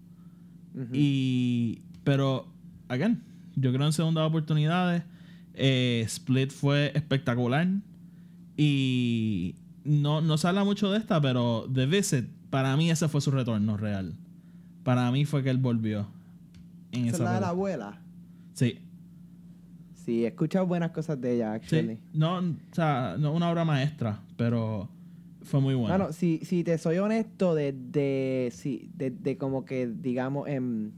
Y, 0.93 1.83
pero, 2.03 2.49
again, 2.89 3.23
yo 3.55 3.73
creo 3.73 3.87
en 3.87 3.93
segundas 3.93 4.27
oportunidades. 4.27 5.05
Eh, 5.55 6.03
Split 6.07 6.51
fue 6.51 6.93
espectacular. 6.95 7.67
Y 8.57 9.57
no, 9.85 10.21
no 10.21 10.39
se 10.39 10.49
habla 10.49 10.65
mucho 10.65 10.91
de 10.91 10.99
esta, 10.99 11.21
pero 11.21 11.69
The 11.73 11.87
Visit, 11.87 12.27
para 12.51 12.77
mí 12.77 12.91
ese 12.91 13.09
fue 13.09 13.21
su 13.21 13.31
retorno 13.31 13.77
real. 13.77 14.15
Para 14.83 15.11
mí 15.11 15.25
fue 15.25 15.43
que 15.43 15.51
él 15.51 15.59
volvió. 15.59 16.07
En 16.93 17.07
¿Esa 17.07 17.09
es 17.09 17.15
esa 17.15 17.25
la 17.25 17.35
de 17.35 17.41
la 17.41 17.49
abuela? 17.49 17.99
Sí, 18.53 18.79
Sí, 20.05 20.25
he 20.25 20.29
escuchado 20.29 20.67
buenas 20.67 20.91
cosas 20.91 21.19
de 21.19 21.37
ella, 21.37 21.55
actually. 21.55 21.95
sí. 21.95 22.01
No, 22.13 22.37
o 22.39 22.43
sea, 22.73 23.17
no 23.19 23.33
una 23.33 23.51
obra 23.51 23.65
maestra, 23.65 24.21
pero 24.37 24.87
fue 25.43 25.61
muy 25.63 25.75
buena. 25.75 25.97
Bueno, 25.97 26.13
si, 26.13 26.41
si 26.45 26.63
te 26.63 26.77
soy 26.77 26.99
honesto, 26.99 27.55
desde 27.55 28.51
sí, 28.53 28.91
de, 28.95 29.11
de 29.11 29.39
como 29.39 29.65
que, 29.65 29.87
digamos, 29.87 30.47
en 30.47 30.93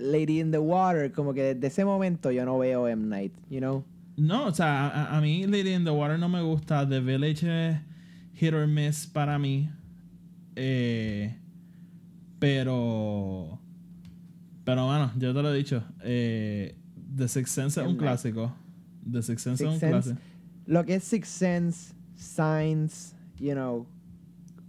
Lady 0.00 0.40
in 0.40 0.50
the 0.50 0.58
Water, 0.58 1.10
como 1.12 1.32
que 1.34 1.54
desde 1.54 1.66
ese 1.68 1.84
momento 1.84 2.30
yo 2.30 2.44
no 2.44 2.58
veo 2.58 2.86
M. 2.88 3.08
Night, 3.08 3.32
you 3.50 3.60
know? 3.60 3.84
No, 4.16 4.46
o 4.46 4.52
sea, 4.52 4.88
a, 4.88 5.16
a 5.16 5.20
mí 5.20 5.46
Lady 5.46 5.72
in 5.72 5.84
the 5.84 5.90
Water 5.92 6.18
no 6.18 6.28
me 6.28 6.42
gusta. 6.42 6.84
The 6.88 7.00
Village 7.00 7.44
es 7.44 7.78
hit 8.34 8.52
or 8.54 8.66
miss 8.66 9.06
para 9.06 9.38
mí. 9.38 9.70
Eh, 10.56 11.34
pero. 12.38 13.58
Pero 14.64 14.86
bueno, 14.86 15.10
yo 15.18 15.32
te 15.32 15.42
lo 15.42 15.52
he 15.52 15.56
dicho. 15.56 15.82
eh, 16.02 16.74
The 17.16 17.28
Sixth 17.28 17.54
Sense 17.54 17.80
es 17.80 17.86
un 17.86 17.96
clásico. 17.96 18.52
The 19.10 19.22
Sixth 19.22 19.44
Sense 19.44 19.64
es 19.64 19.70
un 19.70 19.78
clásico. 19.78 20.18
Lo 20.66 20.84
que 20.84 20.96
es 20.96 21.04
Sixth 21.04 21.32
Sense, 21.32 21.94
Signs, 22.16 23.14
you 23.38 23.54
know, 23.54 23.86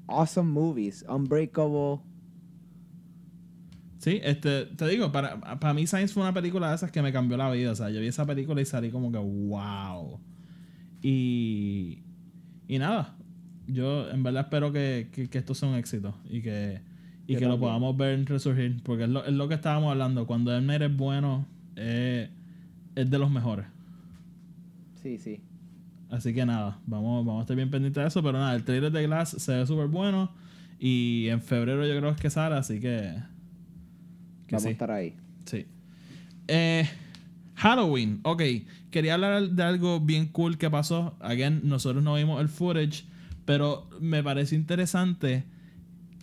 awesome 0.08 0.50
movies, 0.52 1.04
Unbreakable. 1.10 2.02
Sí, 4.00 4.22
este, 4.24 4.66
te 4.66 4.88
digo, 4.88 5.12
para, 5.12 5.60
para 5.60 5.74
mí 5.74 5.86
Science 5.86 6.14
fue 6.14 6.24
una 6.24 6.34
película 6.34 6.70
de 6.70 6.76
esas 6.76 6.90
que 6.90 7.02
me 7.02 7.12
cambió 7.12 7.36
la 7.36 7.52
vida. 7.52 7.72
O 7.72 7.76
sea, 7.76 7.90
yo 7.90 8.00
vi 8.00 8.08
esa 8.08 8.26
película 8.26 8.62
y 8.62 8.66
salí 8.66 8.92
como 8.92 9.12
que, 9.12 9.18
wow. 9.18 10.22
Y, 11.02 12.00
y 12.70 12.80
nada, 12.80 13.18
yo 13.68 14.10
en 14.10 14.24
verdad 14.24 14.44
espero 14.44 14.72
que, 14.72 15.10
que, 15.12 15.30
que 15.30 15.38
esto 15.38 15.54
sea 15.54 15.68
un 15.68 15.76
éxito 15.76 16.16
y 16.30 16.42
que, 16.42 16.80
y 17.28 17.36
que 17.36 17.46
lo 17.46 17.60
podamos 17.60 17.96
ver 17.98 18.24
resurgir. 18.26 18.82
Porque 18.84 19.04
es 19.04 19.10
lo, 19.10 19.26
es 19.26 19.34
lo 19.34 19.50
que 19.50 19.56
estábamos 19.56 19.92
hablando. 19.92 20.26
Cuando 20.26 20.56
el 20.56 20.70
es 20.70 20.96
bueno, 20.96 21.46
eh, 21.76 22.30
es 22.96 23.10
de 23.12 23.20
los 23.20 23.30
mejores. 23.30 23.66
Sí, 24.96 25.18
sí. 25.18 25.42
Así 26.10 26.34
que 26.34 26.46
nada, 26.46 26.80
vamos, 26.86 27.26
vamos 27.26 27.42
a 27.42 27.44
estar 27.44 27.56
bien 27.58 27.70
pendientes 27.70 28.02
de 28.02 28.08
eso. 28.08 28.24
Pero 28.24 28.38
nada, 28.38 28.56
el 28.56 28.64
trailer 28.64 28.94
de 28.94 29.06
Glass 29.06 29.32
se 29.32 29.58
ve 29.58 29.68
súper 29.68 29.88
bueno. 29.88 30.32
Y 30.80 31.28
en 31.28 31.42
febrero 31.42 31.86
yo 31.86 32.00
creo 32.00 32.16
que 32.16 32.30
sale, 32.30 32.56
así 32.56 32.80
que. 32.80 33.14
Que 34.50 34.56
Vamos 34.56 34.64
sí. 34.64 34.68
a 34.70 34.72
estar 34.72 34.92
ahí. 34.92 35.16
Sí. 35.46 35.66
Eh, 36.48 36.88
Halloween. 37.56 38.20
Ok. 38.24 38.42
Quería 38.92 39.14
hablar 39.14 39.50
de 39.50 39.64
algo 39.64 40.00
bien 40.00 40.28
cool 40.28 40.58
que 40.58 40.70
pasó. 40.70 41.16
Again, 41.22 41.62
nosotros 41.64 42.04
no 42.04 42.16
vimos 42.16 42.42
el 42.42 42.50
footage. 42.50 43.04
Pero 43.46 43.90
me 44.00 44.22
pareció 44.24 44.58
interesante 44.58 45.44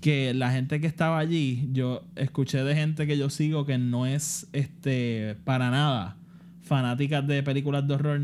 que 0.01 0.35
la 0.35 0.53
gente 0.53 0.81
que 0.81 0.87
estaba 0.87 1.19
allí, 1.19 1.69
yo 1.73 2.05
escuché 2.17 2.63
de 2.63 2.75
gente 2.75 3.07
que 3.07 3.17
yo 3.19 3.31
sigo 3.31 3.65
que 3.67 3.79
no 3.79 4.07
es 4.07 4.47
este 4.53 5.37
para 5.45 5.71
nada 5.71 6.17
fanáticas 6.63 7.27
de 7.27 7.43
películas 7.43 7.87
de 7.89 7.95
horror. 7.95 8.21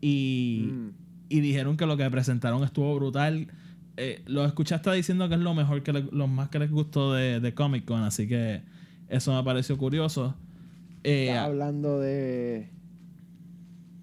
Y, 0.00 0.68
Mm. 0.70 0.88
y 1.28 1.40
dijeron 1.40 1.76
que 1.76 1.86
lo 1.86 1.96
que 1.96 2.08
presentaron 2.10 2.62
estuvo 2.64 2.94
brutal. 2.94 3.48
Eh, 3.96 4.22
lo 4.26 4.44
escuché 4.44 4.74
hasta 4.74 4.92
diciendo 4.92 5.28
que 5.28 5.34
es 5.36 5.40
lo 5.40 5.54
mejor 5.54 5.82
que 5.82 5.92
le- 5.92 6.08
lo 6.12 6.26
más 6.26 6.48
que 6.48 6.58
les 6.58 6.70
gustó 6.70 7.12
de, 7.14 7.40
de 7.40 7.54
Comic 7.54 7.84
Con, 7.84 8.02
así 8.02 8.26
que 8.26 8.62
eso 9.14 9.34
me 9.34 9.42
pareció 9.42 9.76
curioso. 9.78 10.34
Eh, 11.02 11.28
Estás 11.28 11.46
hablando 11.46 12.00
de. 12.00 12.68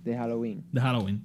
de 0.04 0.18
Halloween. 0.18 0.64
de 0.72 0.82
Halloween. 0.82 1.22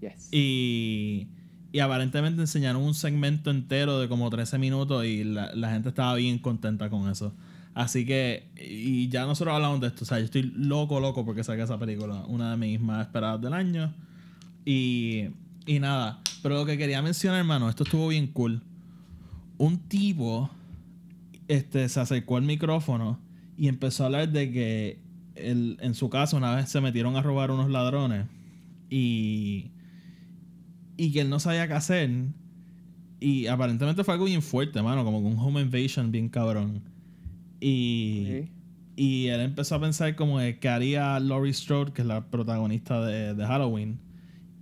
Yes. 0.00 0.28
Y, 0.32 1.28
y 1.72 1.78
aparentemente 1.80 2.40
enseñaron 2.40 2.82
un 2.82 2.94
segmento 2.94 3.50
entero 3.50 4.00
de 4.00 4.08
como 4.08 4.30
13 4.30 4.58
minutos 4.58 5.04
y 5.04 5.24
la, 5.24 5.54
la 5.54 5.70
gente 5.70 5.88
estaba 5.90 6.14
bien 6.14 6.38
contenta 6.38 6.88
con 6.90 7.08
eso. 7.10 7.32
Así 7.74 8.04
que, 8.04 8.48
y 8.56 9.08
ya 9.08 9.24
nosotros 9.26 9.54
hablamos 9.54 9.80
de 9.80 9.86
esto. 9.88 10.02
O 10.02 10.06
sea, 10.06 10.18
yo 10.18 10.24
estoy 10.24 10.42
loco, 10.56 10.98
loco 10.98 11.24
porque 11.24 11.44
saqué 11.44 11.62
esa 11.62 11.78
película. 11.78 12.24
Una 12.26 12.50
de 12.52 12.56
mis 12.56 12.80
más 12.80 13.06
esperadas 13.06 13.40
del 13.40 13.52
año. 13.52 13.94
Y, 14.64 15.28
y 15.64 15.78
nada. 15.78 16.20
Pero 16.42 16.56
lo 16.56 16.66
que 16.66 16.76
quería 16.76 17.02
mencionar, 17.02 17.38
hermano, 17.38 17.68
esto 17.68 17.84
estuvo 17.84 18.08
bien 18.08 18.26
cool. 18.28 18.62
Un 19.58 19.78
tipo 19.78 20.50
este, 21.48 21.88
se 21.88 22.00
acercó 22.00 22.36
al 22.36 22.44
micrófono 22.44 23.20
y 23.56 23.68
empezó 23.68 24.04
a 24.04 24.06
hablar 24.06 24.30
de 24.30 24.52
que 24.52 24.98
él, 25.34 25.76
en 25.80 25.94
su 25.94 26.10
casa 26.10 26.36
una 26.36 26.54
vez 26.54 26.68
se 26.68 26.80
metieron 26.80 27.16
a 27.16 27.22
robar 27.22 27.50
unos 27.50 27.70
ladrones 27.70 28.26
y, 28.90 29.70
y 30.96 31.12
que 31.12 31.20
él 31.20 31.30
no 31.30 31.40
sabía 31.40 31.66
qué 31.66 31.74
hacer. 31.74 32.10
Y 33.20 33.48
aparentemente 33.48 34.04
fue 34.04 34.14
algo 34.14 34.26
bien 34.26 34.42
fuerte, 34.42 34.80
mano, 34.80 35.04
como 35.04 35.18
un 35.18 35.38
home 35.38 35.60
invasion 35.60 36.12
bien 36.12 36.28
cabrón. 36.28 36.82
Y, 37.60 38.44
y 38.94 39.26
él 39.26 39.40
empezó 39.40 39.74
a 39.74 39.80
pensar 39.80 40.14
como 40.14 40.38
de 40.38 40.58
que 40.60 40.68
haría 40.68 41.18
Laurie 41.18 41.52
Strode, 41.52 41.92
que 41.92 42.02
es 42.02 42.06
la 42.06 42.30
protagonista 42.30 43.04
de, 43.04 43.34
de 43.34 43.46
Halloween. 43.46 43.98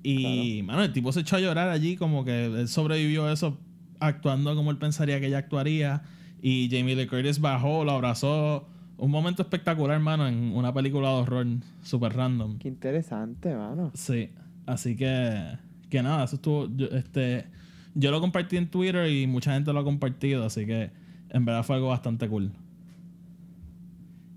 Y, 0.03 0.62
mano, 0.62 0.84
el 0.84 0.93
tipo 0.93 1.12
se 1.12 1.20
echó 1.20 1.37
a 1.37 1.41
llorar 1.41 1.68
allí, 1.68 1.97
como 1.97 2.24
que 2.24 2.47
él 2.47 2.68
sobrevivió 2.68 3.26
a 3.26 3.32
eso 3.32 3.59
actuando 3.99 4.55
como 4.55 4.70
él 4.70 4.78
pensaría 4.78 5.18
que 5.20 5.26
ella 5.26 5.39
actuaría. 5.39 6.05
Y 6.43 6.68
Jamie 6.70 6.95
Lee 6.97 7.07
Curtis 7.07 7.41
bajó, 7.41 7.84
lo 7.84 7.93
abrazó. 7.93 8.66
Un 8.99 9.11
momento 9.11 9.43
espectacular, 9.43 9.99
mano, 10.01 10.26
en 10.26 10.53
una 10.55 10.72
película 10.72 11.09
de 11.09 11.14
horror 11.16 11.47
super 11.82 12.14
random. 12.16 12.59
Qué 12.59 12.68
interesante, 12.68 13.55
mano. 13.55 13.91
Sí, 13.95 14.30
así 14.64 14.97
que, 14.97 15.59
que 15.91 16.03
nada, 16.03 16.24
eso 16.24 16.37
estuvo. 16.37 16.68
Yo, 16.74 16.87
este, 16.87 17.47
yo 17.95 18.11
lo 18.11 18.20
compartí 18.20 18.57
en 18.57 18.68
Twitter 18.68 19.11
y 19.11 19.26
mucha 19.26 19.53
gente 19.55 19.72
lo 19.72 19.80
ha 19.80 19.84
compartido, 19.84 20.45
así 20.47 20.64
que 20.66 20.91
en 21.30 21.45
verdad 21.45 21.62
fue 21.62 21.76
algo 21.76 21.89
bastante 21.89 22.28
cool. 22.28 22.53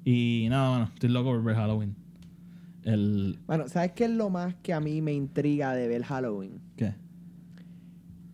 Y 0.05 0.47
nada, 0.49 0.71
mano, 0.71 0.91
estoy 0.93 1.09
loco 1.09 1.29
por 1.31 1.43
ver 1.43 1.55
Halloween. 1.55 1.95
El. 2.83 3.37
Bueno, 3.45 3.67
¿sabes 3.67 3.91
qué 3.91 4.05
es 4.05 4.11
lo 4.11 4.29
más 4.29 4.55
que 4.63 4.73
a 4.73 4.79
mí 4.79 5.01
me 5.01 5.13
intriga 5.13 5.73
de 5.73 5.87
ver 5.87 6.03
Halloween? 6.03 6.59
¿Qué? 6.75 6.93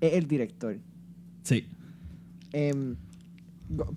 Es 0.01 0.13
el 0.13 0.27
director. 0.27 0.77
Sí. 1.43 1.65
Go- 2.53 2.97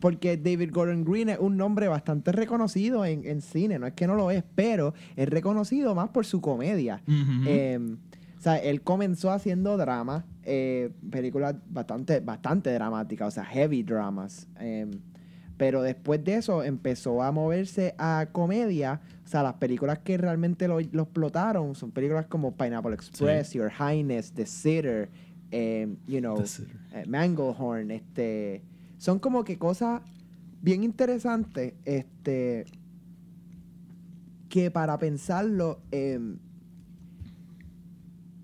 porque 0.00 0.36
David 0.36 0.70
Gordon 0.72 1.04
Green 1.04 1.28
es 1.28 1.38
un 1.38 1.56
nombre 1.56 1.88
bastante 1.88 2.32
reconocido 2.32 3.04
en, 3.04 3.24
en 3.26 3.40
cine, 3.42 3.78
no 3.78 3.86
es 3.86 3.92
que 3.92 4.06
no 4.06 4.14
lo 4.14 4.30
es, 4.30 4.42
pero 4.54 4.94
es 5.16 5.28
reconocido 5.28 5.94
más 5.94 6.08
por 6.08 6.24
su 6.26 6.40
comedia. 6.40 7.02
Em, 7.46 7.98
o 8.38 8.40
sea, 8.40 8.56
él 8.58 8.82
comenzó 8.82 9.30
haciendo 9.32 9.76
drama, 9.76 10.24
eh, 10.44 10.90
películas 11.10 11.56
bastante, 11.68 12.20
bastante 12.20 12.72
dramáticas, 12.72 13.28
o 13.28 13.30
sea, 13.32 13.44
heavy 13.44 13.82
dramas. 13.82 14.48
em, 14.60 14.90
pero 15.56 15.82
después 15.82 16.22
de 16.22 16.36
eso 16.36 16.62
empezó 16.62 17.20
a 17.20 17.32
moverse 17.32 17.92
a 17.98 18.28
comedia. 18.30 19.00
O 19.24 19.28
sea, 19.28 19.42
las 19.42 19.54
películas 19.54 19.98
que 19.98 20.16
realmente 20.16 20.68
lo, 20.68 20.78
lo 20.92 21.02
explotaron 21.02 21.74
son 21.74 21.90
películas 21.90 22.26
como 22.26 22.52
Pineapple 22.56 22.94
Express, 22.94 23.54
Your 23.54 23.68
Highness, 23.72 24.32
The 24.32 24.46
Sitter, 24.46 25.10
eh, 25.50 25.88
you 26.06 26.20
know, 26.20 26.36
The 26.36 26.46
Sitter. 26.46 26.76
eh, 26.94 27.04
Manglehorn, 27.08 27.90
este, 27.90 28.62
son 28.98 29.18
como 29.18 29.44
que 29.44 29.58
cosas 29.58 30.02
bien 30.60 30.82
interesantes, 30.82 31.74
este, 31.84 32.64
que 34.48 34.70
para 34.70 34.98
pensarlo, 34.98 35.80
em, 35.90 36.38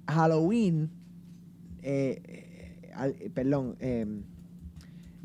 Halloween, 0.07 0.91
eh, 1.83 2.23
eh, 2.25 2.93
eh, 3.21 3.31
perdón, 3.33 3.77
em, 3.81 4.23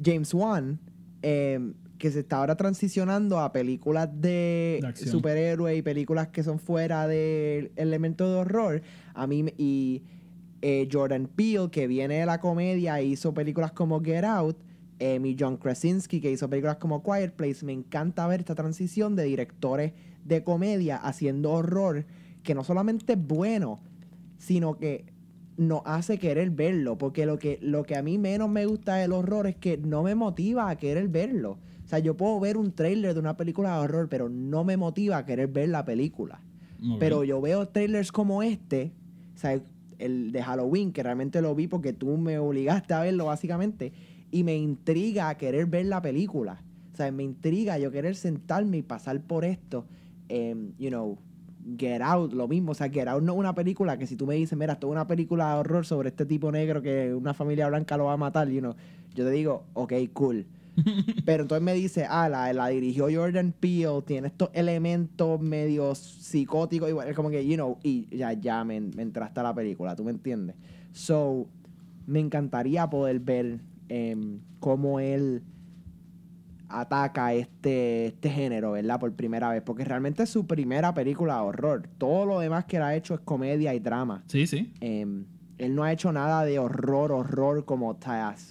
James 0.03 0.33
Wan, 0.33 0.79
em, 1.21 1.73
que 1.97 2.11
se 2.11 2.21
está 2.21 2.37
ahora 2.37 2.55
transicionando 2.55 3.39
a 3.39 3.51
películas 3.51 4.09
de 4.21 4.79
superhéroes 4.95 5.77
y 5.77 5.81
películas 5.81 6.29
que 6.29 6.43
son 6.43 6.57
fuera 6.57 7.07
del 7.07 7.71
elemento 7.75 8.29
de 8.29 8.35
horror, 8.39 8.81
a 9.13 9.27
mí 9.27 9.45
y 9.57 10.01
Jordan 10.89 11.27
Peele, 11.27 11.69
que 11.69 11.87
viene 11.87 12.19
de 12.19 12.25
la 12.25 12.39
comedia, 12.39 12.99
e 12.99 13.05
hizo 13.05 13.33
películas 13.33 13.73
como 13.73 14.01
Get 14.01 14.23
Out, 14.23 14.57
em, 14.99 15.25
y 15.25 15.35
John 15.39 15.57
Krasinski, 15.57 16.21
que 16.21 16.31
hizo 16.31 16.49
películas 16.49 16.77
como 16.77 17.03
Quiet 17.03 17.33
Place, 17.33 17.65
me 17.65 17.73
encanta 17.73 18.27
ver 18.27 18.41
esta 18.41 18.55
transición 18.55 19.15
de 19.15 19.23
directores 19.23 19.93
de 20.25 20.43
comedia 20.43 20.97
haciendo 20.97 21.51
horror, 21.51 22.05
que 22.43 22.53
no 22.53 22.63
solamente 22.63 23.13
es 23.13 23.27
bueno, 23.27 23.79
sino 24.37 24.77
que 24.77 25.05
nos 25.57 25.81
hace 25.85 26.17
querer 26.17 26.51
verlo, 26.51 26.97
porque 26.97 27.25
lo 27.25 27.37
que, 27.37 27.59
lo 27.61 27.83
que 27.83 27.97
a 27.97 28.01
mí 28.01 28.17
menos 28.17 28.49
me 28.49 28.65
gusta 28.65 28.95
del 28.95 29.11
horror 29.11 29.47
es 29.47 29.57
que 29.57 29.77
no 29.77 30.03
me 30.03 30.15
motiva 30.15 30.69
a 30.69 30.77
querer 30.77 31.09
verlo. 31.09 31.57
O 31.83 31.87
sea, 31.87 31.99
yo 31.99 32.15
puedo 32.15 32.39
ver 32.39 32.55
un 32.55 32.71
trailer 32.71 33.13
de 33.13 33.19
una 33.19 33.35
película 33.35 33.73
de 33.73 33.83
horror, 33.83 34.07
pero 34.09 34.29
no 34.29 34.63
me 34.63 34.77
motiva 34.77 35.17
a 35.17 35.25
querer 35.25 35.47
ver 35.47 35.69
la 35.69 35.83
película. 35.83 36.39
Pero 36.97 37.25
yo 37.25 37.41
veo 37.41 37.67
trailers 37.67 38.09
como 38.11 38.41
este, 38.41 38.93
o 39.35 39.37
sea, 39.37 39.61
el 39.97 40.31
de 40.31 40.41
Halloween, 40.41 40.93
que 40.93 41.03
realmente 41.03 41.41
lo 41.41 41.53
vi 41.55 41.67
porque 41.67 41.91
tú 41.91 42.15
me 42.15 42.39
obligaste 42.39 42.93
a 42.93 43.01
verlo 43.01 43.25
básicamente, 43.25 43.91
y 44.31 44.43
me 44.43 44.55
intriga 44.55 45.29
a 45.29 45.37
querer 45.37 45.65
ver 45.65 45.85
la 45.85 46.01
película. 46.01 46.61
O 46.93 46.97
sea, 46.97 47.11
me 47.11 47.23
intriga 47.23 47.77
yo 47.77 47.91
querer 47.91 48.15
sentarme 48.15 48.77
y 48.77 48.81
pasar 48.81 49.21
por 49.21 49.45
esto. 49.45 49.85
Em, 50.27 50.73
you 50.77 50.89
know, 50.89 51.17
Get 51.77 52.01
Out, 52.01 52.33
lo 52.33 52.47
mismo. 52.47 52.71
O 52.71 52.75
sea, 52.75 52.89
Get 52.89 53.07
Out 53.07 53.23
no 53.23 53.33
es 53.33 53.39
una 53.39 53.55
película 53.55 53.97
que 53.97 54.07
si 54.07 54.15
tú 54.15 54.25
me 54.25 54.35
dices, 54.35 54.57
mira, 54.57 54.73
esto 54.73 54.87
es 54.87 54.91
una 54.91 55.07
película 55.07 55.53
de 55.53 55.59
horror 55.59 55.85
sobre 55.85 56.09
este 56.09 56.25
tipo 56.25 56.51
negro 56.51 56.81
que 56.81 57.13
una 57.13 57.33
familia 57.33 57.67
blanca 57.67 57.97
lo 57.97 58.05
va 58.05 58.13
a 58.13 58.17
matar, 58.17 58.49
you 58.49 58.59
know, 58.59 58.75
yo 59.15 59.25
te 59.25 59.31
digo, 59.31 59.65
ok, 59.73 59.93
cool. 60.13 60.45
Pero 61.25 61.43
entonces 61.43 61.63
me 61.63 61.73
dice, 61.73 62.05
ah, 62.09 62.29
la, 62.29 62.53
la 62.53 62.67
dirigió 62.69 63.07
Jordan 63.11 63.53
Peele, 63.59 64.01
tiene 64.05 64.27
estos 64.27 64.49
elementos 64.53 65.41
medio 65.41 65.93
psicóticos, 65.95 66.89
igual, 66.89 67.09
es 67.09 67.15
como 67.15 67.29
que, 67.29 67.45
you 67.45 67.55
know, 67.55 67.77
y 67.83 68.15
ya, 68.15 68.33
ya 68.33 68.63
me, 68.63 68.79
me 68.79 69.01
entraste 69.01 69.39
a 69.39 69.43
la 69.43 69.53
película, 69.53 69.95
¿tú 69.95 70.03
me 70.03 70.11
entiendes? 70.11 70.55
So, 70.93 71.47
me 72.07 72.19
encantaría 72.19 72.89
poder 72.89 73.19
ver 73.19 73.59
em, 73.89 74.39
cómo 74.59 74.99
él 74.99 75.43
ataca 76.69 77.33
este, 77.33 78.07
este 78.07 78.29
género, 78.29 78.73
¿verdad? 78.73 78.99
Por 78.99 79.13
primera 79.13 79.49
vez, 79.49 79.61
porque 79.63 79.83
realmente 79.83 80.23
es 80.23 80.29
su 80.29 80.45
primera 80.45 80.93
película 80.93 81.35
de 81.35 81.41
horror. 81.41 81.89
Todo 81.97 82.25
lo 82.25 82.39
demás 82.39 82.65
que 82.65 82.77
él 82.77 82.83
ha 82.83 82.95
hecho 82.95 83.15
es 83.15 83.19
comedia 83.21 83.73
y 83.73 83.79
drama. 83.79 84.23
Sí, 84.27 84.47
sí. 84.47 84.71
Em, 84.79 85.25
él 85.57 85.75
no 85.75 85.83
ha 85.83 85.91
hecho 85.91 86.11
nada 86.11 86.45
de 86.45 86.59
horror, 86.59 87.11
horror 87.11 87.65
como, 87.65 87.97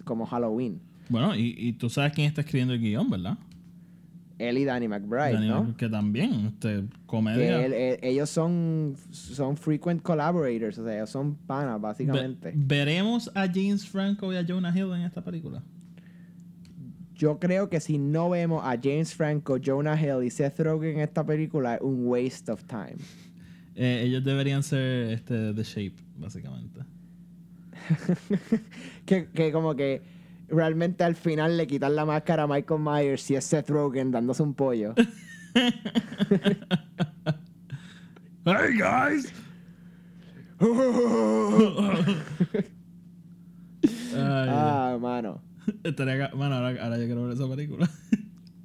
como 0.04 0.26
Halloween. 0.26 0.80
Bueno, 1.08 1.34
y, 1.34 1.54
y 1.56 1.72
tú 1.72 1.88
sabes 1.88 2.12
quién 2.12 2.26
está 2.26 2.42
escribiendo 2.42 2.74
el 2.74 2.80
guion, 2.80 3.08
¿verdad? 3.08 3.38
Él 4.38 4.56
y 4.58 4.64
Danny 4.64 4.86
McBride, 4.88 5.40
¿no? 5.46 5.76
Que 5.76 5.88
también, 5.88 6.46
este, 6.46 6.82
Que 6.82 6.86
comedia. 7.06 7.64
él- 7.64 7.72
él- 7.72 7.98
ellos 8.02 8.30
son, 8.30 8.94
son 9.10 9.56
frequent 9.56 10.00
collaborators, 10.02 10.78
o 10.78 10.84
sea, 10.84 10.94
ellos 10.96 11.10
son 11.10 11.34
panas, 11.34 11.74
Ve- 11.74 11.80
básicamente. 11.80 12.52
¿Veremos 12.54 13.30
a 13.34 13.46
James 13.46 13.86
Franco 13.88 14.32
y 14.32 14.36
a 14.36 14.44
Jonah 14.46 14.70
Hill 14.76 14.92
en 14.94 15.02
esta 15.02 15.22
película? 15.24 15.62
Yo 17.14 17.40
creo 17.40 17.68
que 17.68 17.80
si 17.80 17.98
no 17.98 18.30
vemos 18.30 18.62
a 18.64 18.78
James 18.80 19.12
Franco, 19.12 19.58
Jonah 19.62 20.00
Hill 20.00 20.22
y 20.24 20.30
Seth 20.30 20.60
Rogen 20.60 20.90
en 20.96 21.00
esta 21.00 21.26
película, 21.26 21.74
es 21.74 21.80
un 21.80 22.06
waste 22.06 22.52
of 22.52 22.62
time. 22.64 22.94
Eh, 23.74 24.02
ellos 24.06 24.22
deberían 24.24 24.62
ser 24.62 25.10
este, 25.14 25.52
The 25.52 25.62
Shape, 25.64 25.96
básicamente. 26.16 26.80
que, 29.06 29.26
que 29.28 29.52
como 29.52 29.74
que 29.74 30.02
realmente 30.48 31.04
al 31.04 31.14
final 31.14 31.56
le 31.56 31.66
quitan 31.66 31.96
la 31.96 32.04
máscara 32.04 32.44
a 32.44 32.46
Michael 32.46 32.80
Myers 32.80 33.30
y 33.30 33.36
es 33.36 33.44
Seth 33.44 33.70
Rogen 33.70 34.10
dándose 34.10 34.42
un 34.42 34.54
pollo. 34.54 34.94
Hey 38.44 38.78
guys. 38.78 39.30
Ay, 44.14 44.48
ah, 44.50 44.96
mano. 44.98 45.42
estaría 45.84 46.30
Mano, 46.34 46.54
ahora, 46.54 46.82
ahora 46.82 46.98
yo 46.98 47.04
quiero 47.04 47.24
ver 47.24 47.34
esa 47.34 47.48
película. 47.48 47.90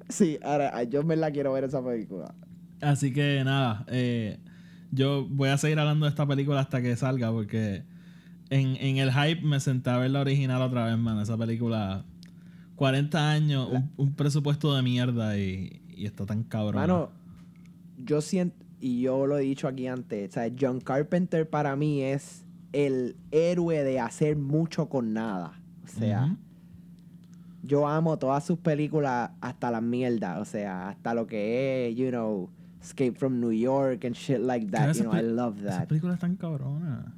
Sí, 0.08 0.38
ahora 0.42 0.82
yo 0.84 1.02
me 1.02 1.16
la 1.16 1.30
quiero 1.32 1.52
ver 1.52 1.64
esa 1.64 1.84
película. 1.84 2.34
Así 2.80 3.12
que 3.12 3.42
nada, 3.44 3.84
eh, 3.88 4.38
yo 4.92 5.26
voy 5.28 5.48
a 5.48 5.58
seguir 5.58 5.78
hablando 5.78 6.06
de 6.06 6.10
esta 6.10 6.26
película 6.26 6.60
hasta 6.60 6.80
que 6.80 6.94
salga 6.94 7.32
porque 7.32 7.84
en, 8.54 8.76
en 8.76 8.98
el 8.98 9.12
hype 9.12 9.42
me 9.42 9.58
senté 9.58 9.90
a 9.90 9.98
ver 9.98 10.10
la 10.10 10.20
original 10.20 10.62
otra 10.62 10.86
vez, 10.86 10.96
man. 10.96 11.18
Esa 11.18 11.36
película, 11.36 12.04
40 12.76 13.30
años, 13.30 13.68
un, 13.70 13.90
un 13.96 14.12
presupuesto 14.14 14.74
de 14.74 14.82
mierda 14.82 15.36
y, 15.36 15.82
y 15.88 16.06
está 16.06 16.24
tan 16.24 16.44
cabrón. 16.44 16.76
Mano, 16.76 17.10
yo 17.98 18.20
siento, 18.20 18.56
y 18.80 19.00
yo 19.00 19.26
lo 19.26 19.38
he 19.38 19.42
dicho 19.42 19.66
aquí 19.66 19.86
antes, 19.88 20.30
o 20.30 20.32
sea, 20.34 20.52
John 20.58 20.80
Carpenter 20.80 21.48
para 21.48 21.74
mí 21.74 22.02
es 22.02 22.44
el 22.72 23.16
héroe 23.32 23.82
de 23.82 23.98
hacer 23.98 24.36
mucho 24.36 24.88
con 24.88 25.12
nada. 25.12 25.60
O 25.84 25.88
sea, 25.88 26.36
yo 27.62 27.88
amo 27.88 28.18
todas 28.18 28.44
sus 28.44 28.58
películas 28.58 29.30
hasta 29.40 29.70
la 29.70 29.80
mierda. 29.80 30.38
O 30.38 30.44
sea, 30.44 30.90
hasta 30.90 31.14
lo 31.14 31.26
que 31.26 31.88
es, 31.88 31.96
you 31.96 32.10
know, 32.10 32.50
Escape 32.82 33.14
from 33.16 33.40
New 33.40 33.52
York 33.52 34.04
and 34.04 34.14
shit 34.14 34.40
like 34.40 34.70
that. 34.70 34.94
You 34.94 35.04
know, 35.04 35.14
I 35.14 35.22
love 35.22 35.62
that. 35.62 35.88
película 35.88 36.14
es 36.14 36.20
tan 36.20 36.36
cabrona. 36.36 37.13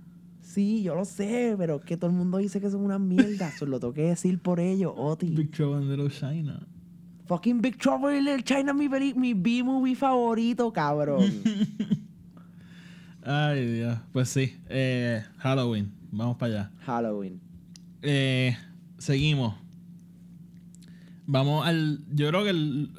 Sí, 0.56 0.82
yo 0.82 0.94
lo 0.94 1.04
sé, 1.04 1.54
pero 1.58 1.76
es 1.76 1.84
que 1.84 1.98
todo 1.98 2.08
el 2.08 2.16
mundo 2.16 2.38
dice 2.38 2.62
que 2.62 2.70
son 2.70 2.80
una 2.80 2.98
mierda. 2.98 3.52
Solo 3.58 3.72
lo 3.72 3.80
tengo 3.80 3.92
que 3.92 4.04
decir 4.04 4.38
por 4.38 4.58
ello, 4.58 4.94
Oti. 4.94 5.26
Big 5.26 5.50
Trouble 5.50 5.82
in 5.82 5.90
Little 5.90 6.08
China. 6.10 6.66
Fucking 7.26 7.60
Big 7.60 7.76
Trouble 7.76 8.16
in 8.16 8.24
Little 8.24 8.42
China 8.42 8.72
mi, 8.72 8.88
mi 8.88 9.34
B-movie 9.34 9.94
favorito, 9.94 10.72
cabrón. 10.72 11.22
Ay, 13.22 13.66
Dios. 13.66 13.98
Pues 14.14 14.30
sí, 14.30 14.56
eh, 14.70 15.22
Halloween. 15.36 15.92
Vamos 16.10 16.38
para 16.38 16.52
allá. 16.54 16.70
Halloween. 16.86 17.38
Eh, 18.00 18.56
seguimos. 18.96 19.56
Vamos 21.26 21.66
al. 21.66 22.02
Yo 22.14 22.30
creo 22.30 22.44
que 22.44 22.50
el- 22.50 22.92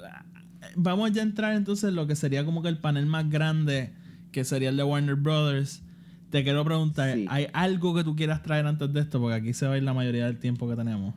vamos 0.75 1.11
ya 1.11 1.21
a 1.21 1.25
entrar 1.25 1.55
entonces 1.55 1.89
en 1.89 1.95
lo 1.95 2.05
que 2.05 2.15
sería 2.15 2.45
como 2.45 2.61
que 2.61 2.69
el 2.69 2.77
panel 2.77 3.07
más 3.07 3.27
grande, 3.31 3.95
que 4.31 4.43
sería 4.43 4.69
el 4.69 4.77
de 4.77 4.83
Warner 4.83 5.15
Brothers. 5.15 5.81
Te 6.29 6.43
quiero 6.43 6.63
preguntar, 6.65 7.13
Sí. 7.13 7.25
¿hay 7.29 7.47
algo 7.53 7.95
que 7.95 8.03
tú 8.03 8.15
quieras 8.15 8.43
traer 8.43 8.65
antes 8.65 8.91
de 8.91 8.99
esto? 8.99 9.19
Porque 9.21 9.35
aquí 9.35 9.53
se 9.53 9.65
va 9.67 9.73
a 9.73 9.77
ir 9.77 9.83
la 9.83 9.93
mayoría 9.93 10.25
del 10.25 10.37
tiempo 10.39 10.67
que 10.67 10.75
tenemos. 10.75 11.13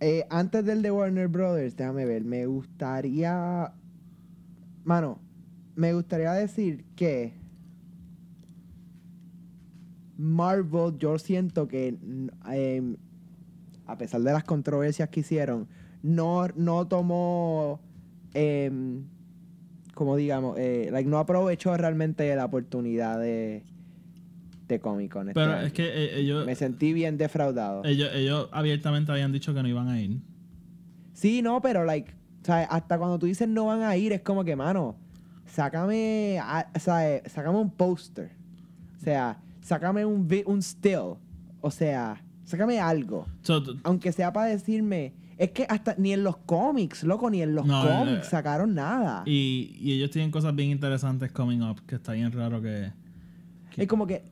Eh, 0.00 0.24
antes 0.30 0.64
del 0.64 0.82
de 0.82 0.90
Warner 0.90 1.26
Brothers, 1.28 1.74
déjame 1.76 2.04
ver, 2.04 2.24
me 2.24 2.46
gustaría. 2.46 3.72
Mano, 4.84 5.18
me 5.74 5.94
gustaría 5.94 6.32
decir 6.32 6.84
que. 6.94 7.32
Marvel, 10.18 10.96
yo 10.98 11.18
siento 11.18 11.68
que. 11.68 11.98
em, 12.50 12.96
a 13.86 13.96
pesar 13.98 14.20
de 14.22 14.32
las 14.32 14.44
controversias 14.44 15.08
que 15.08 15.20
hicieron, 15.20 15.66
no, 16.02 16.46
no 16.56 16.86
tomó. 16.86 17.80
em, 18.34 19.04
como 19.96 20.14
digamos, 20.14 20.58
eh, 20.58 20.90
like, 20.92 21.08
no 21.08 21.18
aprovechó 21.18 21.74
realmente 21.74 22.36
la 22.36 22.44
oportunidad 22.44 23.18
de. 23.18 23.64
de 24.68 24.78
Comic 24.78 25.10
Con. 25.10 25.28
este 25.30 25.40
Pero 25.40 25.52
año. 25.54 25.66
es 25.66 25.72
que 25.72 25.84
eh, 25.86 26.18
ellos, 26.20 26.44
Me 26.44 26.54
sentí 26.54 26.92
bien 26.92 27.16
defraudado. 27.16 27.82
ellos, 27.84 28.10
ellos 28.12 28.48
abiertamente 28.52 29.10
habían 29.10 29.32
dicho 29.32 29.54
que 29.54 29.62
no 29.62 29.68
iban 29.68 29.88
a 29.88 29.98
ir. 29.98 30.18
Sí, 31.14 31.40
no, 31.40 31.62
pero 31.62 31.84
like, 31.86 32.12
¿sabes? 32.42 32.68
hasta 32.70 32.98
cuando 32.98 33.18
tú 33.18 33.24
dices 33.24 33.48
no 33.48 33.64
van 33.64 33.82
a 33.82 33.96
ir, 33.96 34.12
es 34.12 34.20
como 34.20 34.44
que, 34.44 34.54
mano, 34.54 34.96
sácame, 35.46 36.38
¿sabes? 36.78 37.22
Sácame 37.32 37.56
un 37.58 37.70
póster. 37.70 38.32
O 39.00 39.00
sea, 39.02 39.40
sácame 39.62 40.04
un, 40.04 40.28
un 40.44 40.62
still. 40.62 41.14
O 41.62 41.70
sea, 41.70 42.22
sácame 42.44 42.78
algo. 42.78 43.26
So, 43.40 43.62
Aunque 43.82 44.12
sea 44.12 44.30
para 44.30 44.48
decirme, 44.50 45.14
es 45.38 45.50
que 45.50 45.66
hasta 45.68 45.94
ni 45.98 46.12
en 46.12 46.24
los 46.24 46.36
cómics, 46.38 47.02
loco, 47.04 47.28
ni 47.30 47.42
en 47.42 47.54
los 47.54 47.66
No, 47.66 47.82
cómics 47.82 48.26
eh, 48.26 48.30
sacaron 48.30 48.74
nada. 48.74 49.22
y, 49.26 49.76
y 49.78 49.92
ellos 49.92 50.10
tienen 50.10 50.30
cosas 50.30 50.54
bien 50.54 50.70
interesantes 50.70 51.30
coming 51.32 51.60
up, 51.62 51.82
que 51.86 51.96
está 51.96 52.12
bien 52.12 52.32
raro 52.32 52.60
que... 52.62 52.92
Es 53.76 53.86
como 53.88 54.06
que 54.06 54.24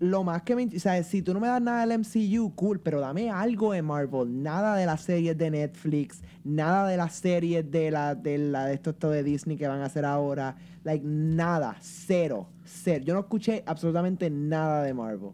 lo 0.00 0.22
más 0.22 0.42
que 0.42 0.54
me... 0.54 0.66
O 0.66 0.78
sea, 0.78 1.02
si 1.02 1.22
tú 1.22 1.32
no 1.32 1.40
me 1.40 1.46
das 1.48 1.62
nada 1.62 1.86
del 1.86 2.00
MCU, 2.00 2.54
cool, 2.54 2.78
pero 2.78 3.00
dame 3.00 3.30
algo 3.30 3.72
de 3.72 3.80
Marvel. 3.80 4.42
Nada 4.42 4.76
de 4.76 4.84
las 4.84 5.00
series 5.00 5.38
de 5.38 5.50
Netflix, 5.50 6.22
nada 6.44 6.86
de 6.86 6.98
las 6.98 7.14
series 7.14 7.70
de 7.70 7.90
la 7.90 8.14
de 8.14 8.36
la 8.36 8.66
de 8.66 8.74
esto, 8.74 8.90
esto 8.90 9.08
de 9.08 9.22
Disney 9.22 9.56
que 9.56 9.66
van 9.66 9.80
a 9.80 9.86
hacer 9.86 10.04
ahora. 10.04 10.56
Like, 10.84 11.02
nada. 11.06 11.76
Cero. 11.80 12.50
Cero. 12.66 13.02
Yo 13.06 13.14
no 13.14 13.20
escuché 13.20 13.62
absolutamente 13.64 14.28
nada 14.28 14.82
de 14.82 14.92
Marvel. 14.92 15.30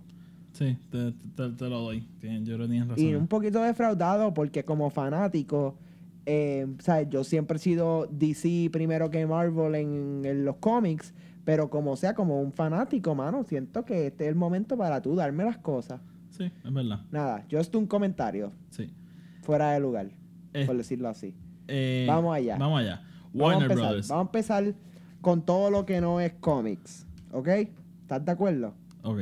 Sí, 0.59 0.76
te, 0.90 1.12
te- 1.36 1.50
te 1.50 1.68
lo 1.68 1.80
doy. 1.82 2.00
Tien- 2.20 2.44
yo 2.44 2.54
creo 2.56 2.66
que 2.66 2.72
tienes 2.72 2.88
razón. 2.88 3.04
Y 3.04 3.14
un 3.14 3.28
poquito 3.28 3.62
defraudado 3.62 4.34
porque 4.34 4.64
como 4.64 4.90
fanático, 4.90 5.76
eh, 6.26 6.66
¿sabes? 6.80 7.09
yo 7.11 7.22
siempre 7.22 7.56
he 7.56 7.61
sido 7.61 8.09
DC 8.11 8.68
primero 8.72 9.09
que 9.11 9.24
Marvel 9.26 9.74
en, 9.76 10.22
en 10.24 10.44
los 10.44 10.56
cómics, 10.56 11.14
pero 11.44 11.70
como 11.70 11.94
sea, 11.96 12.14
como 12.14 12.40
un 12.42 12.52
fanático, 12.52 13.14
mano, 13.14 13.44
siento 13.44 13.84
que 13.84 14.09
este 14.09 14.24
es 14.24 14.30
el 14.30 14.34
momento 14.34 14.76
para 14.76 15.00
tú 15.00 15.14
darme 15.14 15.44
las 15.44 15.59
cosas. 15.59 16.00
Sí, 16.30 16.44
es 16.64 16.72
verdad. 16.72 17.00
Nada, 17.12 17.46
yo 17.48 17.59
estoy 17.61 17.80
un 17.80 17.86
comentario 17.86 18.52
Sí. 18.70 18.90
fuera 19.42 19.70
de 19.72 19.80
lugar, 19.80 20.11
Eh, 20.54 20.66
por 20.66 20.76
decirlo 20.76 21.09
así. 21.09 21.34
eh, 21.68 22.04
Vamos 22.09 22.34
allá. 22.34 22.56
Vamos 22.59 22.80
allá. 22.80 23.02
Vamos 23.32 23.34
Warner 23.34 23.62
empezar, 23.62 23.84
Brothers. 23.86 24.09
vamos 24.09 24.24
a 24.24 24.28
empezar 24.28 24.74
con 25.20 25.42
todo 25.46 25.70
lo 25.70 25.86
que 25.86 26.00
no 26.00 26.20
es 26.20 26.32
cómics, 26.40 27.06
¿ok? 27.32 27.48
¿Estás 28.02 28.24
de 28.24 28.32
acuerdo? 28.32 28.74
Ok. 29.04 29.20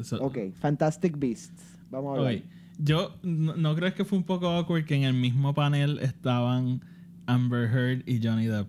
Eso- 0.00 0.18
Ok, 0.22 0.38
Fantastic 0.60 1.18
Beasts. 1.18 1.62
Vamos 1.90 2.16
a 2.16 2.20
hablar. 2.20 2.34
Ok. 2.36 2.42
Yo, 2.78 3.14
¿no, 3.22 3.54
no 3.56 3.74
crees 3.76 3.94
que 3.94 4.04
fue 4.04 4.18
un 4.18 4.24
poco 4.24 4.48
awkward 4.48 4.84
que 4.84 4.94
en 4.96 5.04
el 5.04 5.14
mismo 5.14 5.54
panel 5.54 5.98
estaban 6.00 6.80
Amber 7.26 7.68
Heard 7.70 8.02
y 8.06 8.20
Johnny 8.26 8.46
Depp? 8.46 8.66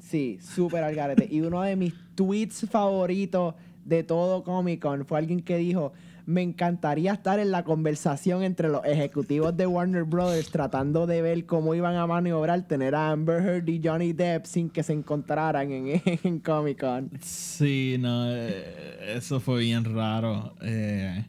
Sí, 0.00 0.38
súper 0.40 0.82
al 0.82 0.94
garete. 0.94 1.28
Y 1.30 1.42
uno 1.42 1.60
de 1.62 1.76
mis 1.76 1.92
tweets 2.14 2.66
favoritos 2.70 3.54
de 3.84 4.02
todo 4.02 4.42
Comic 4.44 4.80
Con 4.80 5.04
fue 5.04 5.18
alguien 5.18 5.40
que 5.42 5.58
dijo, 5.58 5.92
me 6.28 6.42
encantaría 6.42 7.14
estar 7.14 7.38
en 7.38 7.50
la 7.50 7.64
conversación 7.64 8.42
entre 8.42 8.68
los 8.68 8.84
ejecutivos 8.84 9.56
de 9.56 9.66
Warner 9.66 10.04
Brothers 10.04 10.50
tratando 10.50 11.06
de 11.06 11.22
ver 11.22 11.46
cómo 11.46 11.74
iban 11.74 11.96
a 11.96 12.06
maniobrar 12.06 12.68
tener 12.68 12.94
a 12.94 13.12
Amber 13.12 13.42
Heard 13.42 13.66
y 13.66 13.80
Johnny 13.82 14.12
Depp 14.12 14.44
sin 14.44 14.68
que 14.68 14.82
se 14.82 14.92
encontraran 14.92 15.72
en, 15.72 16.02
en 16.04 16.38
Comic 16.40 16.80
Con. 16.80 17.10
Sí, 17.22 17.96
no, 17.98 18.30
eh, 18.30 19.16
eso 19.16 19.40
fue 19.40 19.60
bien 19.60 19.86
raro. 19.86 20.54
Eh, 20.60 21.24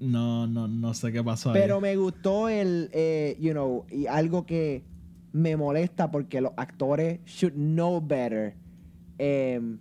no, 0.00 0.46
no, 0.46 0.68
no 0.68 0.94
sé 0.94 1.12
qué 1.12 1.22
pasó 1.22 1.50
ahí. 1.50 1.60
Pero 1.60 1.78
me 1.78 1.96
gustó 1.96 2.48
el, 2.48 2.88
eh, 2.94 3.36
you 3.38 3.52
know, 3.52 3.84
y 3.90 4.06
algo 4.06 4.46
que 4.46 4.84
me 5.32 5.54
molesta 5.54 6.10
porque 6.10 6.40
los 6.40 6.52
actores 6.56 7.20
should 7.26 7.52
know 7.52 8.00
better 8.00 8.54
em, 9.18 9.78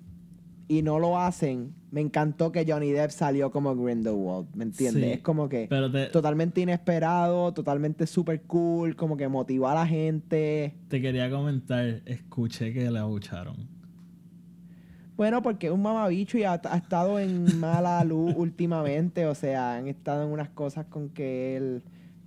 y 0.67 0.81
no 0.81 0.99
lo 0.99 1.17
hacen. 1.17 1.73
Me 1.95 2.01
encantó 2.01 2.51
que 2.51 2.65
Johnny 2.67 2.91
Depp 2.91 3.09
salió 3.09 3.51
como 3.51 3.73
Grindelwald, 3.73 4.53
¿me 4.53 4.65
entiendes? 4.65 5.01
Sí, 5.01 5.09
es 5.11 5.21
como 5.21 5.47
que 5.47 5.69
te, 5.69 6.07
totalmente 6.07 6.59
inesperado, 6.59 7.53
totalmente 7.53 8.05
super 8.05 8.41
cool, 8.41 8.97
como 8.97 9.15
que 9.15 9.29
motivó 9.29 9.69
a 9.69 9.75
la 9.75 9.87
gente. 9.87 10.75
te 10.89 11.01
quería 11.01 11.29
comentar, 11.29 12.01
escuché 12.05 12.73
que 12.73 12.91
le 12.91 12.99
abucharon. 12.99 13.55
Bueno, 15.15 15.41
porque 15.41 15.67
es 15.67 15.71
un 15.71 15.83
mamabicho 15.83 16.37
y 16.37 16.43
ha, 16.43 16.59
ha 16.69 16.75
estado 16.75 17.17
en 17.17 17.61
mala 17.61 18.03
luz 18.03 18.33
últimamente. 18.37 19.25
O 19.25 19.33
sea, 19.33 19.75
han 19.75 19.87
estado 19.87 20.23
en 20.25 20.33
unas 20.33 20.49
cosas 20.49 20.87
con 20.87 21.07
que 21.07 21.55
él, 21.55 21.81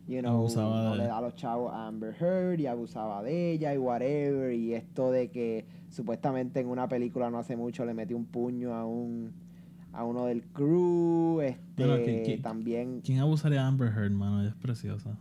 you 0.07 0.21
know, 0.21 0.33
Abusaba 0.35 0.83
no 0.85 0.93
de- 0.93 0.97
le 1.03 1.05
da 1.09 1.19
a 1.19 1.21
los 1.21 1.35
chavos 1.37 1.75
a 1.75 1.89
Amber 1.89 2.15
Heard 2.19 2.59
y 2.59 2.67
abusaba 2.67 3.23
de 3.23 3.53
ella 3.53 3.75
y 3.75 3.77
whatever. 3.77 4.51
Y 4.55 4.73
esto 4.73 5.11
de 5.11 5.29
que 5.31 5.67
supuestamente 5.91 6.61
en 6.61 6.69
una 6.69 6.89
película 6.89 7.29
no 7.31 7.39
hace 7.39 7.55
mucho 7.55 7.85
le 7.85 7.93
metió 7.93 8.17
un 8.17 8.25
puño 8.25 8.73
a 8.75 8.87
un 8.87 9.47
a 9.93 10.05
uno 10.05 10.27
del 10.27 10.43
crew. 10.45 11.41
Este, 11.41 11.85
Bueno, 11.87 11.97
¿qui- 12.05 12.25
qui- 12.25 12.43
también, 12.43 13.01
¿Quién 13.03 13.19
abusaría 13.21 13.61
de 13.61 13.67
Amber 13.67 13.89
Heard, 13.93 14.13
mano? 14.13 14.41
Ella 14.41 14.51
es 14.51 14.57
preciosa. 14.57 15.17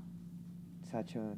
Sacho, 0.91 1.35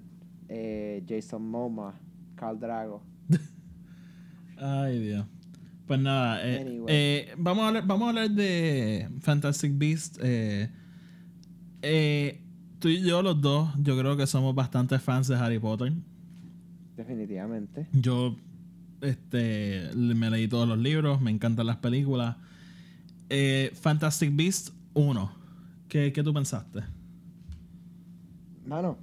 eh, 0.47 1.03
Jason 1.07 1.49
Momoa, 1.49 1.93
Carl 2.35 2.59
Drago. 2.59 3.01
Ay, 4.57 4.99
Dios. 4.99 5.25
Pues 5.87 5.99
nada, 5.99 6.45
eh, 6.47 6.61
Anyway. 6.61 6.85
eh, 6.89 7.33
vamos, 7.37 7.63
a 7.63 7.67
hablar, 7.69 7.87
vamos 7.87 8.05
a 8.05 8.09
hablar 8.09 8.29
de 8.31 9.09
Fantastic 9.21 9.75
Beasts. 9.77 10.19
Eh, 10.21 10.69
eh, 11.81 12.41
tú 12.79 12.89
y 12.89 13.01
yo, 13.01 13.21
los 13.23 13.41
dos, 13.41 13.69
yo 13.81 13.97
creo 13.97 14.15
que 14.15 14.27
somos 14.27 14.53
bastante 14.53 14.99
fans 14.99 15.27
de 15.27 15.35
Harry 15.35 15.57
Potter. 15.57 15.93
Definitivamente. 16.95 17.87
Yo 17.93 18.35
este, 19.01 19.89
me 19.95 20.29
leí 20.29 20.47
todos 20.47 20.67
los 20.67 20.77
libros, 20.77 21.21
me 21.21 21.31
encantan 21.31 21.65
las 21.65 21.77
películas. 21.77 22.35
Eh, 23.29 23.71
Fantastic 23.73 24.35
Beasts 24.35 24.73
1. 24.93 25.31
¿Qué, 25.87 26.11
¿Qué 26.11 26.23
tú 26.23 26.33
pensaste? 26.33 26.81
Mano, 28.65 28.97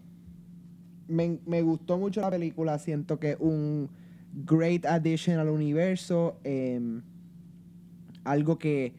me, 1.09 1.39
me 1.47 1.63
gustó 1.63 1.99
mucho 1.99 2.21
la 2.21 2.31
película. 2.31 2.79
Siento 2.79 3.19
que 3.19 3.37
un 3.39 3.89
great 4.33 4.85
addition 4.85 5.39
al 5.39 5.49
universo. 5.49 6.39
em, 6.45 7.03
algo 8.25 8.59
que 8.59 8.93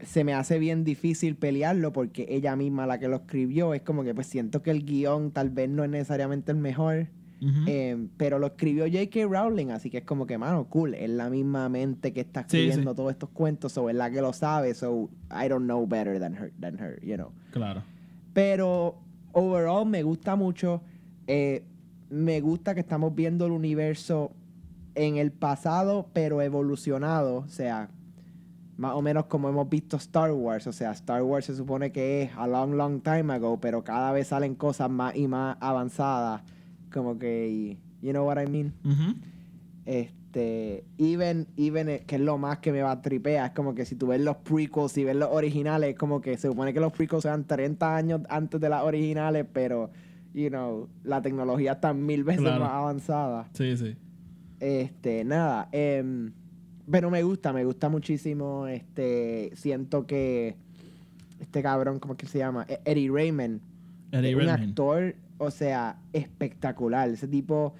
se 0.00 0.24
me 0.24 0.32
hace 0.34 0.58
bien 0.58 0.84
difícil 0.84 1.36
pelearlo 1.36 1.92
porque 1.92 2.26
ella 2.30 2.56
misma 2.56 2.86
la 2.86 2.98
que 2.98 3.08
lo 3.08 3.16
escribió. 3.16 3.74
Es 3.74 3.82
como 3.82 4.04
que 4.04 4.14
pues 4.14 4.26
siento 4.26 4.62
que 4.62 4.70
el 4.70 4.84
guion 4.84 5.30
tal 5.30 5.50
vez 5.50 5.68
no 5.68 5.84
es 5.84 5.90
necesariamente 5.90 6.50
el 6.50 6.58
mejor. 6.58 7.08
Em, 7.66 8.08
pero 8.16 8.38
lo 8.38 8.46
escribió 8.46 8.84
J.K. 8.84 9.26
Rowling, 9.26 9.70
así 9.70 9.90
que 9.90 9.98
es 9.98 10.04
como 10.04 10.26
que, 10.26 10.38
mano, 10.38 10.64
cool. 10.68 10.94
Es 10.94 11.10
la 11.10 11.28
misma 11.28 11.68
mente 11.68 12.12
que 12.12 12.20
está 12.20 12.42
Sí, 12.46 12.56
escribiendo 12.58 12.92
sí. 12.92 12.96
todos 12.96 13.10
estos 13.10 13.30
cuentos, 13.30 13.76
o 13.78 13.90
es 13.90 13.96
la 13.96 14.10
que 14.12 14.20
lo 14.20 14.32
sabe, 14.32 14.74
so 14.74 15.10
I 15.30 15.48
don't 15.48 15.64
know 15.64 15.84
better 15.86 16.20
than 16.20 16.34
her, 16.34 16.52
than 16.60 16.78
her, 16.78 17.00
you 17.04 17.16
know. 17.16 17.32
claro. 17.50 17.82
Pero 18.32 18.96
overall 19.32 19.86
me 19.86 20.02
gusta 20.02 20.36
mucho. 20.36 20.82
eh, 21.26 21.64
me 22.10 22.40
gusta 22.42 22.74
que 22.74 22.80
estamos 22.80 23.14
viendo 23.14 23.46
el 23.46 23.52
universo 23.52 24.32
en 24.94 25.16
el 25.16 25.32
pasado, 25.32 26.08
pero 26.12 26.42
evolucionado. 26.42 27.36
O 27.38 27.48
sea, 27.48 27.88
más 28.76 28.92
o 28.94 29.00
menos 29.02 29.24
como 29.26 29.48
hemos 29.48 29.68
visto 29.68 29.96
Star 29.96 30.30
Wars. 30.32 30.66
O 30.66 30.72
sea, 30.72 30.90
Star 30.92 31.22
Wars 31.22 31.46
se 31.46 31.54
supone 31.56 31.90
que 31.90 32.22
es 32.22 32.30
a 32.36 32.46
long, 32.46 32.74
long 32.74 33.00
time 33.00 33.32
ago, 33.32 33.58
pero 33.60 33.82
cada 33.82 34.12
vez 34.12 34.28
salen 34.28 34.54
cosas 34.54 34.90
más 34.90 35.16
y 35.16 35.26
más 35.26 35.56
avanzadas. 35.60 36.42
Como 36.92 37.18
que, 37.18 37.78
you 38.02 38.10
know 38.12 38.26
what 38.26 38.38
I 38.42 38.46
mean? 38.48 38.72
Este, 39.84 40.84
even, 40.98 41.46
even, 41.56 41.88
eh, 41.88 42.04
que 42.06 42.14
es 42.16 42.20
lo 42.20 42.38
más 42.38 42.58
que 42.58 42.72
me 42.72 42.82
va 42.82 42.92
a 42.92 43.02
tripear, 43.02 43.46
es 43.46 43.52
como 43.52 43.74
que 43.74 43.84
si 43.84 43.96
tú 43.96 44.06
ves 44.08 44.20
los 44.20 44.36
prequels 44.36 44.96
y 44.96 45.04
ves 45.04 45.16
los 45.16 45.28
originales, 45.30 45.90
es 45.90 45.98
como 45.98 46.20
que 46.20 46.36
se 46.38 46.48
supone 46.48 46.72
que 46.72 46.80
los 46.80 46.92
prequels 46.92 47.22
sean 47.22 47.44
30 47.46 47.96
años 47.96 48.20
antes 48.28 48.60
de 48.60 48.68
las 48.68 48.82
originales, 48.84 49.44
pero, 49.52 49.90
you 50.34 50.48
know, 50.48 50.88
la 51.02 51.20
tecnología 51.20 51.72
está 51.72 51.92
mil 51.92 52.22
veces 52.24 52.42
Claro. 52.42 52.60
más 52.64 52.70
avanzada. 52.72 53.48
Sí, 53.54 53.76
sí. 53.76 53.96
Este, 54.60 55.24
nada, 55.24 55.68
em, 55.72 56.32
pero 56.90 57.10
me 57.10 57.22
gusta, 57.24 57.52
me 57.52 57.64
gusta 57.64 57.88
muchísimo, 57.88 58.66
este, 58.68 59.50
siento 59.54 60.06
que 60.06 60.56
este 61.40 61.60
cabrón, 61.62 61.98
¿cómo 61.98 62.14
es 62.14 62.18
que 62.18 62.26
se 62.26 62.38
llama? 62.38 62.64
E- 62.68 62.80
Eddie 62.84 63.10
Raymond, 63.10 63.60
Eddie 64.12 64.36
un 64.36 64.48
actor, 64.48 65.16
o 65.38 65.50
sea, 65.50 65.98
espectacular. 66.12 67.08
Ese 67.10 67.28
tipo, 67.28 67.74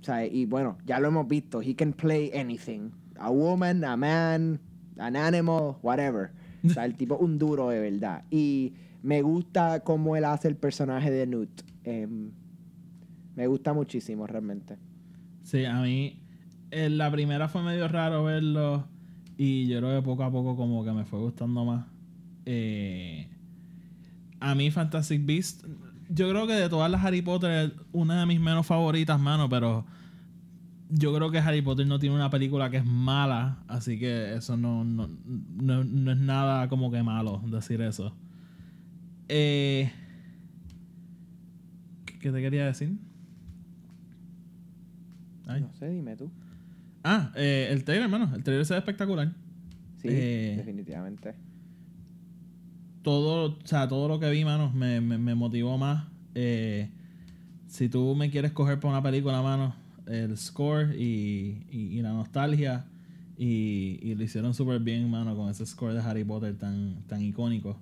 o 0.00 0.04
sea, 0.04 0.26
y 0.26 0.46
bueno, 0.46 0.78
ya 0.86 1.00
lo 1.00 1.08
hemos 1.08 1.28
visto. 1.28 1.60
He 1.62 1.74
can 1.74 1.92
play 1.92 2.30
anything. 2.34 2.90
A 3.18 3.30
woman, 3.30 3.84
a 3.84 3.96
man, 3.96 4.60
an 4.98 5.16
animal, 5.16 5.76
whatever. 5.82 6.30
O 6.64 6.68
sea, 6.68 6.84
el 6.84 6.96
tipo 6.96 7.16
un 7.16 7.38
duro 7.38 7.70
de 7.70 7.80
verdad. 7.80 8.24
Y 8.30 8.74
me 9.02 9.22
gusta 9.22 9.80
cómo 9.80 10.16
él 10.16 10.24
hace 10.24 10.48
el 10.48 10.56
personaje 10.56 11.10
de 11.10 11.26
Newt. 11.26 11.62
Em, 11.84 12.30
me 13.34 13.46
gusta 13.46 13.72
muchísimo, 13.72 14.26
realmente. 14.26 14.76
Sí, 15.42 15.64
a 15.64 15.80
mí 15.80 16.20
en 16.70 16.98
la 16.98 17.10
primera 17.10 17.48
fue 17.48 17.62
medio 17.62 17.86
raro 17.88 18.24
verlo 18.24 18.86
y 19.36 19.66
yo 19.66 19.78
creo 19.78 20.00
que 20.00 20.04
poco 20.04 20.24
a 20.24 20.30
poco 20.30 20.56
como 20.56 20.84
que 20.84 20.92
me 20.92 21.04
fue 21.04 21.18
gustando 21.18 21.64
más. 21.64 21.86
Eh, 22.46 23.28
a 24.40 24.54
mí 24.54 24.70
Fantastic 24.70 25.24
Beasts, 25.24 25.64
yo 26.14 26.28
creo 26.30 26.46
que 26.46 26.52
de 26.54 26.68
todas 26.68 26.90
las 26.90 27.04
Harry 27.04 27.22
Potter 27.22 27.74
una 27.92 28.20
de 28.20 28.26
mis 28.26 28.40
menos 28.40 28.66
favoritas, 28.66 29.18
mano, 29.20 29.48
pero 29.48 29.84
yo 30.90 31.14
creo 31.14 31.30
que 31.30 31.38
Harry 31.38 31.62
Potter 31.62 31.86
no 31.86 31.98
tiene 31.98 32.14
una 32.14 32.28
película 32.30 32.68
que 32.70 32.76
es 32.78 32.84
mala, 32.84 33.58
así 33.68 33.98
que 33.98 34.34
eso 34.34 34.56
no, 34.56 34.84
no, 34.84 35.08
no- 35.56 35.84
no 35.84 36.10
es 36.12 36.18
nada 36.18 36.68
como 36.68 36.90
que 36.90 37.02
malo 37.02 37.42
decir 37.46 37.80
eso. 37.80 38.14
Eh, 39.28 39.90
¿Qué 42.04 42.18
qué 42.18 42.30
te 42.30 42.40
quería 42.42 42.66
decir? 42.66 42.96
Ay. 45.46 45.62
No 45.62 45.72
sé, 45.74 45.88
dime 45.88 46.16
tú. 46.16 46.30
Ah, 47.04 47.32
eh, 47.36 47.68
el 47.70 47.84
trailer, 47.84 48.04
hermano. 48.04 48.34
El 48.34 48.42
trailer 48.44 48.64
se 48.66 48.74
ve 48.74 48.78
espectacular. 48.78 49.32
Sí, 50.00 50.08
Eh, 50.10 50.54
definitivamente. 50.58 51.34
Todo, 53.02 53.58
o 53.62 53.66
sea, 53.66 53.88
todo 53.88 54.08
lo 54.08 54.20
que 54.20 54.30
vi, 54.30 54.44
mano, 54.44 54.70
me, 54.72 55.00
me, 55.00 55.18
me 55.18 55.34
motivó 55.34 55.76
más. 55.78 56.06
Eh, 56.34 56.90
si 57.66 57.88
tú 57.88 58.14
me 58.14 58.30
quieres 58.30 58.52
coger 58.52 58.78
por 58.78 58.90
una 58.90 59.02
película, 59.02 59.42
mano, 59.42 59.74
el 60.06 60.36
score 60.36 60.94
y, 60.96 61.66
y, 61.70 61.98
y 61.98 62.02
la 62.02 62.12
nostalgia. 62.12 62.86
Y, 63.36 63.98
y 64.02 64.14
lo 64.14 64.22
hicieron 64.22 64.54
súper 64.54 64.78
bien, 64.78 65.10
mano, 65.10 65.34
con 65.34 65.50
ese 65.50 65.66
score 65.66 65.94
de 65.94 66.00
Harry 66.00 66.22
Potter 66.22 66.56
tan, 66.56 67.02
tan 67.08 67.22
icónico. 67.22 67.76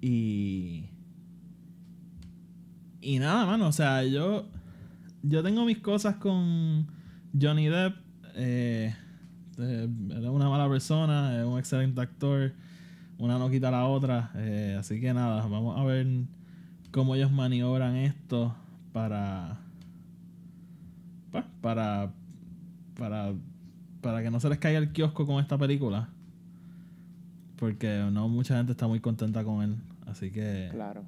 Y. 0.00 0.86
Y 3.00 3.18
nada, 3.18 3.46
mano, 3.46 3.68
o 3.68 3.72
sea, 3.72 4.02
yo. 4.04 4.48
Yo 5.22 5.42
tengo 5.42 5.64
mis 5.64 5.78
cosas 5.78 6.16
con 6.16 6.86
Johnny 7.38 7.66
Depp. 7.66 7.96
Eh, 8.34 8.94
eh, 9.58 9.88
era 10.10 10.30
una 10.30 10.48
mala 10.48 10.68
persona, 10.68 11.38
es 11.38 11.46
un 11.46 11.58
excelente 11.58 12.00
actor. 12.00 12.52
Una 13.18 13.38
no 13.38 13.50
quita 13.50 13.70
la 13.70 13.86
otra. 13.86 14.30
eh, 14.36 14.76
así 14.78 15.00
que 15.00 15.12
nada, 15.14 15.46
vamos 15.46 15.78
a 15.78 15.84
ver 15.84 16.06
cómo 16.90 17.14
ellos 17.14 17.32
maniobran 17.32 17.96
esto 17.96 18.54
para. 18.92 19.58
para. 21.60 22.12
para. 22.98 23.34
para 24.00 24.22
que 24.22 24.30
no 24.30 24.40
se 24.40 24.48
les 24.48 24.58
caiga 24.58 24.78
el 24.78 24.92
kiosco 24.92 25.26
con 25.26 25.40
esta 25.40 25.58
película. 25.58 26.08
Porque 27.56 28.06
no 28.12 28.28
mucha 28.28 28.56
gente 28.56 28.72
está 28.72 28.86
muy 28.86 29.00
contenta 29.00 29.44
con 29.44 29.62
él. 29.62 29.76
Así 30.06 30.30
que. 30.30 30.68
Claro. 30.72 31.04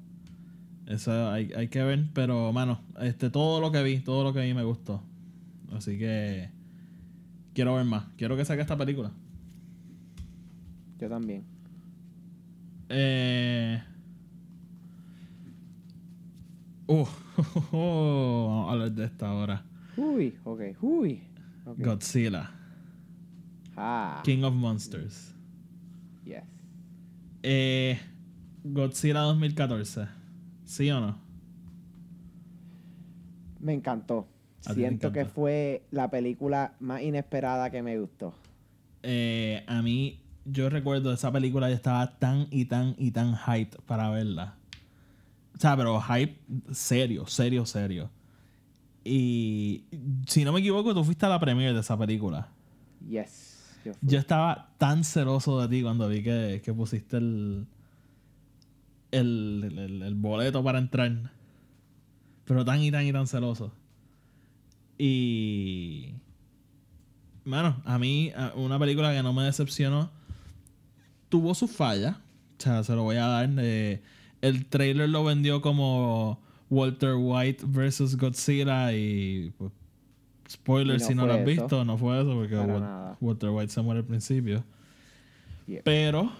Eso 0.87 1.29
hay, 1.29 1.51
hay 1.55 1.67
que 1.67 1.83
ver, 1.83 2.07
pero 2.13 2.51
mano, 2.51 2.81
este, 2.99 3.29
todo 3.29 3.61
lo 3.61 3.71
que 3.71 3.83
vi, 3.83 3.99
todo 3.99 4.23
lo 4.23 4.33
que 4.33 4.41
vi 4.41 4.55
me 4.55 4.63
gustó. 4.63 5.03
Así 5.71 5.99
que 5.99 6.49
quiero 7.53 7.75
ver 7.75 7.85
más. 7.85 8.05
Quiero 8.17 8.35
que 8.35 8.43
saque 8.43 8.61
esta 8.61 8.75
película. 8.75 9.11
Yo 10.99 11.07
también. 11.07 11.43
Eh... 12.89 13.81
Uh, 16.87 17.05
vamos 17.71 18.67
a 18.67 18.71
hablar 18.71 18.91
de 18.91 19.05
esta 19.05 19.27
ahora. 19.29 19.63
Uy, 19.95 20.35
ok. 20.43 20.61
Uy. 20.81 21.21
Godzilla, 21.77 22.49
Ah, 23.77 24.21
King 24.25 24.43
of 24.43 24.55
Monsters. 24.55 25.33
yes. 26.25 26.43
Eh, 27.43 27.99
Godzilla 28.63 29.19
2014. 29.21 30.07
¿Sí 30.65 30.89
o 30.89 30.99
no? 30.99 31.19
Me 33.59 33.73
encantó. 33.73 34.27
Siento 34.61 35.11
que 35.11 35.25
fue 35.25 35.83
la 35.91 36.09
película 36.09 36.73
más 36.79 37.01
inesperada 37.03 37.69
que 37.69 37.81
me 37.83 37.97
gustó. 37.99 38.33
Eh, 39.03 39.63
a 39.67 39.81
mí, 39.81 40.18
yo 40.51 40.69
recuerdo 40.69 41.11
esa 41.13 41.31
película, 41.31 41.69
yo 41.69 41.75
estaba 41.75 42.17
tan 42.19 42.47
y 42.51 42.65
tan 42.65 42.95
y 42.97 43.11
tan 43.11 43.35
hyped 43.35 43.79
para 43.85 44.09
verla. 44.09 44.55
O 45.55 45.59
sea, 45.59 45.75
pero 45.75 46.01
hype 46.01 46.39
serio, 46.71 47.27
serio, 47.27 47.65
serio. 47.65 48.09
Y 49.03 49.83
si 50.27 50.43
no 50.45 50.53
me 50.53 50.59
equivoco, 50.59 50.93
tú 50.93 51.03
fuiste 51.03 51.25
a 51.25 51.29
la 51.29 51.39
premiere 51.39 51.73
de 51.73 51.79
esa 51.79 51.97
película. 51.97 52.47
Yes. 53.09 53.77
Yo 53.85 53.93
fui. 53.93 54.09
Yo 54.09 54.19
estaba 54.19 54.69
tan 54.77 55.03
celoso 55.03 55.59
de 55.61 55.67
ti 55.67 55.81
cuando 55.81 56.07
vi 56.07 56.21
que, 56.23 56.61
que 56.63 56.73
pusiste 56.73 57.17
el, 57.17 57.65
el, 59.11 59.73
el- 59.77 60.01
el 60.03 60.15
boleto 60.15 60.63
para 60.63 60.79
entrar. 60.79 61.31
Pero 62.45 62.65
tan 62.65 62.81
y 62.81 62.91
tan 62.91 63.05
y 63.05 63.13
tan 63.13 63.27
celoso. 63.27 63.71
Y... 64.97 66.13
Bueno, 67.45 67.81
a 67.85 67.97
mí, 67.97 68.31
una 68.55 68.77
película 68.77 69.13
que 69.13 69.23
no 69.23 69.33
me 69.33 69.43
decepcionó, 69.43 70.11
tuvo 71.29 71.53
sus 71.55 71.71
fallas. 71.71 72.15
O 72.17 72.61
sea, 72.61 72.83
se 72.83 72.93
lo 72.95 73.03
voy 73.03 73.15
a 73.17 73.27
dar. 73.27 73.49
eh, 73.59 74.01
el 74.41 74.65
trailer 74.65 75.09
lo 75.09 75.23
vendió 75.23 75.61
como 75.61 76.39
Walter 76.69 77.15
White 77.17 77.65
versus 77.67 78.17
Godzilla 78.17 78.93
y... 78.93 79.53
Pues, 79.57 79.71
spoiler 80.49 80.95
Y 80.97 80.99
no 80.99 81.05
si 81.05 81.13
no 81.15 81.27
lo 81.27 81.33
has 81.33 81.39
eso. 81.41 81.47
visto, 81.47 81.85
no 81.85 81.97
fue 81.97 82.19
eso 82.21 82.33
porque 82.33 82.55
Wal-. 82.55 83.15
Walter 83.21 83.49
White 83.49 83.71
se 83.71 83.81
muere 83.81 83.99
al 83.99 84.05
principio. 84.05 84.63
Yep. 85.67 85.83
Pero 85.83 86.31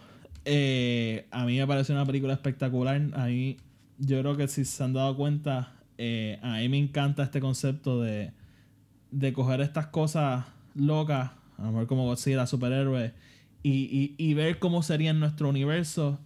eh, 0.45 1.27
a 1.29 1.45
mí 1.45 1.57
me 1.59 1.67
parece 1.67 1.93
una 1.93 2.05
película 2.05 2.33
espectacular. 2.33 2.99
A 3.13 3.25
mí, 3.27 3.57
yo 3.99 4.19
creo 4.21 4.35
que 4.35 4.47
si 4.47 4.65
se 4.65 4.83
han 4.83 4.93
dado 4.93 5.15
cuenta, 5.15 5.73
eh, 5.99 6.39
a 6.41 6.57
mí 6.57 6.69
me 6.69 6.79
encanta 6.79 7.21
este 7.23 7.39
concepto 7.39 8.01
de, 8.01 8.31
de 9.11 9.33
coger 9.33 9.61
estas 9.61 9.87
cosas 9.87 10.45
locas, 10.73 11.31
a 11.57 11.63
lo 11.63 11.71
mejor 11.71 11.85
como 11.87 12.05
Godzilla, 12.05 12.47
superhéroes, 12.47 13.11
y, 13.64 13.72
y, 13.72 14.16
y 14.18 14.34
ver 14.34 14.60
cómo 14.60 14.84
sería 14.84 15.12
en 15.12 15.20
nuestro 15.20 15.49
universo. 15.49 16.20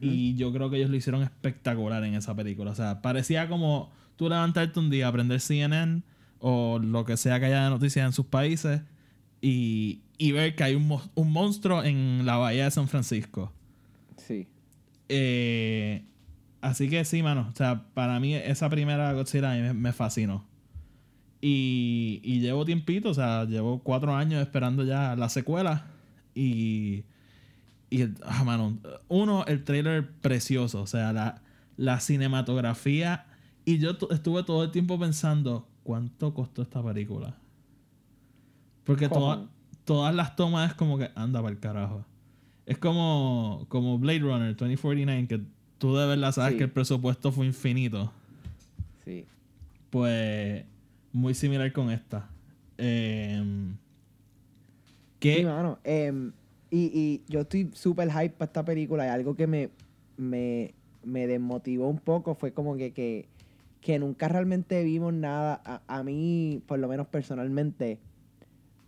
Y 0.00 0.34
yo 0.36 0.52
creo 0.52 0.70
que 0.70 0.76
ellos 0.76 0.90
lo 0.90 0.96
hicieron 0.96 1.22
espectacular 1.22 2.04
en 2.04 2.14
esa 2.14 2.34
película. 2.36 2.70
O 2.70 2.74
sea, 2.74 3.02
parecía 3.02 3.48
como 3.48 3.90
tú 4.16 4.28
levantarte 4.28 4.78
un 4.78 4.88
día, 4.90 5.08
aprender 5.08 5.40
CNN 5.40 6.02
o 6.38 6.78
lo 6.78 7.04
que 7.04 7.16
sea 7.16 7.40
que 7.40 7.46
haya 7.46 7.64
de 7.64 7.70
noticias 7.70 8.06
en 8.06 8.12
sus 8.12 8.26
países 8.26 8.82
y, 9.40 10.00
y 10.16 10.30
ver 10.32 10.54
que 10.54 10.62
hay 10.64 10.74
un, 10.76 10.86
mo- 10.86 11.02
un 11.14 11.32
monstruo 11.32 11.82
en 11.82 12.24
la 12.24 12.36
bahía 12.36 12.64
de 12.64 12.70
San 12.70 12.86
Francisco. 12.88 13.52
Sí. 14.16 14.46
Eh, 15.08 16.04
así 16.60 16.88
que 16.88 17.04
sí, 17.04 17.22
mano. 17.22 17.48
O 17.52 17.56
sea, 17.56 17.86
para 17.94 18.20
mí 18.20 18.34
esa 18.34 18.68
primera 18.70 19.12
Godzilla 19.12 19.50
me, 19.54 19.72
me 19.74 19.92
fascinó. 19.92 20.44
Y, 21.40 22.20
y 22.22 22.40
llevo 22.40 22.64
tiempito, 22.64 23.08
o 23.08 23.14
sea, 23.14 23.44
llevo 23.44 23.80
cuatro 23.82 24.14
años 24.14 24.40
esperando 24.42 24.84
ya 24.84 25.16
la 25.16 25.28
secuela. 25.30 25.86
Y, 26.34 27.04
y 27.90 28.02
ah, 28.24 28.44
mano, 28.44 28.78
uno, 29.08 29.44
el 29.46 29.64
trailer 29.64 30.08
precioso, 30.20 30.82
o 30.82 30.86
sea, 30.86 31.12
la, 31.12 31.42
la 31.76 32.00
cinematografía. 32.00 33.26
Y 33.64 33.78
yo 33.78 33.96
estuve 34.10 34.42
todo 34.44 34.64
el 34.64 34.70
tiempo 34.70 34.98
pensando, 34.98 35.68
¿cuánto 35.82 36.32
costó 36.34 36.62
esta 36.62 36.82
película? 36.82 37.36
Porque 38.84 39.08
toda- 39.08 39.46
todas 39.84 40.14
las 40.14 40.36
tomas 40.36 40.70
es 40.70 40.76
como 40.76 40.98
que 40.98 41.10
anda 41.14 41.40
para 41.40 41.52
el 41.52 41.60
carajo. 41.60 42.04
Es 42.66 42.78
como, 42.78 43.66
como 43.68 43.98
Blade 43.98 44.20
Runner 44.20 44.56
2049, 44.56 45.26
que 45.28 45.40
tú 45.78 45.96
de 45.96 46.06
verdad 46.06 46.32
sabes 46.32 46.52
Sí. 46.52 46.58
que 46.58 46.64
el 46.64 46.70
presupuesto 46.70 47.32
fue 47.32 47.46
infinito. 47.46 48.12
Sí. 49.04 49.24
Pues 49.90 50.64
muy 51.12 51.34
similar 51.34 51.72
con 51.72 51.90
esta. 51.90 52.28
Em, 52.78 53.76
que 55.20 55.36
Sí, 55.36 55.44
mano. 55.44 55.78
Em, 55.84 56.32
y, 56.70 56.90
y 56.92 57.22
yo 57.32 57.40
estoy 57.42 57.70
súper 57.72 58.10
hype 58.10 58.30
para 58.30 58.48
esta 58.48 58.64
película. 58.64 59.06
Y 59.06 59.08
algo 59.08 59.36
que 59.36 59.46
me, 59.46 59.70
me, 60.16 60.74
me 61.04 61.26
desmotivó 61.26 61.88
un 61.88 61.98
poco 61.98 62.34
fue 62.34 62.52
como 62.52 62.76
que, 62.76 62.92
que, 62.92 63.28
que 63.80 63.98
nunca 63.98 64.28
realmente 64.28 64.82
vimos 64.82 65.12
nada. 65.12 65.60
A, 65.64 65.82
a 65.86 66.02
mí, 66.02 66.62
por 66.66 66.78
lo 66.78 66.88
menos 66.88 67.06
personalmente, 67.06 67.98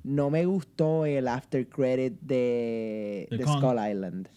no 0.05 0.31
me 0.31 0.45
gustó 0.47 1.07
el 1.07 1.29
after 1.29 1.69
credit 1.69 2.21
de, 2.21 3.29
De. 3.31 3.45
Skull 3.45 3.79
Island. 3.91 4.29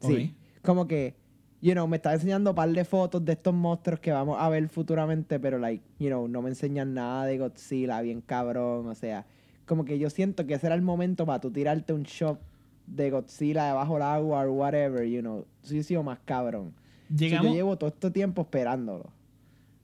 Sí. 0.00 0.34
Como 0.62 0.86
que, 0.86 1.14
you 1.60 1.72
know, 1.72 1.86
me 1.86 1.96
está 1.96 2.14
enseñando 2.14 2.50
un 2.50 2.56
par 2.56 2.70
de 2.70 2.84
fotos 2.84 3.24
de 3.24 3.32
estos 3.32 3.54
monstruos 3.54 4.00
que 4.00 4.12
vamos 4.12 4.36
a 4.38 4.48
ver 4.48 4.68
futuramente, 4.68 5.38
pero, 5.38 5.58
like, 5.58 5.84
you 5.98 6.08
know, 6.08 6.26
no 6.26 6.42
me 6.42 6.50
enseñan 6.50 6.94
nada 6.94 7.26
de 7.26 7.38
Godzilla, 7.38 8.00
bien 8.00 8.20
cabrón. 8.20 8.86
O 8.88 8.94
sea, 8.94 9.26
como 9.70 9.84
que 9.84 10.00
yo 10.00 10.10
siento 10.10 10.44
que 10.48 10.54
ese 10.54 10.66
era 10.66 10.74
el 10.74 10.82
momento 10.82 11.24
para 11.26 11.40
tú 11.40 11.52
tirarte 11.52 11.92
un 11.92 12.02
shot 12.02 12.40
de 12.88 13.08
Godzilla 13.10 13.66
debajo 13.68 13.94
del 13.94 14.02
agua 14.02 14.44
o 14.48 14.52
whatever, 14.52 15.08
you 15.08 15.20
know. 15.20 15.46
Eso 15.62 15.74
hubiese 15.74 15.88
sido 15.90 16.02
más 16.02 16.18
cabrón. 16.24 16.72
So, 17.08 17.14
llegamos, 17.16 17.46
yo 17.46 17.54
llevo 17.54 17.78
todo 17.78 17.88
este 17.90 18.10
tiempo 18.10 18.42
esperándolo. 18.42 19.12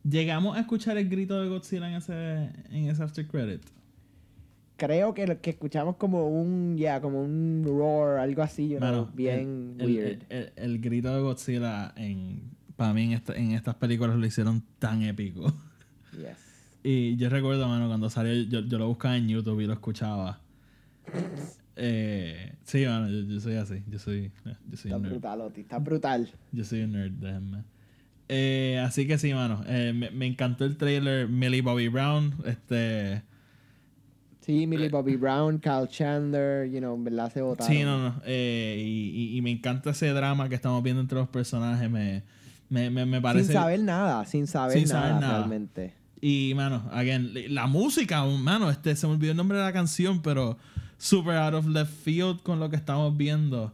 llegamos 0.03 0.57
a 0.57 0.61
escuchar 0.61 0.99
el 0.99 1.09
grito 1.09 1.41
de 1.41 1.49
Godzilla 1.49 1.89
en 1.89 1.95
ese, 1.95 2.51
en 2.71 2.89
ese 2.91 3.01
after 3.01 3.25
credit. 3.29 3.63
Creo 4.77 5.15
que 5.15 5.27
lo 5.27 5.41
que 5.41 5.51
escuchamos 5.51 5.97
como 5.97 6.29
un, 6.29 6.77
ya, 6.77 7.01
como 7.01 7.23
un 7.23 7.63
roar, 7.65 8.19
algo 8.19 8.43
así, 8.43 8.69
you 8.69 8.79
know, 8.79 9.09
bien 9.15 9.77
el- 9.79 9.87
weird. 9.87 10.23
El, 10.29 10.39
el- 10.39 10.53
el 10.57 10.81
grito 10.81 11.15
de 11.15 11.23
Godzilla 11.23 11.93
en, 11.97 12.43
para 12.75 12.93
mí 12.93 13.05
en, 13.05 13.13
esta- 13.13 13.35
en 13.37 13.53
estas 13.53 13.77
películas 13.77 14.17
lo 14.17 14.27
hicieron 14.27 14.63
tan 14.81 15.03
épico. 15.03 15.47
yes. 16.13 16.46
Y 16.89 17.17
yo 17.17 17.29
recuerdo, 17.29 17.67
mano, 17.69 17.89
cuando 17.89 18.09
salió, 18.09 18.33
yo, 18.45 18.61
yo 18.61 18.79
lo 18.79 18.87
buscaba 18.87 19.17
en 19.17 19.29
YouTube 19.29 19.61
y 19.61 19.67
lo 19.67 19.73
escuchaba. 19.73 20.39
Eh, 21.75 22.53
sí, 22.65 22.85
mano, 22.87 23.09
yo, 23.11 23.21
yo 23.27 23.41
soy 23.41 23.57
así. 23.57 23.83
Yo 23.89 23.99
soy, 23.99 24.31
yo 24.71 24.77
soy 24.77 24.91
Está 24.91 24.97
un 24.97 25.03
nerd. 25.03 25.13
brutal, 25.13 25.41
Oti, 25.41 25.61
está 25.63 25.79
brutal. 25.79 26.29
Yo 26.53 26.65
soy 26.65 26.83
un 26.83 26.93
nerd, 26.93 27.13
déjenme. 27.13 27.65
Eh, 28.29 28.81
así 28.85 29.07
que 29.07 29.19
sí, 29.19 29.35
mano. 29.35 29.63
eh, 29.67 29.93
me, 29.95 30.11
me 30.11 30.27
encantó 30.27 30.65
el 30.65 30.77
trailer. 30.77 31.29
Millie 31.29 31.61
Bobby 31.61 31.89
Brown. 31.89 32.35
Este. 32.45 33.23
Sí, 34.41 34.63
Eh, 34.63 34.67
Millie 34.69 34.89
Bobby 34.89 35.17
Brown, 35.17 35.59
Kyle 35.59 35.89
Chandler, 35.89 36.71
you 36.71 36.79
know, 36.79 36.95
en 36.95 37.03
verdad 37.03 37.33
se 37.33 37.43
votaron. 37.43 37.73
Sí, 37.77 37.83
no, 37.83 37.99
no. 38.11 38.23
eh, 38.25 38.77
y, 38.81 39.33
y- 39.33 39.37
y 39.37 39.43
me 39.43 39.51
encanta 39.51 39.91
ese 39.91 40.09
drama 40.11 40.49
que 40.49 40.55
estamos 40.55 40.83
viendo 40.85 41.03
entre 41.03 41.19
los 41.19 41.29
personajes. 41.29 41.91
Me, 41.91 42.23
me, 42.69 42.91
me, 42.91 43.05
me 43.07 43.21
parece. 43.21 43.47
Sin 43.47 43.53
saber 43.55 43.81
nada, 43.81 44.25
sin 44.25 44.47
saber, 44.47 44.79
Sin 44.79 44.89
nada, 44.89 45.01
saber 45.09 45.21
nada. 45.21 45.39
realmente. 45.39 45.95
Y, 46.21 46.53
mano, 46.57 46.89
again, 46.93 47.33
la 47.55 47.67
música, 47.67 48.25
mano, 48.25 48.71
este, 48.71 48.97
se 48.97 49.07
me 49.07 49.13
olvidó 49.15 49.33
el 49.33 49.37
nombre 49.37 49.59
de 49.59 49.65
la 49.65 49.73
canción, 49.73 50.23
pero 50.23 50.57
super 50.99 51.37
out 51.37 51.55
of 51.55 51.67
left 51.67 51.93
field 52.05 52.43
con 52.43 52.59
lo 52.59 52.71
que 52.71 52.77
estamos 52.77 53.17
viendo. 53.17 53.73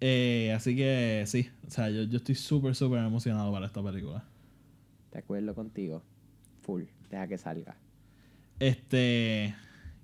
Eh, 0.00 0.52
así 0.56 0.74
que 0.76 1.24
sí, 1.26 1.48
o 1.66 1.70
sea, 1.70 1.90
yo, 1.90 2.02
yo 2.04 2.16
estoy 2.18 2.34
súper, 2.34 2.74
súper 2.74 3.00
emocionado 3.00 3.52
para 3.52 3.66
esta 3.66 3.82
película. 3.82 4.24
De 5.12 5.18
acuerdo 5.18 5.54
contigo. 5.54 6.02
Full. 6.62 6.82
Deja 7.10 7.26
que 7.28 7.38
salga. 7.38 7.76
Este, 8.60 9.54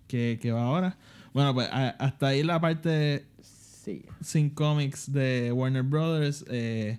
¿qué, 0.08 0.38
qué 0.40 0.52
va 0.52 0.62
ahora? 0.64 0.96
Bueno, 1.32 1.54
pues 1.54 1.68
a- 1.70 1.90
hasta 1.90 2.28
ahí 2.28 2.42
la 2.42 2.60
parte 2.60 3.24
Sí. 3.40 4.02
sin 4.20 4.50
cómics 4.50 5.12
de 5.12 5.52
Warner 5.52 5.82
Brothers. 5.82 6.44
eh, 6.48 6.98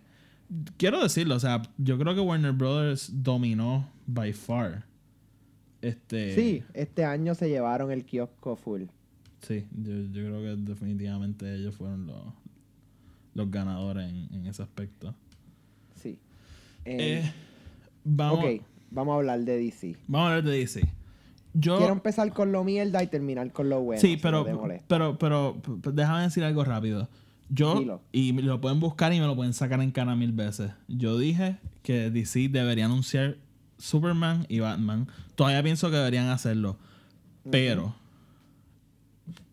quiero 0.77 1.01
decirlo, 1.03 1.35
o 1.35 1.39
sea, 1.39 1.61
yo 1.77 1.97
creo 1.99 2.15
que 2.15 2.21
Warner 2.21 2.53
Brothers 2.53 3.11
dominó 3.23 3.87
by 4.13 4.33
far. 4.33 4.85
Este, 5.81 6.35
Sí, 6.35 6.63
este 6.73 7.05
año 7.05 7.35
se 7.35 7.47
llevaron 7.49 7.91
el 7.91 8.03
kiosco 8.05 8.55
full. 8.55 8.83
Sí, 9.41 9.65
yo, 9.71 9.93
yo 10.11 10.25
creo 10.25 10.41
que 10.41 10.61
definitivamente 10.61 11.55
ellos 11.55 11.75
fueron 11.75 12.07
los, 12.07 12.21
los 13.33 13.49
ganadores 13.49 14.09
en, 14.09 14.27
en 14.33 14.45
ese 14.47 14.61
aspecto. 14.63 15.15
Sí. 15.95 16.19
Eh, 16.85 17.21
Eh, 17.23 17.33
vamos, 18.03 18.39
ok, 18.43 18.61
vamos 18.91 19.13
a 19.13 19.15
hablar 19.17 19.39
de 19.41 19.57
DC. 19.57 19.95
vamos 20.07 20.27
a 20.27 20.35
hablar 20.35 20.51
de 20.51 20.57
DC. 20.57 20.81
Yo, 21.53 21.77
Quiero 21.77 21.93
empezar 21.93 22.31
con 22.33 22.51
lo 22.51 22.63
mierda 22.63 23.01
y 23.01 23.07
terminar 23.07 23.51
con 23.51 23.69
lo 23.69 23.81
bueno. 23.81 23.99
sí, 24.01 24.17
si 24.19 24.23
no 24.31 24.43
pero, 24.87 25.17
pero, 25.17 25.17
pero, 25.17 25.91
déjame 25.93 26.23
decir 26.23 26.43
algo 26.43 26.63
rápido. 26.63 27.07
Yo, 27.49 27.79
Dilo. 27.79 28.01
y 28.11 28.33
lo 28.33 28.61
pueden 28.61 28.79
buscar 28.79 29.11
y 29.13 29.19
me 29.19 29.25
lo 29.25 29.35
pueden 29.35 29.53
sacar 29.53 29.81
en 29.81 29.89
cara 29.91 30.15
mil 30.15 30.31
veces. 30.33 30.71
Yo 30.87 31.17
dije 31.17 31.57
que 31.81 32.11
DC 32.11 32.49
debería 32.49 32.85
anunciar 32.85 33.37
Superman 33.79 34.45
y 34.49 34.59
Batman. 34.59 35.07
Todavía 35.35 35.63
pienso 35.63 35.89
que 35.89 35.97
deberían 35.97 36.27
hacerlo. 36.27 36.77
Pero 37.49 37.95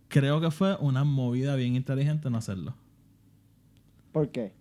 creo 0.08 0.40
que 0.40 0.50
fue 0.50 0.76
una 0.80 1.04
movida 1.04 1.56
bien 1.56 1.76
inteligente 1.76 2.28
no 2.28 2.38
hacerlo. 2.38 2.74
¿Por 4.12 4.30
qué? 4.30 4.52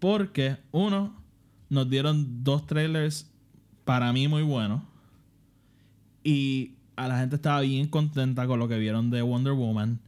Porque, 0.00 0.56
uno, 0.72 1.14
nos 1.68 1.88
dieron 1.88 2.44
dos 2.44 2.66
trailers 2.66 3.30
para 3.84 4.12
mí 4.12 4.28
muy 4.28 4.42
buenos. 4.42 4.82
Y 6.22 6.74
a 6.96 7.08
la 7.08 7.18
gente 7.18 7.36
estaba 7.36 7.60
bien 7.60 7.88
contenta 7.88 8.46
con 8.46 8.58
lo 8.58 8.68
que 8.68 8.78
vieron 8.78 9.10
de 9.10 9.22
Wonder 9.22 9.52
Woman. 9.52 10.00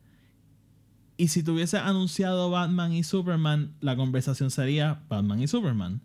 Y 1.18 1.28
si 1.28 1.42
tuviese 1.42 1.78
anunciado 1.78 2.50
Batman 2.50 2.92
y 2.92 3.02
Superman, 3.02 3.74
la 3.80 3.96
conversación 3.96 4.50
sería 4.50 5.02
Batman 5.08 5.40
y 5.40 5.48
Superman. 5.48 6.00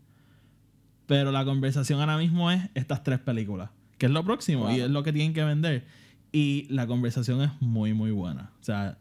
Pero 1.12 1.34
la 1.34 1.44
conversación 1.44 2.00
ahora 2.00 2.16
mismo 2.16 2.52
es 2.52 2.70
estas 2.74 3.04
tres 3.04 3.20
películas, 3.20 3.70
que 3.98 4.06
es 4.06 4.12
lo 4.14 4.24
próximo 4.24 4.72
y 4.72 4.80
es 4.80 4.90
lo 4.90 5.04
que 5.04 5.12
tienen 5.12 5.34
que 5.34 5.44
vender. 5.44 5.86
Y 6.32 6.68
la 6.70 6.88
conversación 6.88 7.42
es 7.42 7.52
muy, 7.60 7.94
muy 7.94 8.12
buena. 8.12 8.54
O 8.62 8.64
sea, 8.64 8.98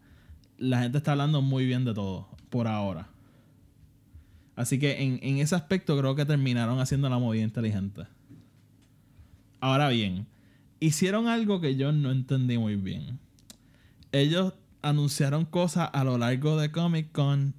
la 0.59 0.83
gente 0.83 0.99
está 0.99 1.13
hablando 1.13 1.41
muy 1.41 1.67
bien 1.67 1.85
de 1.85 1.95
todo, 1.95 2.27
por 2.49 2.67
ahora. 2.67 3.07
Así 4.57 4.81
que 4.81 5.05
en, 5.05 5.21
en 5.23 5.39
ese 5.39 5.55
aspecto 5.55 5.97
creo 5.97 6.17
que 6.17 6.25
terminaron 6.25 6.81
haciendo 6.81 7.09
la 7.09 7.19
movida 7.19 7.45
inteligente. 7.45 8.03
Ahora 9.61 9.89
bien, 9.89 10.27
hicieron 10.81 11.29
algo 11.29 11.61
que 11.61 11.77
yo 11.77 11.93
no 11.93 12.11
entendí 12.11 12.59
muy 12.59 12.75
bien. 12.75 13.21
Ellos 14.11 14.55
anunciaron 14.83 15.45
cosas 15.45 15.91
a 15.93 16.03
lo 16.03 16.19
largo 16.19 16.57
de 16.57 16.73
Comic 16.73 17.13
Con 17.13 17.55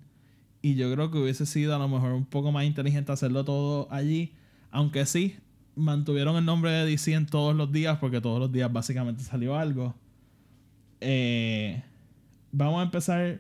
y 0.62 0.76
yo 0.76 0.92
creo 0.92 1.10
que 1.10 1.20
hubiese 1.20 1.46
sido 1.46 1.74
a 1.74 1.80
lo 1.80 1.88
mejor 1.88 2.12
un 2.12 2.26
poco 2.26 2.52
más 2.52 2.66
inteligente 2.66 3.14
hacerlo 3.14 3.46
todo 3.46 3.88
allí. 3.92 4.34
Aunque 4.72 5.06
sí, 5.06 5.38
mantuvieron 5.76 6.36
el 6.38 6.46
nombre 6.46 6.72
de 6.72 6.86
DC 6.86 7.14
en 7.14 7.26
todos 7.26 7.56
los 7.56 7.72
días 7.72 7.98
porque 8.00 8.22
todos 8.22 8.40
los 8.40 8.52
días 8.52 8.72
básicamente 8.72 9.24
salió 9.24 9.56
algo. 9.56 9.94
Eh, 11.02 11.84
vamos 12.52 12.80
a 12.80 12.84
empezar 12.84 13.40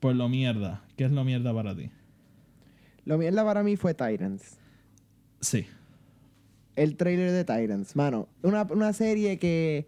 por 0.00 0.14
lo 0.14 0.28
mierda. 0.28 0.82
¿Qué 0.96 1.04
es 1.04 1.12
lo 1.12 1.24
mierda 1.24 1.54
para 1.54 1.74
ti? 1.74 1.90
Lo 3.04 3.18
mierda 3.18 3.44
para 3.44 3.62
mí 3.62 3.76
fue 3.76 3.94
Titans. 3.94 4.58
Sí. 5.40 5.66
El 6.76 6.96
trailer 6.96 7.32
de 7.32 7.44
Titans, 7.44 7.96
mano. 7.96 8.28
Una, 8.42 8.62
una 8.64 8.92
serie 8.92 9.38
que 9.38 9.86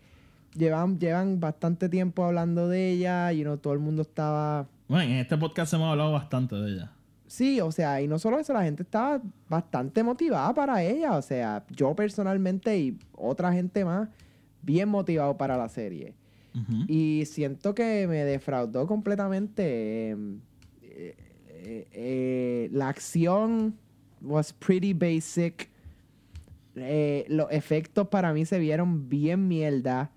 llevan, 0.54 0.98
llevan 0.98 1.40
bastante 1.40 1.88
tiempo 1.88 2.24
hablando 2.24 2.68
de 2.68 2.90
ella. 2.90 3.32
Y 3.32 3.44
no 3.44 3.58
todo 3.58 3.74
el 3.74 3.80
mundo 3.80 4.02
estaba. 4.02 4.66
Bueno, 4.88 5.12
en 5.12 5.18
este 5.18 5.36
podcast 5.36 5.72
hemos 5.74 5.90
hablado 5.90 6.12
bastante 6.12 6.56
de 6.56 6.72
ella. 6.72 6.92
Sí, 7.30 7.60
o 7.60 7.70
sea, 7.70 8.02
y 8.02 8.08
no 8.08 8.18
solo 8.18 8.40
eso, 8.40 8.52
la 8.52 8.64
gente 8.64 8.82
estaba 8.82 9.22
bastante 9.48 10.02
motivada 10.02 10.52
para 10.52 10.82
ella. 10.82 11.16
O 11.16 11.22
sea, 11.22 11.64
yo 11.70 11.94
personalmente 11.94 12.76
y 12.76 12.98
otra 13.16 13.52
gente 13.52 13.84
más, 13.84 14.08
bien 14.62 14.88
motivado 14.88 15.36
para 15.36 15.56
la 15.56 15.68
serie. 15.68 16.14
Y 16.88 17.22
siento 17.26 17.72
que 17.72 18.08
me 18.08 18.24
defraudó 18.24 18.84
completamente. 18.88 20.10
eh, 20.10 20.16
eh, 20.82 21.14
eh, 21.46 21.88
eh, 21.92 22.68
la 22.72 22.88
acción 22.88 23.76
was 24.20 24.52
pretty 24.52 24.92
basic. 24.92 25.70
Los 26.74 27.46
efectos 27.52 28.08
para 28.08 28.32
mí 28.32 28.44
se 28.44 28.58
vieron 28.58 29.08
bien 29.08 29.46
mierda. 29.46 30.10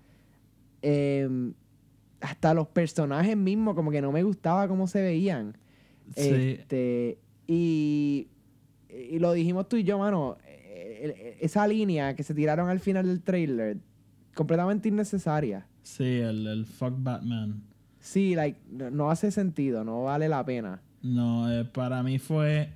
Eh, 0.82 1.52
hasta 2.20 2.54
los 2.54 2.66
personajes 2.66 3.36
mismos, 3.36 3.76
como 3.76 3.92
que 3.92 4.02
no 4.02 4.10
me 4.10 4.24
gustaba 4.24 4.66
cómo 4.66 4.88
se 4.88 5.00
veían. 5.00 5.56
Sí. 6.16 6.30
Este, 6.58 7.18
y, 7.46 8.28
y 8.88 9.18
lo 9.18 9.32
dijimos 9.32 9.68
tú 9.68 9.76
y 9.76 9.84
yo, 9.84 9.98
mano. 9.98 10.36
eh, 10.46 11.14
eh, 11.16 11.38
Esa 11.40 11.66
línea 11.66 12.14
que 12.14 12.22
se 12.22 12.34
tiraron 12.34 12.68
al 12.68 12.80
final 12.80 13.06
del 13.06 13.22
trailer, 13.22 13.78
completamente 14.34 14.88
innecesaria. 14.88 15.66
Sí, 15.82 16.04
el, 16.04 16.46
el 16.46 16.66
fuck 16.66 16.94
Batman. 16.98 17.62
Sí, 18.00 18.34
like, 18.34 18.58
no, 18.70 19.10
hace 19.10 19.30
sentido, 19.30 19.82
no 19.84 20.04
vale 20.04 20.28
la 20.28 20.44
pena. 20.44 20.80
No, 21.02 21.50
eh, 21.52 21.64
para 21.64 22.02
mí 22.02 22.18
fue 22.18 22.70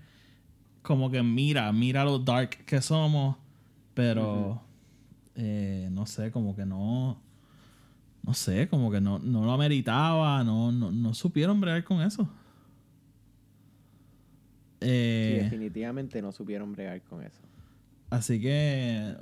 como 0.82 1.10
que 1.10 1.22
mira, 1.22 1.70
mira 1.72 2.04
lo 2.04 2.18
dark 2.18 2.50
que 2.64 2.80
somos, 2.80 3.36
pero 3.94 4.62
eh, 5.34 5.88
no 5.92 6.06
sé, 6.06 6.30
como 6.30 6.54
que 6.56 6.64
no, 6.64 7.20
no 8.22 8.34
sé, 8.34 8.68
como 8.68 8.90
que 8.90 9.00
no, 9.00 9.18
no 9.18 9.44
lo 9.44 9.52
ameritaba, 9.52 10.42
no, 10.44 10.72
no, 10.72 10.90
no 10.90 11.14
supieron 11.14 11.60
bregar 11.60 11.84
con 11.84 12.00
eso. 12.00 12.28
Sí, 14.80 14.86
Eh, 14.86 15.40
definitivamente 15.42 16.22
no 16.22 16.30
supieron 16.32 16.72
bregar 16.72 17.02
con 17.02 17.22
eso. 17.22 17.42
Así 18.10 18.40
que 18.40 19.14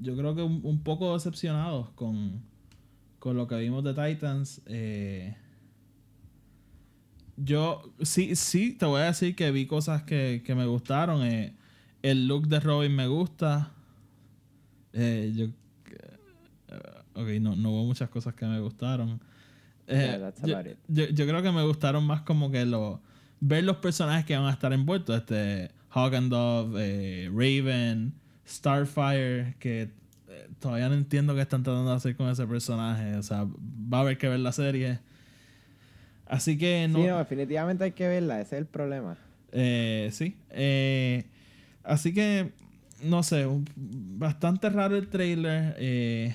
yo 0.00 0.16
creo 0.16 0.34
que 0.34 0.42
un, 0.42 0.60
un 0.64 0.82
poco 0.82 1.14
decepcionados 1.14 1.90
con, 1.90 2.42
con 3.18 3.36
lo 3.36 3.46
que 3.46 3.56
vimos 3.56 3.82
de 3.84 3.94
Titans. 3.94 4.60
eh, 4.66 5.36
yo 7.36 7.82
sí, 8.02 8.34
sí, 8.34 8.72
te 8.72 8.86
voy 8.86 9.02
a 9.02 9.06
decir 9.06 9.36
que 9.36 9.50
vi 9.50 9.66
cosas 9.66 10.02
que, 10.02 10.42
que 10.44 10.54
me 10.54 10.66
gustaron. 10.66 11.22
eh, 11.24 11.54
el 12.02 12.26
look 12.28 12.48
de 12.48 12.60
Robin 12.60 12.94
me 12.94 13.06
gusta. 13.08 13.72
Eh, 14.92 15.32
yo, 15.34 15.46
ok, 17.14 17.28
no, 17.40 17.54
no 17.56 17.70
hubo 17.70 17.84
muchas 17.84 18.08
cosas 18.08 18.34
que 18.34 18.46
me 18.46 18.60
gustaron. 18.60 19.20
Yeah, 19.88 20.18
that's 20.18 20.42
yo, 20.42 20.58
it. 20.60 20.78
yo- 20.88 21.08
yo 21.10 21.26
creo 21.26 21.42
que 21.42 21.52
me 21.52 21.62
gustaron 21.64 22.04
más 22.06 22.22
como 22.22 22.50
que 22.50 22.64
lo, 22.64 23.00
ver 23.40 23.64
los 23.64 23.76
personajes 23.76 24.24
que 24.24 24.36
van 24.36 24.46
a 24.46 24.52
estar 24.52 24.72
envueltos. 24.72 25.16
Este, 25.16 25.70
Hawk 25.90 26.14
and 26.14 26.30
Dove, 26.30 26.80
eh, 26.82 27.30
Raven, 27.30 28.14
Starfire, 28.46 29.56
que 29.58 29.90
eh, 30.28 30.48
todavía 30.58 30.88
no 30.88 30.94
entiendo 30.94 31.34
qué 31.34 31.40
están 31.42 31.62
tratando 31.62 31.90
de 31.90 31.96
hacer 31.96 32.16
con 32.16 32.28
ese 32.28 32.46
personaje. 32.46 33.16
O 33.16 33.22
sea, 33.22 33.44
va 33.44 33.98
a 33.98 34.00
haber 34.02 34.18
que 34.18 34.28
ver 34.28 34.40
la 34.40 34.52
serie. 34.52 34.98
Así 36.26 36.58
que 36.58 36.88
no. 36.88 36.98
Sí, 37.00 37.06
no, 37.06 37.18
definitivamente 37.18 37.84
hay 37.84 37.92
que 37.92 38.08
verla, 38.08 38.40
ese 38.40 38.56
es 38.56 38.60
el 38.60 38.66
problema. 38.66 39.16
Eh, 39.52 40.10
sí. 40.12 40.36
Eh, 40.50 41.24
así 41.84 42.12
que, 42.12 42.52
no 43.02 43.22
sé, 43.22 43.46
bastante 43.76 44.68
raro 44.70 44.96
el 44.96 45.08
trailer. 45.08 45.76
eh, 45.78 46.34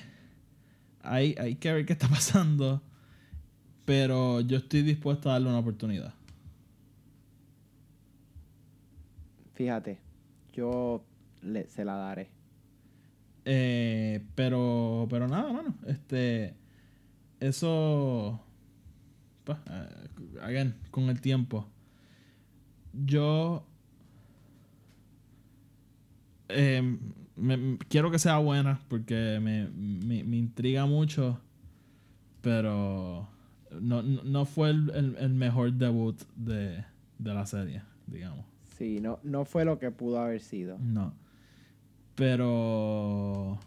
hay, 1.02 1.34
hay 1.38 1.56
que 1.56 1.72
ver 1.72 1.84
qué 1.84 1.92
está 1.92 2.08
pasando. 2.08 2.82
Pero 3.84 4.40
yo 4.40 4.58
estoy 4.58 4.82
dispuesto 4.82 5.28
a 5.28 5.32
darle 5.32 5.48
una 5.48 5.58
oportunidad. 5.58 6.14
Fíjate, 9.62 9.96
yo 10.52 11.04
le- 11.40 11.68
se 11.68 11.84
la 11.84 11.94
daré. 11.94 12.30
Eh, 13.44 14.20
pero, 14.34 15.06
pero 15.08 15.28
nada, 15.28 15.52
mano. 15.52 15.76
Este, 15.86 16.56
eso, 17.38 18.40
pues, 19.44 19.58
again, 20.42 20.74
con 20.90 21.04
el 21.10 21.20
tiempo. 21.20 21.68
Yo 22.92 23.64
eh, 26.48 26.98
me- 27.36 27.78
quiero 27.88 28.10
que 28.10 28.18
sea 28.18 28.38
buena 28.38 28.80
porque 28.88 29.38
me, 29.40 29.68
me- 29.68 30.24
me 30.24 30.36
intriga 30.38 30.86
mucho, 30.86 31.40
pero 32.40 33.28
no, 33.80 34.02
no, 34.02 34.24
no 34.24 34.44
fue 34.44 34.70
el, 34.70 34.90
el- 34.90 35.16
el 35.20 35.34
mejor 35.34 35.72
debut 35.72 36.20
de, 36.34 36.84
de 37.20 37.32
la 37.34 37.46
serie, 37.46 37.82
digamos. 38.08 38.44
Sí, 38.76 39.00
no, 39.00 39.18
no 39.22 39.44
fue 39.44 39.64
lo 39.64 39.78
que 39.78 39.90
pudo 39.90 40.18
haber 40.20 40.40
sido. 40.40 40.78
No. 40.78 41.12
Pero. 42.14 43.58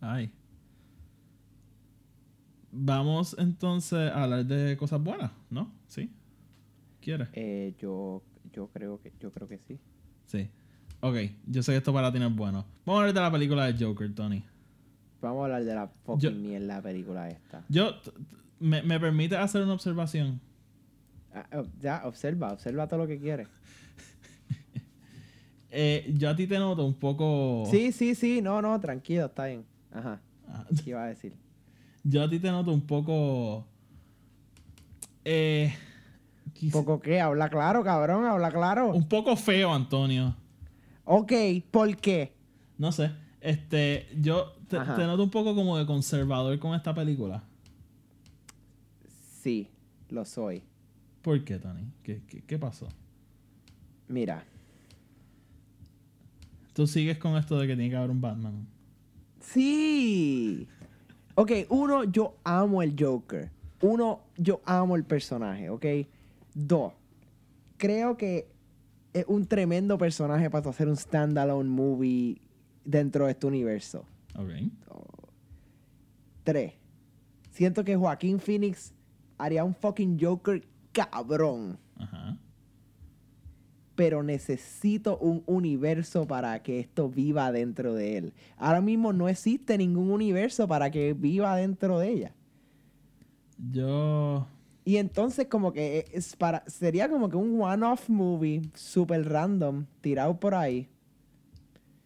Ay. 0.00 0.30
Vamos 2.72 3.36
entonces 3.38 4.10
a 4.10 4.24
hablar 4.24 4.44
de 4.46 4.76
cosas 4.76 5.02
buenas, 5.02 5.30
¿no? 5.50 5.70
¿Sí? 5.86 6.10
¿Quieres? 7.00 7.28
Eh, 7.32 7.74
yo, 7.78 8.22
yo 8.52 8.66
creo 8.68 9.00
que, 9.00 9.12
yo 9.20 9.30
creo 9.30 9.46
que 9.48 9.58
sí. 9.58 9.78
Sí. 10.26 10.50
Ok, 11.00 11.16
yo 11.46 11.62
sé 11.62 11.72
que 11.72 11.78
esto 11.78 11.92
para 11.92 12.12
ti 12.12 12.18
no 12.18 12.26
es 12.26 12.34
bueno. 12.34 12.64
Vamos 12.84 12.98
a 12.98 13.02
hablar 13.02 13.14
de 13.14 13.20
la 13.20 13.30
película 13.30 13.70
de 13.72 13.84
Joker, 13.84 14.12
Tony. 14.14 14.42
Vamos 15.22 15.42
a 15.42 15.44
hablar 15.44 15.64
de 15.64 15.74
la 15.74 15.86
fucking 15.86 16.20
Yo- 16.20 16.32
mierda 16.32 16.82
película 16.82 17.28
esta. 17.28 17.64
Yo. 17.68 17.92
Me, 18.58 18.82
me 18.82 18.98
permite 18.98 19.36
hacer 19.36 19.62
una 19.62 19.74
observación. 19.74 20.40
Ah, 21.34 21.46
oh, 21.58 21.66
ya, 21.80 22.02
observa, 22.04 22.52
observa 22.52 22.86
todo 22.86 23.00
lo 23.00 23.06
que 23.06 23.18
quieres. 23.18 23.48
Eh, 25.76 26.14
yo 26.16 26.30
a 26.30 26.36
ti 26.36 26.46
te 26.46 26.56
noto 26.56 26.86
un 26.86 26.94
poco. 26.94 27.64
Sí, 27.68 27.90
sí, 27.90 28.14
sí, 28.14 28.40
no, 28.40 28.62
no, 28.62 28.78
tranquilo, 28.78 29.26
está 29.26 29.46
bien. 29.46 29.64
Ajá, 29.92 30.20
Ah, 30.48 30.64
¿qué 30.84 30.90
iba 30.90 31.02
a 31.02 31.06
decir? 31.08 31.34
yo 32.04 32.22
a 32.22 32.30
ti 32.30 32.38
te 32.38 32.48
noto 32.48 32.72
un 32.72 32.82
poco. 32.82 33.66
Eh, 35.24 35.74
Quis- 36.54 36.70
¿Poco 36.70 37.00
qué? 37.00 37.20
Habla 37.20 37.48
claro, 37.50 37.82
cabrón, 37.82 38.24
habla 38.24 38.52
claro. 38.52 38.92
Un 38.94 39.08
poco 39.08 39.34
feo, 39.34 39.74
Antonio. 39.74 40.36
Ok, 41.06 41.32
¿por 41.72 41.96
qué? 41.96 42.32
No 42.78 42.92
sé. 42.92 43.10
Este, 43.40 44.06
yo 44.20 44.54
te 44.68 44.78
noto 44.78 45.24
un 45.24 45.30
poco 45.30 45.56
como 45.56 45.76
de 45.76 45.86
conservador 45.86 46.56
con 46.60 46.76
esta 46.76 46.94
película. 46.94 47.42
Sí, 49.42 49.68
lo 50.08 50.24
soy. 50.24 50.62
¿Por 51.24 51.42
qué, 51.42 51.58
Tony? 51.58 51.90
¿Qué, 52.02 52.20
qué, 52.28 52.42
qué 52.42 52.58
pasó? 52.58 52.86
Mira, 54.08 54.44
Tú 56.74 56.86
sigues 56.88 57.18
con 57.18 57.36
esto 57.36 57.58
de 57.58 57.68
que 57.68 57.74
tiene 57.76 57.88
que 57.90 57.96
haber 57.96 58.10
un 58.10 58.20
Batman. 58.20 58.66
sí. 59.40 60.68
Ok, 61.36 61.50
uno, 61.70 62.04
yo 62.04 62.36
amo 62.44 62.80
el 62.82 62.94
Joker. 62.98 63.50
Uno, 63.80 64.20
yo 64.36 64.60
amo 64.64 64.94
el 64.96 65.02
personaje, 65.04 65.68
¿ok? 65.70 65.84
Dos, 66.54 66.92
creo 67.76 68.16
que 68.16 68.46
es 69.12 69.24
un 69.26 69.46
tremendo 69.46 69.98
personaje 69.98 70.48
para 70.50 70.70
hacer 70.70 70.88
un 70.88 70.96
standalone 70.96 71.68
movie 71.68 72.40
dentro 72.84 73.24
de 73.24 73.32
este 73.32 73.46
universo. 73.48 74.04
Ok. 74.36 74.50
Tres, 76.44 76.74
siento 77.50 77.82
que 77.84 77.96
Joaquín 77.96 78.38
Phoenix 78.38 78.92
haría 79.38 79.64
un 79.64 79.74
fucking 79.74 80.18
Joker 80.20 80.62
cabrón. 80.94 81.78
Ajá. 81.96 82.38
pero 83.94 84.22
necesito 84.22 85.18
un 85.18 85.44
universo 85.46 86.26
para 86.26 86.62
que 86.62 86.80
esto 86.80 87.08
viva 87.08 87.52
dentro 87.52 87.94
de 87.94 88.16
él. 88.18 88.32
Ahora 88.56 88.80
mismo 88.80 89.12
no 89.12 89.28
existe 89.28 89.78
ningún 89.78 90.10
universo 90.10 90.66
para 90.66 90.90
que 90.90 91.12
viva 91.12 91.54
dentro 91.56 91.98
de 92.00 92.10
ella. 92.10 92.34
Yo. 93.70 94.46
Y 94.84 94.96
entonces 94.96 95.46
como 95.46 95.72
que 95.72 96.06
es 96.12 96.34
para 96.36 96.64
sería 96.66 97.08
como 97.08 97.28
que 97.30 97.36
un 97.36 97.60
one-off 97.60 98.08
movie 98.08 98.62
super 98.74 99.26
random 99.28 99.86
tirado 100.00 100.38
por 100.40 100.54
ahí. 100.54 100.88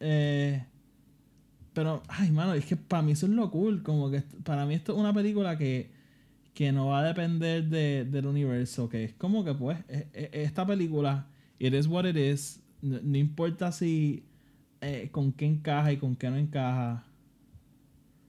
Eh, 0.00 0.62
pero, 1.72 2.02
ay, 2.08 2.30
mano, 2.32 2.54
es 2.54 2.66
que 2.66 2.76
para 2.76 3.02
mí 3.02 3.12
eso 3.12 3.26
es 3.26 3.32
lo 3.32 3.50
cool. 3.50 3.82
Como 3.82 4.10
que 4.10 4.22
para 4.44 4.66
mí 4.66 4.74
esto 4.74 4.92
es 4.92 4.98
una 4.98 5.14
película 5.14 5.56
que, 5.56 5.90
que 6.58 6.72
no 6.72 6.88
va 6.88 6.98
a 6.98 7.04
depender 7.04 7.68
de- 7.68 8.04
del 8.04 8.26
universo. 8.26 8.88
Que 8.88 9.04
es 9.04 9.14
como 9.14 9.44
que, 9.44 9.54
pues, 9.54 9.78
e- 9.88 10.08
e- 10.12 10.42
esta 10.42 10.66
película, 10.66 11.28
it 11.60 11.72
is 11.72 11.86
what 11.86 12.04
it 12.04 12.16
is. 12.16 12.60
No, 12.82 12.98
no 13.00 13.16
importa 13.16 13.70
si 13.70 14.24
eh, 14.80 15.08
con 15.12 15.30
qué 15.32 15.46
encaja 15.46 15.92
y 15.92 15.98
con 15.98 16.16
qué 16.16 16.28
no 16.30 16.36
encaja. 16.36 17.04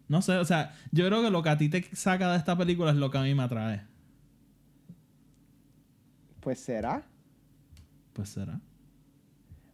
No 0.07 0.21
sé, 0.21 0.33
o 0.37 0.45
sea, 0.45 0.75
yo 0.91 1.07
creo 1.07 1.23
que 1.23 1.31
lo 1.31 1.41
que 1.41 1.49
a 1.49 1.57
ti 1.57 1.69
te 1.69 1.83
saca 1.95 2.31
de 2.31 2.37
esta 2.37 2.55
película 2.55 2.91
es 2.91 2.97
lo 2.97 3.09
que 3.09 3.17
a 3.17 3.23
mí 3.23 3.33
me 3.33 3.41
atrae. 3.41 3.81
Pues 6.39 6.59
será. 6.59 7.07
Pues 8.13 8.29
será. 8.29 8.61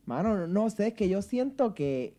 Mano, 0.05 0.47
no 0.47 0.69
sé, 0.69 0.87
es 0.87 0.93
que 0.93 1.09
yo 1.09 1.21
siento 1.21 1.73
que 1.75 2.15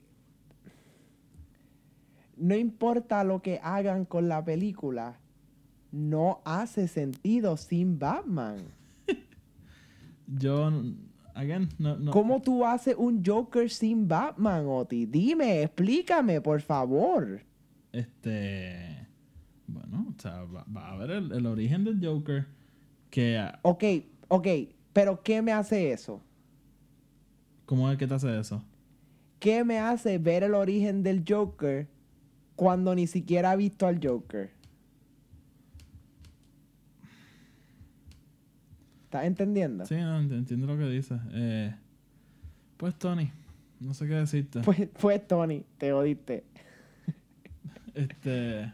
no 2.37 2.55
importa 2.55 3.25
lo 3.25 3.41
que 3.41 3.59
hagan 3.63 4.05
con 4.05 4.29
la 4.29 4.45
película, 4.45 5.19
no 5.97 6.41
hace 6.45 6.89
sentido 6.89 7.57
sin 7.57 7.99
Batman. 7.99 8.59
Yo, 10.27 10.71
again, 11.35 11.69
no, 11.79 11.97
no. 11.97 12.13
¿Cómo 12.13 12.41
tú 12.41 12.65
haces 12.65 12.95
un 12.97 13.25
Joker 13.25 13.71
sin 13.71 14.07
Batman, 14.07 14.67
Oti? 14.67 15.07
Dime, 15.07 15.63
explícame, 15.63 16.41
por 16.41 16.61
favor. 16.61 17.41
Este. 17.93 19.07
Bueno, 19.67 20.15
o 20.17 20.21
sea, 20.21 20.45
va, 20.45 20.65
va 20.75 20.93
a 20.93 20.97
ver 20.97 21.11
el, 21.11 21.33
el 21.33 21.47
origen 21.47 21.85
del 21.85 22.05
Joker. 22.05 22.47
Que. 23.11 23.43
Ok, 23.63 23.85
ok, 24.29 24.47
pero 24.93 25.23
¿qué 25.23 25.43
me 25.43 25.53
hace 25.53 25.93
eso? 25.93 26.21
¿Cómo 27.65 27.91
es 27.91 27.99
que 27.99 28.07
te 28.07 28.15
hace 28.15 28.39
eso? 28.39 28.63
¿Qué 29.41 29.65
me 29.65 29.79
hace 29.79 30.19
ver 30.19 30.45
el 30.45 30.55
origen 30.55 31.03
del 31.03 31.25
Joker 31.27 31.89
cuando 32.55 32.95
ni 32.95 33.07
siquiera 33.07 33.53
he 33.53 33.57
visto 33.57 33.87
al 33.87 34.01
Joker? 34.03 34.56
¿Estás 39.07 39.25
entendiendo? 39.25 39.87
Sí, 39.87 39.95
no, 39.97 40.21
ent- 40.21 40.33
entiendo 40.33 40.67
lo 40.67 40.77
que 40.77 40.89
dices. 40.91 41.19
Eh, 41.33 41.75
pues, 42.77 42.95
Tony, 42.97 43.31
no 43.81 43.95
sé 43.95 44.07
qué 44.07 44.15
decirte. 44.15 44.61
Pues, 44.61 44.89
pues, 45.01 45.27
Tony, 45.27 45.65
te 45.79 45.93
odiste. 45.93 46.45
Este. 47.95 48.71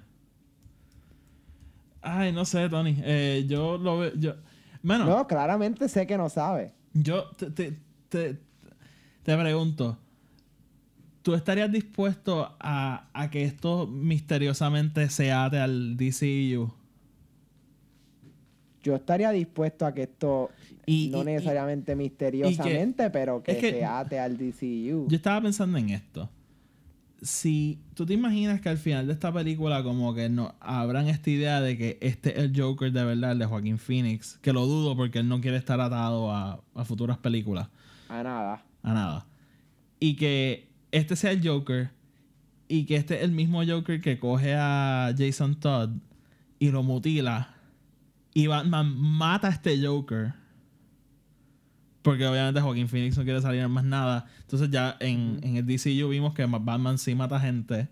Ay, 2.01 2.33
no 2.33 2.45
sé, 2.45 2.69
Tony. 2.69 2.97
Eh, 3.03 3.45
yo 3.49 3.79
lo 3.79 3.99
veo. 3.99 4.13
Yo, 4.17 4.35
bueno, 4.83 5.05
No, 5.05 5.27
claramente 5.29 5.89
sé 5.89 6.07
que 6.07 6.17
no 6.19 6.29
sabe. 6.29 6.73
yo 6.93 7.27
te, 7.37 7.51
te, 7.51 7.79
te, 8.09 8.39
te 9.23 9.37
pregunto. 9.39 9.97
¿Tú 11.23 11.35
estarías 11.35 11.71
dispuesto 11.71 12.57
a, 12.59 13.09
a 13.13 13.31
que 13.31 13.45
esto 13.45 13.87
misteriosamente 13.87 15.09
se 15.09 15.31
ate 15.31 15.59
al 15.61 15.97
DCU? 15.97 16.73
Yo 18.83 18.95
estaría 18.97 19.31
dispuesto 19.31 19.87
a 19.87 19.95
que 19.95 20.03
esto, 20.03 20.51
Y- 20.87 21.09
no 21.13 21.23
y- 21.23 21.25
necesariamente 21.27 21.95
misteriosamente, 21.95 23.11
pero 23.11 23.43
que, 23.43 23.53
es 23.53 23.59
que- 23.59 23.71
se 23.73 23.85
ate 23.85 24.19
al 24.19 24.37
DCU. 24.37 25.07
Yo 25.09 25.17
estaba 25.17 25.41
pensando 25.41 25.79
en 25.79 25.91
esto. 25.91 26.29
Si 27.21 27.79
tú 27.95 28.05
te 28.05 28.15
imaginas 28.15 28.61
que 28.61 28.69
al 28.69 28.79
final 28.79 29.07
de 29.07 29.13
esta 29.13 29.33
película 29.33 29.85
como 29.85 30.13
que 30.13 30.29
no 30.29 30.57
abran 30.59 31.07
esta 31.09 31.31
idea 31.31 31.61
de 31.61 31.79
que 31.79 31.97
este 32.01 32.31
es 32.33 32.39
el 32.39 32.53
Joker 32.61 32.91
de 32.91 33.05
verdad, 33.05 33.33
el 33.33 33.39
de 33.39 33.47
Joaquín 33.47 33.79
Phoenix, 33.79 34.39
que 34.43 34.53
lo 34.53 34.67
dudo 34.67 34.97
porque 34.97 35.21
él 35.21 35.29
no 35.29 35.41
quiere 35.41 35.57
estar 35.57 35.81
atado 35.81 36.33
a, 36.33 36.61
a 36.75 36.85
futuras 36.85 37.19
películas, 37.19 37.69
A 38.09 38.25
nada. 38.25 38.65
a 38.83 38.93
nada. 38.93 39.27
Y 40.01 40.17
que 40.17 40.67
este 40.91 41.15
sea 41.15 41.31
el 41.31 41.47
Joker 41.47 41.91
y 42.67 42.87
que 42.87 42.97
este 42.97 43.19
es 43.19 43.23
el 43.23 43.31
mismo 43.31 43.63
Joker 43.65 44.01
que 44.01 44.19
coge 44.19 44.55
a 44.57 45.15
Jason 45.17 45.55
Todd 45.61 45.91
y 46.59 46.71
lo 46.73 46.83
mutila 46.83 47.55
y 48.35 48.47
Batman 48.47 48.97
mata 48.97 49.49
a 49.49 49.51
este 49.51 49.85
Joker. 49.85 50.35
Porque 52.03 52.27
obviamente 52.27 52.61
Joaquín 52.61 52.89
Phoenix 52.89 53.17
no 53.17 53.25
quiere 53.25 53.41
salir 53.41 53.61
en 53.61 53.71
más 53.71 53.85
nada. 53.85 54.27
Entonces 54.41 54.71
ya 54.71 54.97
en, 55.01 55.39
en 55.43 55.57
el 55.57 55.67
DCU 55.67 56.09
vimos 56.09 56.35
que 56.35 56.45
Batman 56.45 56.99
sí 56.99 57.15
mata 57.15 57.39
gente. 57.39 57.89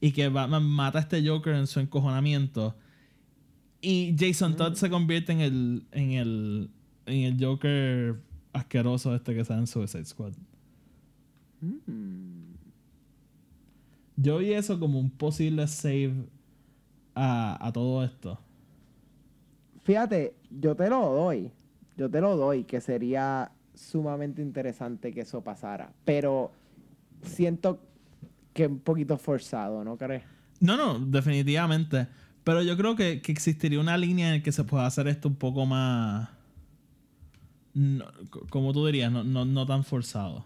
Y 0.00 0.12
que 0.12 0.28
Batman 0.28 0.64
mata 0.64 0.98
a 0.98 1.00
este 1.02 1.26
Joker 1.26 1.54
en 1.54 1.66
su 1.66 1.80
encojonamiento. 1.80 2.76
Y 3.80 4.14
Jason 4.18 4.56
Todd 4.56 4.74
se 4.74 4.90
convierte 4.90 5.32
en 5.32 5.40
el, 5.40 5.86
en 5.92 6.12
el, 6.12 6.70
en 7.06 7.22
el 7.22 7.44
Joker 7.44 8.20
asqueroso 8.52 9.14
este 9.14 9.34
que 9.34 9.44
sale 9.44 9.60
en 9.60 9.66
Suicide 9.66 10.04
Squad. 10.04 10.34
Yo 14.16 14.38
vi 14.38 14.52
eso 14.52 14.78
como 14.78 15.00
un 15.00 15.10
posible 15.10 15.66
save 15.66 16.14
a, 17.14 17.66
a 17.66 17.72
todo 17.72 18.04
esto. 18.04 18.40
Fíjate, 19.88 20.34
yo 20.50 20.74
te 20.76 20.90
lo 20.90 21.00
doy. 21.14 21.50
Yo 21.96 22.10
te 22.10 22.20
lo 22.20 22.36
doy, 22.36 22.64
que 22.64 22.78
sería 22.82 23.50
sumamente 23.74 24.42
interesante 24.42 25.14
que 25.14 25.22
eso 25.22 25.40
pasara. 25.40 25.90
Pero 26.04 26.52
siento 27.22 27.80
que 28.52 28.64
es 28.64 28.68
un 28.70 28.80
poquito 28.80 29.16
forzado, 29.16 29.82
¿no 29.84 29.96
crees? 29.96 30.24
No, 30.60 30.76
no, 30.76 30.98
definitivamente. 30.98 32.06
Pero 32.44 32.62
yo 32.62 32.76
creo 32.76 32.96
que, 32.96 33.22
que 33.22 33.32
existiría 33.32 33.80
una 33.80 33.96
línea 33.96 34.28
en 34.28 34.34
la 34.40 34.42
que 34.42 34.52
se 34.52 34.62
pueda 34.62 34.84
hacer 34.84 35.08
esto 35.08 35.26
un 35.26 35.36
poco 35.36 35.64
más. 35.64 36.28
no, 37.72 38.04
co- 38.28 38.46
como 38.50 38.74
tú 38.74 38.84
dirías, 38.84 39.10
no, 39.10 39.24
no, 39.24 39.46
no 39.46 39.64
tan 39.64 39.84
forzado. 39.84 40.44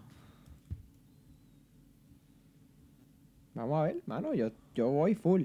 Vamos 3.55 3.77
a 3.77 3.83
ver, 3.83 3.97
mano, 4.05 4.33
yo, 4.33 4.51
yo 4.73 4.87
voy 4.87 5.15
full. 5.15 5.43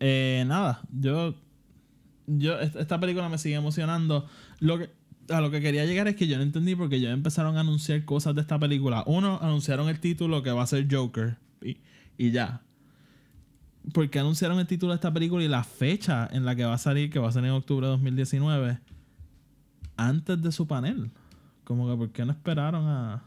Eh, 0.00 0.42
nada, 0.44 0.80
yo. 0.92 1.36
Yo, 2.38 2.58
est- 2.60 2.76
esta 2.76 3.00
película 3.00 3.28
me 3.28 3.38
sigue 3.38 3.56
emocionando. 3.56 4.26
Lo 4.60 4.78
que, 4.78 4.90
a 5.30 5.40
lo 5.40 5.50
que 5.50 5.60
quería 5.60 5.84
llegar 5.84 6.06
es 6.08 6.16
que 6.16 6.26
yo 6.28 6.36
no 6.36 6.42
entendí 6.42 6.74
porque 6.76 7.00
ya 7.00 7.10
empezaron 7.10 7.56
a 7.56 7.60
anunciar 7.60 8.04
cosas 8.04 8.34
de 8.34 8.40
esta 8.40 8.58
película. 8.58 9.02
Uno, 9.06 9.38
anunciaron 9.42 9.88
el 9.88 9.98
título 10.00 10.42
que 10.42 10.50
va 10.50 10.62
a 10.62 10.66
ser 10.66 10.86
Joker. 10.90 11.36
Y, 11.62 11.78
y 12.18 12.30
ya. 12.30 12.62
Porque 13.94 14.18
anunciaron 14.18 14.58
el 14.60 14.66
título 14.66 14.92
de 14.92 14.96
esta 14.96 15.12
película 15.12 15.42
y 15.42 15.48
la 15.48 15.64
fecha 15.64 16.28
en 16.30 16.44
la 16.44 16.54
que 16.54 16.64
va 16.64 16.74
a 16.74 16.78
salir, 16.78 17.10
que 17.10 17.18
va 17.18 17.28
a 17.28 17.32
ser 17.32 17.44
en 17.44 17.50
octubre 17.50 17.86
de 17.86 17.90
2019, 17.92 18.78
antes 19.96 20.40
de 20.42 20.52
su 20.52 20.66
panel. 20.66 21.10
Como 21.64 21.88
que, 21.90 21.96
¿por 21.96 22.10
qué 22.10 22.24
no 22.24 22.32
esperaron 22.32 22.86
a. 22.86 23.22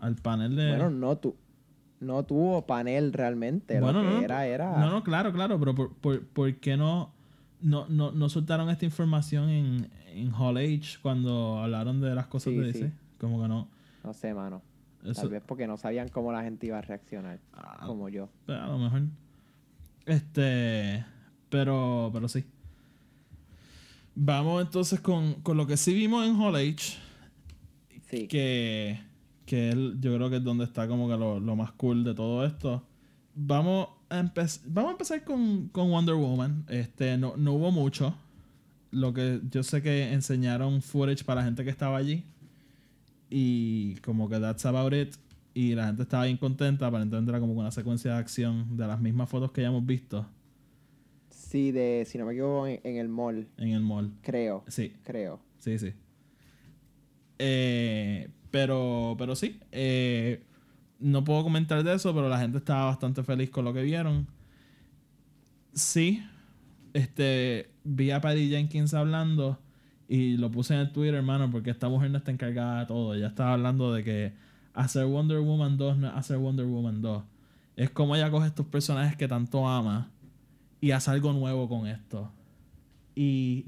al 0.00 0.16
panel 0.16 0.56
de. 0.56 0.68
Bueno, 0.70 0.90
no 0.90 1.16
tu, 1.18 1.36
no 2.00 2.22
tuvo 2.24 2.64
panel 2.66 3.12
realmente. 3.12 3.78
Bueno, 3.80 4.02
lo 4.02 4.08
que 4.08 4.14
no, 4.14 4.18
no, 4.20 4.24
era, 4.24 4.46
era. 4.46 4.78
no, 4.78 4.90
no, 4.90 5.02
claro, 5.02 5.32
claro, 5.32 5.58
pero 5.58 5.74
por, 5.74 5.92
por, 5.94 6.24
¿por 6.26 6.54
qué 6.56 6.76
no, 6.76 7.12
no, 7.60 7.86
no, 7.88 8.12
no 8.12 8.28
soltaron 8.28 8.68
esta 8.70 8.84
información 8.84 9.48
en, 9.48 9.90
en 10.14 10.32
Hall 10.34 10.56
H 10.56 10.98
cuando 11.02 11.58
hablaron 11.58 12.00
de 12.00 12.14
las 12.14 12.26
cosas 12.26 12.52
Sí, 12.52 12.58
de 12.58 12.72
sí. 12.72 12.80
DC? 12.80 12.92
Como 13.18 13.42
que 13.42 13.48
no. 13.48 13.68
No 14.04 14.12
sé, 14.14 14.32
mano. 14.34 14.62
Eso, 15.04 15.22
Tal 15.22 15.30
vez 15.30 15.42
porque 15.46 15.66
no 15.66 15.76
sabían 15.76 16.08
cómo 16.08 16.32
la 16.32 16.42
gente 16.42 16.66
iba 16.66 16.78
a 16.78 16.82
reaccionar. 16.82 17.38
Ah. 17.52 17.84
Como 17.86 18.08
yo. 18.08 18.28
a 18.48 18.66
lo 18.66 18.78
mejor. 18.78 19.02
Este. 20.06 21.04
Pero, 21.50 22.10
pero 22.12 22.28
sí. 22.28 22.44
Vamos 24.14 24.62
entonces 24.62 25.00
con, 25.00 25.34
con 25.42 25.56
lo 25.56 25.66
que 25.66 25.76
sí 25.76 25.94
vimos 25.94 26.26
en 26.26 26.36
Hall 26.40 26.56
H, 26.56 26.98
Sí. 28.10 28.26
que, 28.26 28.98
que 29.46 29.68
él, 29.70 29.96
yo 30.00 30.14
creo 30.16 30.30
que 30.30 30.36
es 30.36 30.44
donde 30.44 30.64
está 30.64 30.88
como 30.88 31.08
que 31.08 31.16
lo, 31.16 31.38
lo 31.38 31.54
más 31.56 31.72
cool 31.72 32.02
de 32.04 32.14
todo 32.14 32.44
esto. 32.44 32.82
Vamos 33.40 33.88
a, 34.10 34.22
vamos 34.66 34.88
a 34.88 34.92
empezar 34.92 35.22
con, 35.24 35.68
con 35.68 35.90
Wonder 35.90 36.16
Woman. 36.16 36.64
Este, 36.68 37.16
no, 37.16 37.36
no 37.36 37.52
hubo 37.52 37.70
mucho. 37.70 38.14
Lo 38.90 39.12
que 39.14 39.40
yo 39.50 39.62
sé 39.62 39.80
que 39.80 40.12
enseñaron 40.12 40.82
footage 40.82 41.24
para 41.24 41.40
la 41.42 41.44
gente 41.46 41.62
que 41.62 41.70
estaba 41.70 41.96
allí. 41.98 42.24
Y 43.30 43.94
como 43.96 44.28
que 44.28 44.40
that's 44.40 44.66
about 44.66 44.92
it. 44.92 45.14
Y 45.54 45.74
la 45.74 45.86
gente 45.86 46.02
estaba 46.02 46.24
bien 46.24 46.36
contenta. 46.36 46.86
Aparentemente 46.88 47.30
era 47.30 47.38
como 47.38 47.52
una 47.52 47.70
secuencia 47.70 48.12
de 48.14 48.18
acción 48.18 48.76
de 48.76 48.86
las 48.88 49.00
mismas 49.00 49.28
fotos 49.28 49.52
que 49.52 49.62
ya 49.62 49.68
hemos 49.68 49.86
visto 49.86 50.26
Sí, 51.30 51.70
de, 51.72 52.04
si 52.06 52.18
no 52.18 52.26
me 52.26 52.32
equivoco, 52.32 52.66
en, 52.66 52.80
en 52.84 52.96
el 52.96 53.08
mall, 53.08 53.46
en 53.56 53.68
el 53.70 53.80
mall. 53.80 54.12
creo. 54.20 54.64
Sí, 54.68 54.92
Creo. 55.04 55.40
Sí, 55.58 55.78
sí. 55.78 55.92
Eh, 57.38 58.28
pero, 58.50 59.14
pero 59.18 59.34
sí. 59.36 59.58
eh, 59.72 60.42
no 60.98 61.24
puedo 61.24 61.42
comentar 61.42 61.82
de 61.82 61.94
eso, 61.94 62.14
pero 62.14 62.28
la 62.28 62.38
gente 62.38 62.58
estaba 62.58 62.86
bastante 62.86 63.22
feliz 63.22 63.50
con 63.50 63.64
lo 63.64 63.72
que 63.72 63.82
vieron. 63.82 64.26
Sí. 65.72 66.22
Este, 66.92 67.70
vi 67.84 68.10
a 68.10 68.20
Patty 68.20 68.48
Jenkins 68.48 68.94
hablando 68.94 69.58
y 70.08 70.36
lo 70.36 70.50
puse 70.50 70.74
en 70.74 70.80
el 70.80 70.92
Twitter, 70.92 71.14
hermano, 71.14 71.50
porque 71.50 71.70
esta 71.70 71.88
mujer 71.88 72.10
no 72.10 72.18
está 72.18 72.30
encargada 72.30 72.80
de 72.80 72.86
todo. 72.86 73.14
Ella 73.14 73.28
estaba 73.28 73.52
hablando 73.52 73.92
de 73.92 74.04
que 74.04 74.32
hacer 74.74 75.04
Wonder 75.06 75.40
Woman 75.40 75.76
2 75.76 75.98
no 75.98 76.08
es 76.08 76.14
hacer 76.14 76.38
Wonder 76.38 76.66
Woman 76.66 77.02
2. 77.02 77.22
Es 77.76 77.90
como 77.90 78.16
ella 78.16 78.30
coge 78.30 78.48
estos 78.48 78.66
personajes 78.66 79.16
que 79.16 79.28
tanto 79.28 79.68
ama 79.68 80.10
y 80.80 80.90
hace 80.90 81.10
algo 81.10 81.32
nuevo 81.32 81.68
con 81.68 81.86
esto. 81.86 82.32
Y 83.14 83.66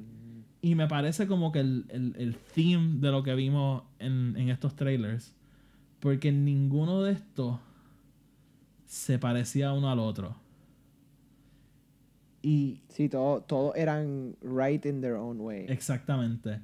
y 0.62 0.74
me 0.74 0.86
parece 0.86 1.26
como 1.26 1.52
que 1.52 1.60
el, 1.60 1.86
el, 1.88 2.14
el 2.18 2.36
theme 2.36 3.00
de 3.00 3.10
lo 3.10 3.22
que 3.22 3.34
vimos 3.34 3.82
en, 3.98 4.36
en 4.36 4.50
estos 4.50 4.76
trailers. 4.76 5.34
Porque 6.00 6.32
ninguno 6.32 7.02
de 7.02 7.12
estos 7.12 7.58
se 8.86 9.18
parecía 9.18 9.72
uno 9.72 9.90
al 9.90 9.98
otro. 9.98 10.34
Y 12.42 12.80
Sí, 12.88 13.08
todos 13.08 13.46
todo 13.46 13.74
eran 13.74 14.34
right 14.42 14.84
in 14.86 15.00
their 15.00 15.14
own 15.14 15.40
way. 15.40 15.66
exactamente. 15.68 16.60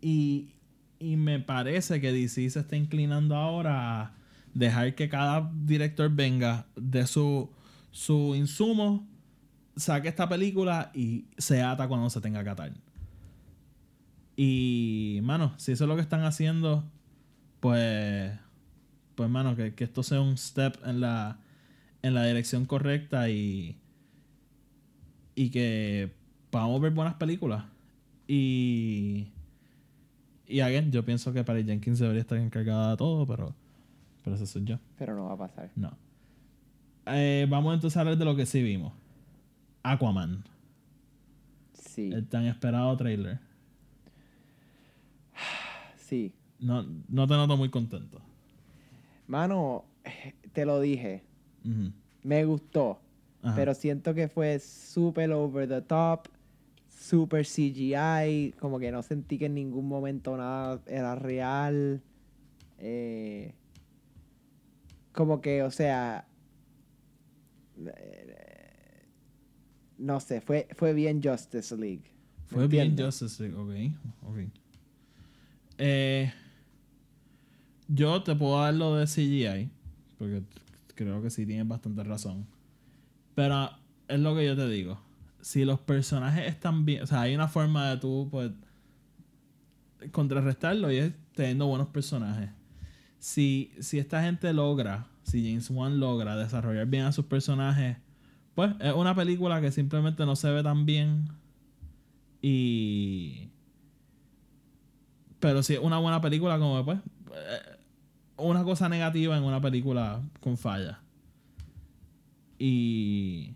Y, 0.00 0.54
y 0.98 1.16
me 1.16 1.40
parece 1.40 2.00
que 2.00 2.12
DC 2.12 2.48
se 2.50 2.60
está 2.60 2.76
inclinando 2.76 3.34
ahora 3.36 4.00
a 4.02 4.14
dejar 4.54 4.94
que 4.94 5.08
cada 5.08 5.50
director 5.64 6.10
venga 6.10 6.66
de 6.76 7.06
su, 7.06 7.50
su 7.90 8.34
insumo, 8.34 9.06
saque 9.76 10.08
esta 10.08 10.28
película 10.28 10.90
y 10.94 11.26
se 11.38 11.62
ata 11.62 11.88
cuando 11.88 12.08
se 12.08 12.20
tenga 12.20 12.42
que 12.44 12.50
atar. 12.50 12.72
Y, 14.36 15.20
mano, 15.22 15.52
si 15.58 15.72
eso 15.72 15.84
es 15.84 15.88
lo 15.88 15.96
que 15.96 16.02
están 16.02 16.22
haciendo, 16.24 16.84
pues, 17.60 18.32
pues, 19.20 19.28
mano, 19.28 19.54
que, 19.54 19.74
que 19.74 19.84
esto 19.84 20.02
sea 20.02 20.22
un 20.22 20.38
step 20.38 20.78
en 20.86 21.02
la, 21.02 21.36
en 22.00 22.14
la 22.14 22.24
dirección 22.24 22.64
correcta 22.64 23.28
y, 23.28 23.76
y 25.34 25.50
que 25.50 26.10
podamos 26.48 26.80
ver 26.80 26.92
buenas 26.92 27.16
películas. 27.16 27.66
Y, 28.26 29.26
y, 30.46 30.60
again, 30.60 30.90
yo 30.90 31.04
pienso 31.04 31.34
que 31.34 31.44
Patty 31.44 31.64
Jenkins 31.64 31.98
debería 31.98 32.22
estar 32.22 32.38
encargada 32.38 32.92
de 32.92 32.96
todo, 32.96 33.26
pero, 33.26 33.54
pero 34.24 34.36
ese 34.36 34.46
soy 34.46 34.64
yo. 34.64 34.78
Pero 34.96 35.14
no 35.14 35.26
va 35.26 35.34
a 35.34 35.36
pasar. 35.36 35.70
No. 35.76 35.92
Eh, 37.04 37.46
vamos 37.46 37.74
entonces 37.74 37.98
a 37.98 38.00
hablar 38.00 38.16
de 38.16 38.24
lo 38.24 38.34
que 38.34 38.46
sí 38.46 38.62
vimos. 38.62 38.94
Aquaman, 39.82 40.44
Sí, 41.74 42.10
el 42.10 42.26
tan 42.26 42.46
esperado 42.46 42.96
trailer. 42.96 43.38
sí. 45.98 46.32
No, 46.58 46.86
no 47.08 47.26
te 47.26 47.34
noto 47.34 47.58
muy 47.58 47.68
contento. 47.68 48.22
Mano, 49.30 49.84
te 50.52 50.64
lo 50.66 50.80
dije. 50.80 51.22
Me 52.24 52.44
gustó. 52.44 53.00
Ajá. 53.42 53.54
Pero 53.54 53.74
siento 53.74 54.12
que 54.12 54.26
fue 54.26 54.58
super 54.58 55.30
over 55.30 55.68
the 55.68 55.80
top. 55.82 56.26
Super 56.88 57.46
CGI. 57.46 58.54
Como 58.58 58.80
que 58.80 58.90
no 58.90 59.02
sentí 59.02 59.38
que 59.38 59.46
en 59.46 59.54
ningún 59.54 59.86
momento 59.88 60.36
nada 60.36 60.80
era 60.86 61.14
real. 61.14 62.02
Eh, 62.78 63.54
como 65.12 65.40
que, 65.40 65.62
o 65.62 65.70
sea. 65.70 66.26
eh, 67.86 69.06
No 69.98 70.18
sé, 70.18 70.40
fue, 70.40 70.66
fue 70.76 70.92
bien 70.92 71.22
Justice 71.22 71.76
League. 71.76 72.10
¿me 72.50 72.56
Fue 72.56 72.66
bien? 72.66 72.96
Justice 72.98 73.42
League, 73.42 73.56
ok. 73.56 74.28
ok. 74.28 74.38
Eh, 75.78 76.32
yo 77.92 78.22
te 78.22 78.34
puedo 78.36 78.60
dar 78.60 78.74
lo 78.74 78.94
de 78.96 79.06
CGI, 79.06 79.70
porque 80.18 80.42
creo 80.94 81.20
que 81.22 81.30
sí 81.30 81.44
tienes 81.44 81.66
bastante 81.66 82.04
razón. 82.04 82.46
Pero 83.34 83.70
es 84.08 84.20
lo 84.20 84.34
que 84.34 84.46
yo 84.46 84.56
te 84.56 84.68
digo. 84.68 85.00
Si 85.40 85.64
los 85.64 85.80
personajes 85.80 86.46
están 86.46 86.84
bien, 86.84 87.02
o 87.02 87.06
sea, 87.06 87.22
hay 87.22 87.34
una 87.34 87.48
forma 87.48 87.90
de 87.90 87.96
tú, 87.96 88.28
pues, 88.30 88.52
contrarrestarlo 90.12 90.90
y 90.92 90.98
es 90.98 91.12
teniendo 91.34 91.66
buenos 91.66 91.88
personajes. 91.88 92.50
Si, 93.18 93.72
si 93.80 93.98
esta 93.98 94.22
gente 94.22 94.52
logra, 94.52 95.06
si 95.24 95.42
James 95.42 95.68
Wan 95.70 96.00
logra 96.00 96.36
desarrollar 96.36 96.86
bien 96.86 97.04
a 97.04 97.12
sus 97.12 97.26
personajes, 97.26 97.96
pues 98.54 98.72
es 98.80 98.92
una 98.94 99.14
película 99.14 99.60
que 99.60 99.72
simplemente 99.72 100.24
no 100.26 100.36
se 100.36 100.50
ve 100.50 100.62
tan 100.62 100.86
bien. 100.86 101.28
Y. 102.42 103.48
Pero 105.38 105.62
si 105.62 105.74
es 105.74 105.80
una 105.80 105.98
buena 105.98 106.20
película, 106.20 106.58
como 106.58 106.84
pues. 106.84 106.98
eh, 107.34 107.79
Una 108.40 108.64
cosa 108.64 108.88
negativa 108.88 109.36
en 109.36 109.42
una 109.44 109.60
película 109.60 110.22
con 110.40 110.56
falla. 110.56 111.00
Y. 112.58 113.54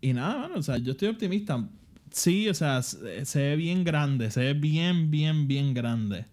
Y 0.00 0.12
nada, 0.12 0.36
mano, 0.48 0.56
o 0.56 0.62
sea, 0.62 0.78
yo 0.78 0.92
estoy 0.92 1.08
optimista. 1.08 1.68
Sí, 2.10 2.48
o 2.48 2.54
sea, 2.54 2.82
se, 2.82 3.24
se 3.24 3.40
ve 3.40 3.56
bien 3.56 3.84
grande, 3.84 4.30
se 4.30 4.40
ve 4.40 4.54
bien, 4.54 5.10
bien, 5.10 5.46
bien 5.46 5.72
grande. 5.74 6.26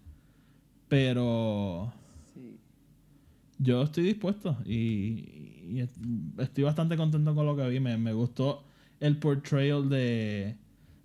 Pero 0.88 1.92
Sí. 2.34 2.56
yo 3.58 3.82
estoy 3.84 4.04
dispuesto 4.04 4.56
y, 4.66 5.62
y 5.70 5.80
est- 5.80 5.96
estoy 6.38 6.64
bastante 6.64 6.96
contento 6.96 7.34
con 7.34 7.46
lo 7.46 7.56
que 7.56 7.68
vi. 7.68 7.80
Me, 7.80 7.96
me 7.96 8.12
gustó 8.12 8.64
el 8.98 9.16
portrayal 9.18 9.88
de, 9.88 10.56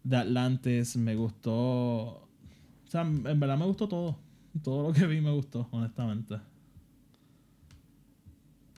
de 0.03 0.17
Atlantis, 0.17 0.97
me 0.97 1.15
gustó... 1.15 1.51
O 1.53 2.27
sea, 2.89 3.01
en 3.01 3.23
verdad 3.39 3.57
me 3.57 3.65
gustó 3.65 3.87
todo. 3.87 4.17
Todo 4.63 4.87
lo 4.87 4.93
que 4.93 5.05
vi 5.05 5.21
me 5.21 5.31
gustó, 5.31 5.67
honestamente. 5.71 6.35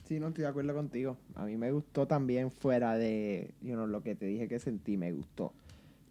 Sí, 0.04 0.18
no 0.18 0.28
estoy 0.28 0.42
de 0.42 0.48
acuerdo 0.48 0.74
contigo. 0.74 1.18
A 1.34 1.44
mí 1.44 1.56
me 1.56 1.70
gustó 1.70 2.06
también 2.06 2.50
fuera 2.50 2.96
de 2.96 3.54
you 3.60 3.74
know, 3.74 3.86
lo 3.86 4.02
que 4.02 4.14
te 4.14 4.26
dije 4.26 4.48
que 4.48 4.58
sentí, 4.58 4.96
me 4.96 5.12
gustó. 5.12 5.52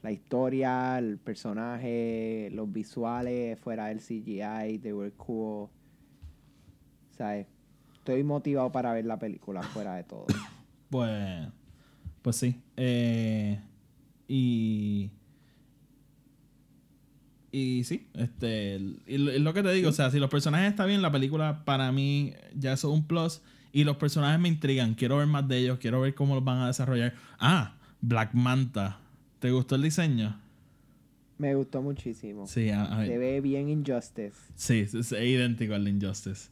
La 0.04 0.12
historia, 0.12 1.00
el 1.00 1.18
personaje, 1.18 2.50
los 2.54 2.72
visuales, 2.72 3.60
fuera 3.60 3.88
del 3.88 4.00
CGI, 4.00 4.78
they 4.80 4.94
were 4.94 5.12
cool. 5.14 5.70
¿Sabes? 7.18 7.48
Estoy 7.96 8.24
motivado 8.24 8.72
para 8.72 8.94
ver 8.94 9.06
la 9.06 9.18
película 9.18 9.64
fuera 9.64 9.96
de 9.96 10.04
todo. 10.04 10.26
Pues, 10.90 11.50
pues 12.22 12.38
sí. 12.38 12.62
Eh, 12.78 13.60
y. 14.26 15.12
Y 17.58 17.84
sí, 17.86 18.06
este. 18.14 18.80
Y 19.08 19.18
lo, 19.18 19.52
que 19.54 19.64
te 19.64 19.72
digo, 19.72 19.90
o 19.90 19.92
sea, 19.92 20.12
si 20.12 20.20
los 20.20 20.30
personajes 20.30 20.70
están 20.70 20.88
bien, 20.88 21.02
la 21.02 21.12
película 21.12 21.66
para 21.66 21.92
mí 21.92 22.34
ya 22.56 22.74
es 22.74 22.84
un 22.84 23.04
plus. 23.08 23.42
Y 23.72 23.84
los 23.84 23.98
personajes 23.98 24.40
me 24.40 24.48
intrigan. 24.48 24.94
Quiero 24.94 25.18
ver 25.18 25.26
más 25.26 25.48
de 25.48 25.58
ellos, 25.58 25.80
quiero 25.80 26.02
ver 26.02 26.14
cómo 26.14 26.36
los 26.36 26.44
van 26.44 26.60
a 26.60 26.68
desarrollar. 26.68 27.16
Ah, 27.40 27.74
Black 28.02 28.34
Manta. 28.36 29.00
¿Te 29.40 29.50
gustó 29.52 29.74
el 29.76 29.82
diseño? 29.82 30.40
Me 31.40 31.56
gustó 31.56 31.82
muchísimo. 31.82 32.46
Sí, 32.46 32.70
a, 32.70 32.84
a- 32.84 33.06
Se 33.08 33.18
ve 33.18 33.42
bien 33.42 33.70
Injustice. 33.70 34.34
sí, 34.56 34.80
es, 34.80 34.94
es 34.94 35.12
idéntico 35.12 35.74
al 35.74 35.84
de 35.84 35.90
Injustice. 35.92 36.50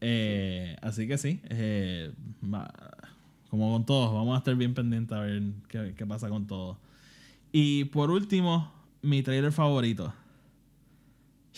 Eh, 0.00 0.76
así 0.82 1.08
que 1.08 1.18
sí, 1.18 1.40
eh, 1.48 2.12
como 3.50 3.72
con 3.72 3.84
todos, 3.86 4.12
vamos 4.14 4.36
a 4.36 4.38
estar 4.38 4.54
bien 4.54 4.72
pendientes 4.74 5.16
a 5.16 5.20
ver 5.20 5.42
qué, 5.66 5.94
qué 5.96 6.06
pasa 6.06 6.28
con 6.28 6.46
todo. 6.46 6.78
Y 7.50 7.84
por 7.86 8.10
último, 8.12 8.72
mi 9.02 9.22
trailer 9.22 9.52
favorito. 9.52 10.12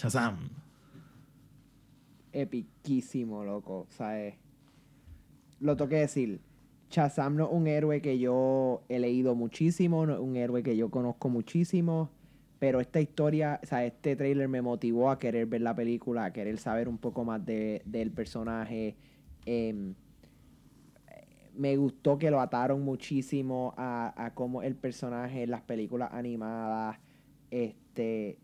Shazam. 0.00 0.48
Epiquísimo, 2.32 3.44
loco. 3.44 3.86
¿Sabes? 3.90 4.36
Lo 5.60 5.76
toqué 5.76 5.96
decir. 5.96 6.40
Shazam 6.90 7.36
no 7.36 7.44
es 7.44 7.50
un 7.52 7.66
héroe 7.66 8.00
que 8.00 8.18
yo 8.18 8.82
he 8.88 8.98
leído 8.98 9.34
muchísimo, 9.34 10.06
no 10.06 10.14
es 10.14 10.20
un 10.20 10.36
héroe 10.36 10.62
que 10.62 10.74
yo 10.74 10.90
conozco 10.90 11.28
muchísimo, 11.28 12.08
pero 12.58 12.80
esta 12.80 13.00
historia, 13.00 13.60
o 13.62 13.66
sea, 13.66 13.84
este 13.84 14.16
trailer 14.16 14.48
me 14.48 14.62
motivó 14.62 15.10
a 15.10 15.18
querer 15.18 15.46
ver 15.46 15.60
la 15.60 15.76
película, 15.76 16.24
a 16.24 16.32
querer 16.32 16.58
saber 16.58 16.88
un 16.88 16.96
poco 16.96 17.24
más 17.24 17.44
de, 17.44 17.82
del 17.84 18.10
personaje. 18.10 18.96
Em, 19.44 19.94
me 21.54 21.76
gustó 21.76 22.18
que 22.18 22.30
lo 22.30 22.40
ataron 22.40 22.82
muchísimo 22.82 23.74
a, 23.76 24.14
a 24.16 24.32
cómo 24.32 24.62
el 24.62 24.76
personaje 24.76 25.42
en 25.42 25.50
las 25.50 25.60
películas 25.60 26.08
animadas. 26.12 26.98
Este. 27.50 28.38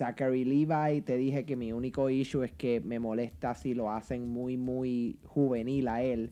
Zachary 0.00 0.46
Levi, 0.46 1.02
te 1.02 1.18
dije 1.18 1.44
que 1.44 1.56
mi 1.56 1.74
único 1.74 2.08
issue 2.08 2.42
es 2.42 2.52
que 2.52 2.80
me 2.80 2.98
molesta 2.98 3.54
si 3.54 3.74
lo 3.74 3.92
hacen 3.92 4.30
muy, 4.30 4.56
muy 4.56 5.18
juvenil 5.26 5.88
a 5.88 6.02
él. 6.02 6.30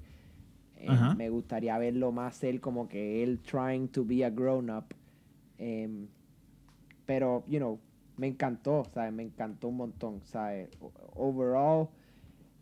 Eh, 0.76 0.88
me 1.18 1.28
gustaría 1.28 1.76
verlo 1.76 2.10
más 2.10 2.42
él 2.44 2.62
como 2.62 2.88
que 2.88 3.22
él 3.22 3.40
trying 3.40 3.88
to 3.88 4.06
be 4.06 4.24
a 4.24 4.30
grown 4.30 4.70
up. 4.70 4.86
Em, 5.58 6.06
pero, 7.04 7.44
you 7.46 7.58
know, 7.58 7.78
me 8.16 8.28
encantó, 8.28 8.86
¿sabes? 8.94 9.12
Me 9.12 9.24
encantó 9.24 9.68
un 9.68 9.76
montón, 9.76 10.22
¿sabes? 10.24 10.70
Overall, 11.14 11.88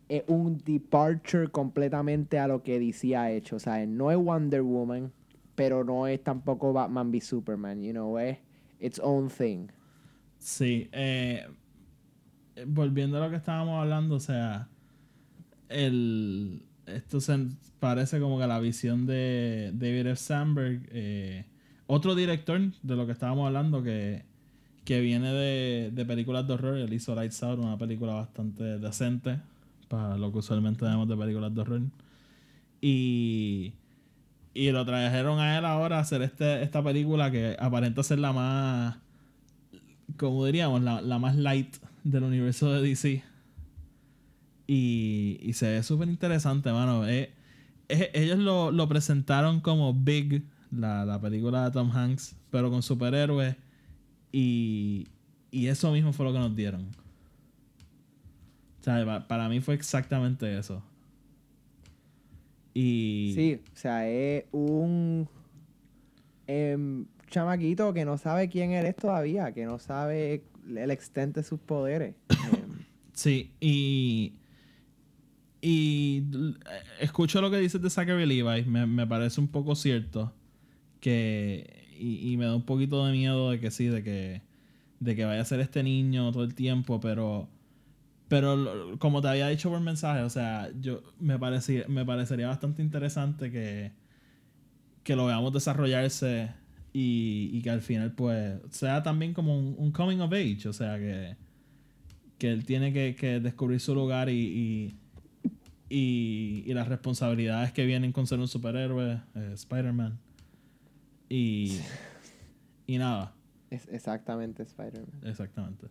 es 0.09 0.25
un 0.27 0.57
departure 0.57 1.47
completamente 1.47 2.37
a 2.37 2.49
lo 2.49 2.63
que 2.63 2.79
DC 2.79 3.15
ha 3.15 3.31
hecho, 3.31 3.59
¿sabes? 3.59 3.87
No 3.87 4.11
es 4.11 4.17
Wonder 4.17 4.61
Woman, 4.61 5.13
pero 5.55 5.85
no 5.85 6.05
es 6.05 6.21
tampoco 6.21 6.73
Batman 6.73 7.11
v 7.11 7.21
Superman, 7.21 7.81
you 7.81 7.93
know, 7.93 8.19
es 8.19 8.39
its 8.81 8.99
own 8.99 9.29
thing. 9.29 9.69
Sí, 10.47 10.87
eh, 10.93 11.45
volviendo 12.67 13.17
a 13.17 13.25
lo 13.25 13.29
que 13.29 13.35
estábamos 13.35 13.81
hablando, 13.81 14.15
o 14.15 14.19
sea, 14.21 14.69
el, 15.67 16.63
esto 16.85 17.19
se 17.19 17.47
parece 17.81 18.21
como 18.21 18.39
que 18.39 18.47
la 18.47 18.57
visión 18.61 19.05
de 19.05 19.71
David 19.73 20.07
F. 20.07 20.15
Sandberg, 20.15 20.87
eh, 20.93 21.43
otro 21.85 22.15
director 22.15 22.61
de 22.81 22.95
lo 22.95 23.05
que 23.05 23.11
estábamos 23.11 23.45
hablando 23.45 23.83
que, 23.83 24.23
que 24.85 25.01
viene 25.01 25.33
de, 25.33 25.91
de 25.91 26.05
películas 26.05 26.47
de 26.47 26.53
horror, 26.53 26.77
él 26.77 26.93
hizo 26.93 27.13
Lights 27.13 27.43
Out, 27.43 27.59
una 27.59 27.77
película 27.77 28.13
bastante 28.13 28.79
decente 28.79 29.41
para 29.89 30.17
lo 30.17 30.31
que 30.31 30.37
usualmente 30.37 30.85
vemos 30.85 31.09
de 31.09 31.17
películas 31.17 31.53
de 31.53 31.59
horror. 31.59 31.81
Y, 32.79 33.73
y 34.53 34.71
lo 34.71 34.85
trajeron 34.85 35.39
a 35.39 35.57
él 35.57 35.65
ahora 35.65 35.97
a 35.97 35.99
hacer 35.99 36.21
este, 36.21 36.63
esta 36.63 36.81
película 36.81 37.31
que 37.31 37.57
aparenta 37.59 38.01
ser 38.01 38.19
la 38.19 38.31
más 38.31 39.06
como 40.15 40.45
diríamos, 40.45 40.81
la, 40.81 41.01
la 41.01 41.19
más 41.19 41.35
light 41.35 41.75
del 42.03 42.23
universo 42.23 42.71
de 42.71 42.81
DC. 42.87 43.23
Y, 44.67 45.37
y 45.41 45.53
se 45.53 45.69
ve 45.71 45.83
súper 45.83 46.07
interesante, 46.09 46.71
mano. 46.71 47.07
Eh, 47.07 47.31
eh, 47.89 48.11
ellos 48.13 48.37
lo, 48.39 48.71
lo 48.71 48.87
presentaron 48.87 49.61
como 49.61 49.93
Big, 49.93 50.43
la, 50.71 51.05
la 51.05 51.19
película 51.21 51.65
de 51.65 51.71
Tom 51.71 51.91
Hanks, 51.91 52.35
pero 52.51 52.69
con 52.69 52.81
superhéroes. 52.83 53.55
Y, 54.31 55.07
y 55.51 55.67
eso 55.67 55.91
mismo 55.91 56.11
fue 56.13 56.25
lo 56.25 56.33
que 56.33 56.39
nos 56.39 56.55
dieron. 56.55 56.81
O 58.81 58.83
sea, 58.83 59.05
pa- 59.05 59.27
para 59.27 59.47
mí 59.49 59.59
fue 59.61 59.73
exactamente 59.75 60.57
eso. 60.57 60.83
Y. 62.73 63.31
Sí, 63.35 63.61
o 63.73 63.75
sea, 63.75 64.07
es 64.09 64.45
un 64.51 65.27
em, 66.45 67.05
chamaquito 67.29 67.93
que 67.93 68.05
no 68.05 68.17
sabe 68.17 68.49
quién 68.49 68.71
eres 68.71 68.95
todavía, 68.95 69.53
que 69.53 69.65
no 69.65 69.79
sabe 69.79 70.43
el 70.67 70.91
extent 70.91 71.35
de 71.35 71.43
sus 71.43 71.59
poderes. 71.59 72.15
Sí, 73.13 73.51
y. 73.59 74.33
Y 75.59 76.23
eh, 76.37 76.83
escucho 76.99 77.41
lo 77.41 77.49
que 77.49 77.57
dices 77.57 77.81
de 77.81 77.89
Zachary 77.89 78.27
Levi, 78.27 78.63
me, 78.65 78.85
me 78.85 79.07
parece 79.07 79.41
un 79.41 79.47
poco 79.47 79.73
cierto. 79.73 80.35
Que. 80.99 81.87
Y, 81.99 82.31
y 82.31 82.37
me 82.37 82.45
da 82.45 82.55
un 82.55 82.61
poquito 82.61 83.03
de 83.07 83.11
miedo 83.11 83.49
de 83.49 83.59
que 83.59 83.71
sí, 83.71 83.87
de 83.87 84.03
que. 84.03 84.43
De 84.99 85.15
que 85.15 85.25
vaya 85.25 85.41
a 85.41 85.45
ser 85.45 85.59
este 85.61 85.81
niño 85.81 86.31
todo 86.31 86.43
el 86.43 86.53
tiempo, 86.53 86.99
pero. 86.99 87.49
Pero 88.27 88.99
como 88.99 89.19
te 89.19 89.29
había 89.29 89.47
dicho 89.47 89.71
por 89.71 89.79
mensaje, 89.79 90.21
o 90.21 90.29
sea, 90.29 90.69
yo 90.79 91.01
me 91.19 91.39
parecía, 91.39 91.85
me 91.87 92.05
parecería 92.05 92.47
bastante 92.47 92.83
interesante 92.83 93.51
que. 93.51 93.93
Que 95.01 95.15
lo 95.15 95.25
veamos 95.25 95.53
desarrollarse 95.53 96.51
y, 96.97 97.49
y 97.53 97.61
que 97.61 97.69
al 97.69 97.81
final, 97.81 98.13
pues, 98.13 98.59
sea 98.71 99.03
también 99.03 99.33
como 99.33 99.57
un, 99.57 99.75
un 99.77 99.91
coming 99.91 100.19
of 100.19 100.31
age, 100.33 100.67
o 100.67 100.73
sea, 100.73 100.97
que 100.97 101.35
que 102.37 102.51
él 102.51 102.65
tiene 102.65 102.93
que, 102.93 103.15
que 103.15 103.39
descubrir 103.39 103.79
su 103.79 103.95
lugar 103.95 104.29
y, 104.29 104.33
y, 104.33 104.95
y, 105.89 106.63
y 106.65 106.73
las 106.73 106.87
responsabilidades 106.87 107.71
que 107.71 107.85
vienen 107.85 108.11
con 108.11 108.27
ser 108.27 108.39
un 108.39 108.47
superhéroe, 108.47 109.21
eh, 109.35 109.51
Spider-Man. 109.53 110.19
Y, 111.29 111.79
y 112.85 112.97
nada, 112.97 113.33
es 113.69 113.87
exactamente 113.91 114.63
Spider-Man. 114.63 115.21
exactamente. 115.23 115.87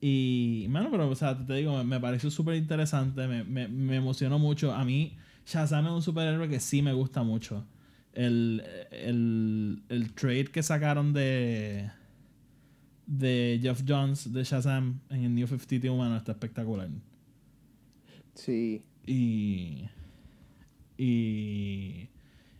Y, 0.00 0.66
bueno, 0.68 0.88
pero, 0.90 1.08
o 1.08 1.14
sea, 1.14 1.36
te 1.36 1.54
digo, 1.54 1.76
me, 1.78 1.84
me 1.84 2.00
pareció 2.00 2.30
súper 2.30 2.54
interesante, 2.54 3.26
me, 3.26 3.44
me, 3.44 3.66
me 3.66 3.96
emocionó 3.96 4.38
mucho. 4.38 4.72
A 4.72 4.84
mí, 4.84 5.16
Shazam 5.46 5.86
es 5.86 5.92
un 5.92 6.02
superhéroe 6.02 6.48
que 6.48 6.60
sí 6.60 6.82
me 6.82 6.92
gusta 6.92 7.22
mucho. 7.22 7.64
El, 8.16 8.64
el, 8.90 9.82
el 9.88 10.12
trade 10.14 10.46
que 10.46 10.62
sacaron 10.62 11.12
de 11.12 11.88
de 13.06 13.60
Jeff 13.62 13.82
Jones 13.86 14.32
de 14.32 14.42
Shazam 14.42 15.00
en 15.10 15.24
el 15.24 15.34
New 15.34 15.46
52 15.46 15.96
mano 15.96 16.16
está 16.16 16.32
espectacular. 16.32 16.88
Sí. 18.34 18.84
Y. 19.06 19.84
Y. 20.98 22.08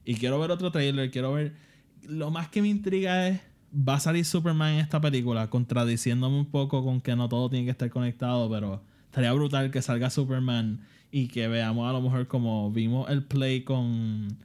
Y 0.05 0.15
quiero 0.15 0.39
ver 0.39 0.53
otro 0.53 0.71
trailer. 0.71 1.11
Quiero 1.11 1.33
ver. 1.33 1.55
Lo 2.05 2.31
más 2.31 2.49
que 2.49 2.63
me 2.63 2.69
intriga 2.69 3.29
es. 3.29 3.41
Va 3.77 3.97
a 3.97 4.01
salir 4.01 4.25
Superman 4.25 4.75
en 4.75 4.81
esta 4.81 5.01
película, 5.01 5.51
contradiciéndome 5.51 6.39
un 6.39 6.47
poco 6.47 6.83
con 6.83 7.01
que 7.01 7.15
no 7.15 7.29
todo 7.29 7.51
tiene 7.51 7.67
que 7.67 7.73
estar 7.73 7.91
conectado, 7.91 8.49
pero 8.49 8.81
estaría 9.07 9.33
brutal 9.33 9.71
que 9.71 9.83
salga 9.83 10.09
Superman 10.09 10.81
y 11.11 11.27
que 11.27 11.47
veamos 11.49 11.87
a 11.87 11.93
lo 11.93 12.01
mejor 12.01 12.27
como 12.27 12.71
vimos 12.71 13.11
el 13.11 13.25
play 13.25 13.65
con. 13.65 14.39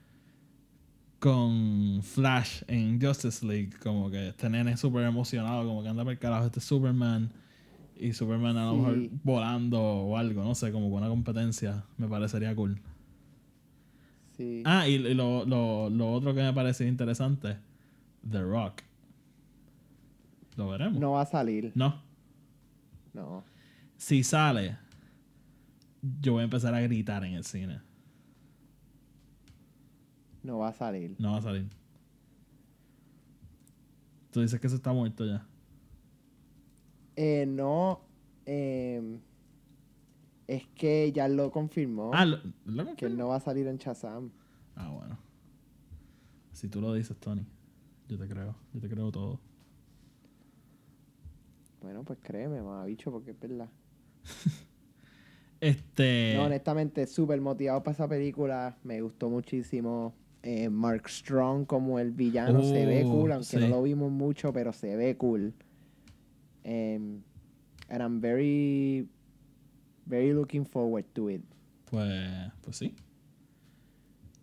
Con 1.21 2.01
Flash 2.01 2.63
en 2.67 2.99
Justice 2.99 3.45
League, 3.45 3.69
como 3.81 4.09
que 4.09 4.29
este 4.29 4.49
nene 4.49 4.75
súper 4.75 5.03
emocionado, 5.05 5.65
como 5.67 5.83
que 5.83 5.89
anda 5.89 6.03
por 6.03 6.11
el 6.13 6.19
carajo 6.19 6.47
este 6.47 6.59
Superman. 6.59 7.29
Y 7.95 8.13
Superman 8.13 8.57
a 8.57 8.65
lo 8.65 8.71
Sí. 8.73 8.77
mejor 8.79 9.09
volando 9.23 9.79
o 9.79 10.17
algo, 10.17 10.43
no 10.43 10.55
sé, 10.55 10.71
como 10.71 10.89
con 10.89 10.97
una 11.01 11.09
competencia. 11.09 11.83
Me 11.97 12.07
parecería 12.07 12.55
cool. 12.55 12.81
Sí. 14.35 14.63
Ah, 14.65 14.87
y, 14.87 14.93
y 14.95 15.13
lo, 15.13 15.45
lo, 15.45 15.89
lo 15.91 16.11
otro 16.11 16.33
que 16.33 16.41
me 16.41 16.51
parece 16.51 16.87
interesante, 16.87 17.57
The 18.29 18.41
Rock. 18.41 18.81
Lo 20.57 20.69
veremos. 20.69 20.99
No 20.99 21.11
va 21.11 21.21
a 21.21 21.25
salir. 21.27 21.71
No. 21.75 22.01
No. 23.13 23.43
Si 23.97 24.23
sale, 24.23 24.77
yo 26.21 26.33
voy 26.33 26.41
a 26.41 26.45
empezar 26.45 26.73
a 26.73 26.81
gritar 26.81 27.23
en 27.23 27.33
el 27.35 27.43
cine. 27.43 27.79
No 30.43 30.59
va 30.59 30.69
a 30.69 30.73
salir. 30.73 31.15
No 31.19 31.31
va 31.31 31.37
a 31.37 31.41
salir. 31.41 31.67
Tú 34.31 34.41
dices 34.41 34.59
que 34.59 34.69
se 34.69 34.75
está 34.75 34.93
muerto 34.93 35.25
ya. 35.25 35.45
Eh, 37.15 37.45
no. 37.47 38.01
em, 38.45 39.19
es 40.47 40.67
que 40.75 41.11
ya 41.11 41.27
lo 41.27 41.51
confirmó. 41.51 42.11
Ah, 42.13 42.25
lo, 42.25 42.37
lo 42.65 42.83
que 42.83 42.89
confirmó? 42.89 43.07
él 43.07 43.17
no 43.17 43.27
va 43.27 43.35
a 43.35 43.39
salir 43.39 43.67
en 43.67 43.77
Shazam. 43.77 44.31
Ah, 44.75 44.89
bueno. 44.89 45.17
Si 46.53 46.67
tú 46.67 46.81
lo 46.81 46.93
dices, 46.93 47.17
Tony, 47.17 47.45
yo 48.07 48.17
te 48.17 48.27
creo. 48.27 48.55
Yo 48.73 48.81
te 48.81 48.89
creo 48.89 49.11
todo. 49.11 49.39
Bueno, 51.81 52.03
pues 52.03 52.19
créeme, 52.21 52.61
bicho, 52.85 53.11
porque 53.11 53.31
es 53.31 53.39
verdad. 53.39 53.69
Este. 55.61 56.33
No, 56.35 56.45
honestamente, 56.45 57.05
súper 57.05 57.39
motivado 57.39 57.83
para 57.83 57.93
esa 57.93 58.07
película. 58.07 58.75
Me 58.83 58.99
gustó 58.99 59.29
muchísimo. 59.29 60.15
Eh, 60.43 60.69
Mark 60.69 61.07
Strong 61.07 61.65
como 61.67 61.99
el 61.99 62.11
villano 62.11 62.63
se 62.63 62.85
ve 62.85 63.03
Oh, 63.05 63.11
cool, 63.11 63.31
aunque 63.31 63.45
sí. 63.45 63.57
no 63.57 63.67
lo 63.67 63.83
vimos 63.83 64.11
mucho, 64.11 64.51
pero 64.51 64.73
se 64.73 64.95
ve 64.95 65.15
cool. 65.17 65.53
Em, 66.63 67.21
and 67.89 68.01
I'm 68.01 68.19
very, 68.21 69.07
very 70.05 70.33
looking 70.33 70.65
forward 70.65 71.05
to 71.13 71.29
it. 71.29 71.43
Pues, 71.89 72.51
pues 72.61 72.75
sí. 72.77 72.95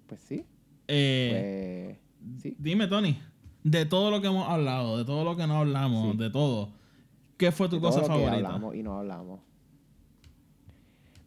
Pues 0.06 0.20
sí, 0.20 0.44
Eh, 0.86 1.98
pues 2.20 2.42
sí. 2.42 2.56
Dime, 2.58 2.86
Tony, 2.86 3.18
de 3.64 3.84
todo 3.84 4.10
lo 4.10 4.20
que 4.20 4.28
hemos 4.28 4.48
hablado, 4.48 4.98
de 4.98 5.04
todo 5.04 5.24
lo 5.24 5.36
que 5.36 5.46
no 5.46 5.58
hablamos, 5.58 6.12
Sí. 6.12 6.18
de 6.18 6.30
todo, 6.30 6.72
¿qué 7.36 7.50
fue 7.52 7.68
tu 7.68 7.76
de 7.76 7.82
cosa 7.82 8.00
todo 8.02 8.08
lo 8.10 8.14
que 8.18 8.24
favorita? 8.24 8.46
hablamos 8.48 8.74
y 8.76 8.82
no 8.82 8.98
hablamos. 8.98 9.40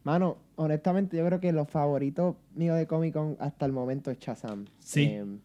Mano, 0.03 0.37
honestamente, 0.61 1.17
yo 1.17 1.25
creo 1.25 1.39
que 1.39 1.51
los 1.51 1.69
favoritos 1.69 2.35
míos 2.55 2.77
de 2.77 2.87
Comic 2.87 3.13
Con 3.13 3.35
hasta 3.39 3.65
el 3.65 3.71
momento 3.71 4.11
es 4.11 4.19
Shazam. 4.19 4.65
Sí. 4.79 5.03
Em, 5.03 5.39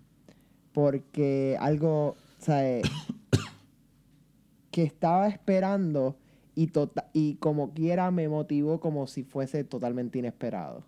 porque 0.72 1.56
algo, 1.58 2.16
¿sabes? 2.38 2.84
que 4.70 4.82
estaba 4.82 5.28
esperando 5.28 6.16
y, 6.54 6.68
tota- 6.68 7.08
y 7.12 7.34
como 7.36 7.72
quiera 7.72 8.10
me 8.10 8.28
motivó 8.28 8.78
como 8.80 9.06
si 9.06 9.22
fuese 9.24 9.64
totalmente 9.64 10.18
inesperado. 10.18 10.84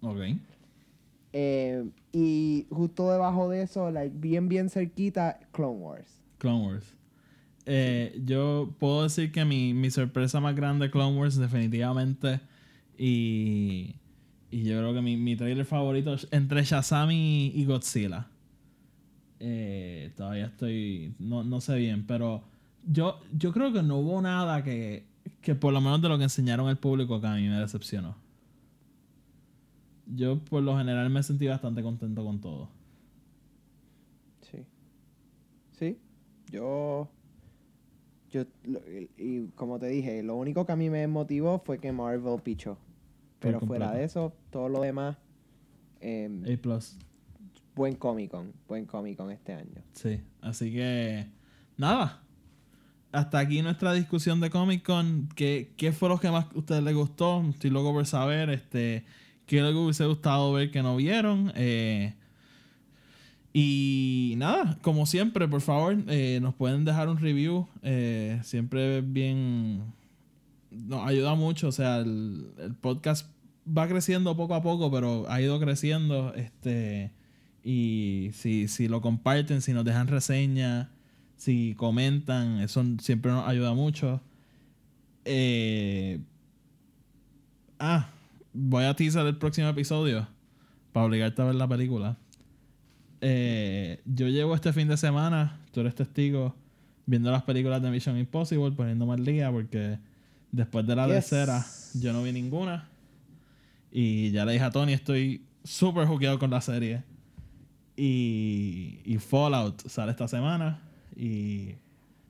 Ok. 0.00 0.18
Eh, 1.34 1.88
y 2.12 2.66
justo 2.70 3.10
debajo 3.10 3.48
de 3.48 3.62
eso, 3.62 3.90
like, 3.90 4.14
bien, 4.18 4.48
bien 4.48 4.68
cerquita, 4.70 5.38
Clone 5.52 5.78
Wars. 5.78 6.20
Clone 6.38 6.66
Wars. 6.66 6.96
Eh, 7.64 8.20
yo 8.24 8.74
puedo 8.78 9.04
decir 9.04 9.30
que 9.30 9.44
mi, 9.44 9.72
mi 9.72 9.90
sorpresa 9.90 10.40
más 10.40 10.56
grande 10.56 10.86
de 10.86 10.90
Clone 10.90 11.16
Wars 11.18 11.36
definitivamente 11.36 12.40
y, 12.98 13.94
Y 14.50 14.64
yo 14.64 14.78
creo 14.78 14.92
que 14.94 15.00
mi, 15.00 15.16
mi 15.16 15.34
trailer 15.34 15.64
favorito 15.64 16.12
es 16.14 16.28
entre 16.30 16.62
Shazam 16.62 17.10
y, 17.10 17.52
y 17.54 17.64
Godzilla. 17.64 18.26
Eh, 19.40 20.12
todavía 20.16 20.46
estoy. 20.46 21.14
No, 21.18 21.42
no 21.42 21.60
sé 21.60 21.76
bien, 21.76 22.06
pero 22.06 22.44
yo, 22.86 23.18
yo 23.36 23.52
creo 23.52 23.72
que 23.72 23.82
no 23.82 23.96
hubo 23.98 24.20
nada 24.20 24.62
que, 24.62 25.06
que, 25.40 25.54
por 25.54 25.72
lo 25.72 25.80
menos 25.80 26.02
de 26.02 26.08
lo 26.08 26.18
que 26.18 26.24
enseñaron 26.24 26.68
al 26.68 26.78
público, 26.78 27.20
que 27.20 27.26
a 27.26 27.34
mí 27.34 27.48
me 27.48 27.58
decepcionó. 27.58 28.14
Yo, 30.06 30.38
por 30.44 30.62
lo 30.62 30.76
general, 30.76 31.08
me 31.10 31.22
sentí 31.22 31.46
bastante 31.46 31.82
contento 31.82 32.24
con 32.24 32.40
todo. 32.40 32.68
Sí. 34.42 34.58
Sí. 35.78 35.98
Yo. 36.50 37.08
Yo. 38.32 38.44
y, 39.18 39.46
como 39.54 39.78
te 39.78 39.86
dije, 39.88 40.22
lo 40.22 40.34
único 40.36 40.64
que 40.66 40.72
a 40.72 40.76
mí 40.76 40.88
me 40.90 41.06
motivó 41.06 41.60
fue 41.64 41.78
que 41.78 41.92
Marvel 41.92 42.40
pichó. 42.42 42.78
Pero 43.38 43.60
fuera 43.60 43.92
de 43.92 44.04
eso, 44.04 44.32
todo 44.50 44.68
lo 44.68 44.80
demás. 44.80 45.16
em, 46.00 46.42
A 46.44 46.56
plus. 46.60 46.96
buen 47.74 47.94
Comic 47.94 48.30
Con. 48.30 48.52
Buen 48.68 48.86
Comic 48.86 49.16
Con 49.16 49.30
este 49.30 49.52
año. 49.52 49.82
Sí, 49.92 50.20
así 50.40 50.72
que 50.72 51.26
nada. 51.76 52.22
Hasta 53.12 53.38
aquí 53.40 53.60
nuestra 53.60 53.92
discusión 53.92 54.40
de 54.40 54.48
Comic 54.48 54.82
Con. 54.84 55.28
¿Qué, 55.36 55.72
qué 55.76 55.92
fue 55.92 56.08
lo 56.08 56.18
que 56.18 56.30
más 56.30 56.46
a 56.46 56.58
ustedes 56.58 56.82
les 56.82 56.94
gustó? 56.94 57.42
Estoy 57.50 57.70
loco 57.70 57.92
por 57.92 58.06
saber. 58.06 58.48
Este, 58.50 59.04
¿Qué 59.44 59.60
les 59.60 59.74
hubiese 59.74 60.06
gustado 60.06 60.52
ver 60.54 60.70
que 60.70 60.82
no 60.82 60.96
vieron? 60.96 61.52
Eh, 61.54 62.14
y 63.52 64.34
nada, 64.38 64.78
como 64.82 65.06
siempre, 65.06 65.46
por 65.46 65.60
favor, 65.60 65.96
eh, 66.08 66.38
nos 66.40 66.54
pueden 66.54 66.84
dejar 66.84 67.08
un 67.08 67.18
review. 67.18 67.66
Eh, 67.82 68.40
siempre 68.42 69.00
bien. 69.02 69.92
Nos 70.70 71.06
ayuda 71.06 71.34
mucho. 71.34 71.68
O 71.68 71.72
sea, 71.72 71.98
el, 71.98 72.46
el 72.58 72.74
podcast 72.74 73.26
va 73.66 73.86
creciendo 73.88 74.36
poco 74.36 74.54
a 74.54 74.62
poco, 74.62 74.90
pero 74.90 75.26
ha 75.28 75.40
ido 75.40 75.60
creciendo. 75.60 76.34
Este. 76.34 77.12
Y 77.64 78.30
si, 78.32 78.68
si 78.68 78.88
lo 78.88 79.00
comparten, 79.00 79.60
si 79.60 79.72
nos 79.72 79.84
dejan 79.84 80.08
reseña, 80.08 80.90
si 81.36 81.74
comentan, 81.76 82.60
eso 82.60 82.84
siempre 83.00 83.30
nos 83.30 83.46
ayuda 83.46 83.74
mucho. 83.74 84.20
Eh, 85.24 86.20
ah, 87.78 88.08
voy 88.52 88.84
a 88.84 88.94
teaser 88.94 89.26
el 89.26 89.36
próximo 89.36 89.68
episodio 89.68 90.26
para 90.92 91.06
obligarte 91.06 91.42
a 91.42 91.46
ver 91.46 91.54
la 91.54 91.68
película. 91.68 92.16
Eh, 93.24 94.00
yo 94.04 94.26
llevo 94.28 94.54
este 94.56 94.72
fin 94.72 94.88
de 94.88 94.96
semana, 94.96 95.60
tú 95.70 95.80
eres 95.80 95.94
testigo, 95.94 96.56
viendo 97.06 97.30
las 97.30 97.44
películas 97.44 97.80
de 97.80 97.88
Mission 97.90 98.18
Impossible, 98.18 98.72
poniéndome 98.72 99.12
al 99.14 99.24
día 99.24 99.50
porque 99.52 99.98
después 100.50 100.84
de 100.86 100.96
la 100.96 101.06
Yes. 101.06 101.14
tercera 101.30 101.64
yo 101.94 102.12
no 102.12 102.22
vi 102.24 102.32
ninguna. 102.32 102.88
Y 103.92 104.32
ya 104.32 104.44
le 104.44 104.52
dije 104.54 104.64
a 104.64 104.70
Tony, 104.70 104.92
estoy 104.92 105.42
súper 105.62 106.06
juqueado 106.08 106.38
con 106.40 106.50
la 106.50 106.60
serie. 106.60 107.04
Y, 107.96 109.00
y 109.04 109.18
Fallout 109.18 109.86
sale 109.86 110.10
esta 110.10 110.26
semana. 110.26 110.80
Y 111.14 111.74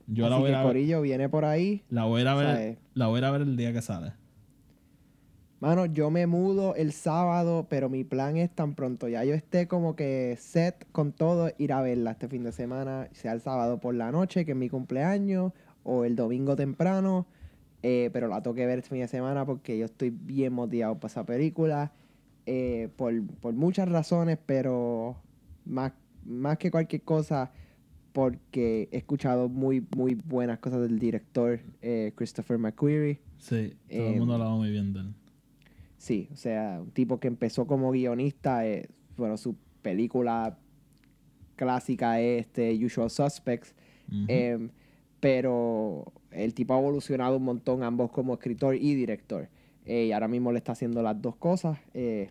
yo 0.08 0.28
la 0.28 0.36
voy, 0.36 0.50
que 0.50 0.56
a 0.56 0.58
ver, 0.58 0.66
Corillo 0.66 1.00
viene 1.00 1.28
por 1.28 1.44
ahí. 1.46 1.82
la 1.88 2.04
voy 2.04 2.22
a 2.26 2.34
ver. 2.34 2.46
¿sabes? 2.46 2.78
La 2.94 3.06
voy 3.06 3.16
a 3.16 3.18
ir 3.20 3.24
a 3.24 3.30
ver 3.30 3.40
el 3.42 3.56
día 3.56 3.72
que 3.72 3.80
sale. 3.80 4.12
Mano, 5.62 5.86
yo 5.86 6.10
me 6.10 6.26
mudo 6.26 6.74
el 6.74 6.90
sábado, 6.90 7.68
pero 7.70 7.88
mi 7.88 8.02
plan 8.02 8.36
es 8.36 8.50
tan 8.50 8.74
pronto 8.74 9.06
ya 9.06 9.22
yo 9.24 9.32
esté 9.32 9.68
como 9.68 9.94
que 9.94 10.36
set 10.40 10.88
con 10.90 11.12
todo, 11.12 11.52
ir 11.56 11.72
a 11.72 11.80
verla 11.80 12.10
este 12.10 12.26
fin 12.26 12.42
de 12.42 12.50
semana, 12.50 13.08
sea 13.12 13.32
el 13.32 13.40
sábado 13.40 13.78
por 13.78 13.94
la 13.94 14.10
noche, 14.10 14.44
que 14.44 14.50
es 14.52 14.56
mi 14.58 14.68
cumpleaños, 14.68 15.52
o 15.84 16.04
el 16.04 16.16
domingo 16.16 16.56
temprano, 16.56 17.26
eh, 17.84 18.10
pero 18.12 18.26
la 18.26 18.42
tengo 18.42 18.56
que 18.56 18.66
ver 18.66 18.80
este 18.80 18.90
fin 18.90 19.02
de 19.02 19.06
semana 19.06 19.46
porque 19.46 19.78
yo 19.78 19.84
estoy 19.84 20.10
bien 20.10 20.52
motivado 20.52 20.96
para 20.98 21.12
esa 21.12 21.24
película, 21.24 21.92
eh, 22.44 22.88
por, 22.96 23.24
por 23.40 23.54
muchas 23.54 23.88
razones, 23.88 24.38
pero 24.44 25.14
más, 25.64 25.92
más 26.24 26.58
que 26.58 26.72
cualquier 26.72 27.02
cosa, 27.02 27.52
porque 28.12 28.88
he 28.90 28.96
escuchado 28.96 29.48
muy, 29.48 29.86
muy 29.96 30.16
buenas 30.16 30.58
cosas 30.58 30.80
del 30.80 30.98
director 30.98 31.60
eh, 31.82 32.10
Christopher 32.16 32.58
McQuarrie. 32.58 33.20
Sí, 33.38 33.76
todo 33.88 34.00
el 34.00 34.12
Em, 34.14 34.18
mundo 34.18 34.34
hablaba 34.34 34.56
muy 34.56 34.70
bien 34.72 34.92
de 34.92 35.00
él. 35.02 35.14
Sí, 36.02 36.28
o 36.32 36.36
sea, 36.36 36.80
un 36.82 36.90
tipo 36.90 37.20
que 37.20 37.28
empezó 37.28 37.68
como 37.68 37.92
guionista, 37.92 38.66
eh, 38.66 38.88
bueno, 39.16 39.36
su 39.36 39.54
película 39.82 40.58
clásica 41.54 42.20
es 42.20 42.40
este 42.40 42.84
Usual 42.84 43.08
Suspects, 43.08 43.72
em, 44.26 44.70
pero 45.20 46.12
el 46.32 46.54
tipo 46.54 46.74
ha 46.74 46.80
evolucionado 46.80 47.36
un 47.36 47.44
montón, 47.44 47.84
ambos 47.84 48.10
como 48.10 48.34
escritor 48.34 48.74
y 48.74 48.96
director, 48.96 49.48
eh, 49.84 50.06
y 50.06 50.12
ahora 50.12 50.26
mismo 50.26 50.50
le 50.50 50.58
está 50.58 50.72
haciendo 50.72 51.04
las 51.04 51.22
dos 51.22 51.36
cosas. 51.36 51.78
eh, 51.94 52.30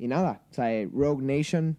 y 0.00 0.08
nada, 0.08 0.42
o 0.50 0.52
sea, 0.52 0.66
Rogue 0.92 1.22
Nation 1.22 1.76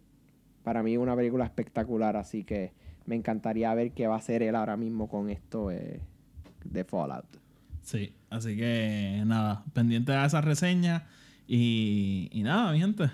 para 0.63 0.83
mí 0.83 0.93
es 0.93 0.99
una 0.99 1.17
película 1.17 1.43
espectacular, 1.43 2.15
así 2.15 2.45
que 2.45 2.71
me 3.05 3.15
encantaría 3.15 3.73
ver 3.73 3.91
qué 3.91 4.07
va 4.07 4.15
a 4.15 4.19
hacer 4.19 4.41
él 4.41 4.55
ahora 4.55 4.77
mismo 4.77 5.09
con 5.09 5.29
esto 5.29 5.67
de 5.67 6.83
Fallout. 6.85 7.46
Sí, 7.87 8.13
así 8.29 8.57
que 8.57 9.23
nada, 9.25 9.63
pendiente 9.71 10.11
a 10.11 10.25
esa 10.25 10.41
reseña. 10.41 11.05
Y, 11.47 12.27
y 12.33 12.43
nada, 12.43 12.73
mi 12.73 12.79
gente. 12.81 13.09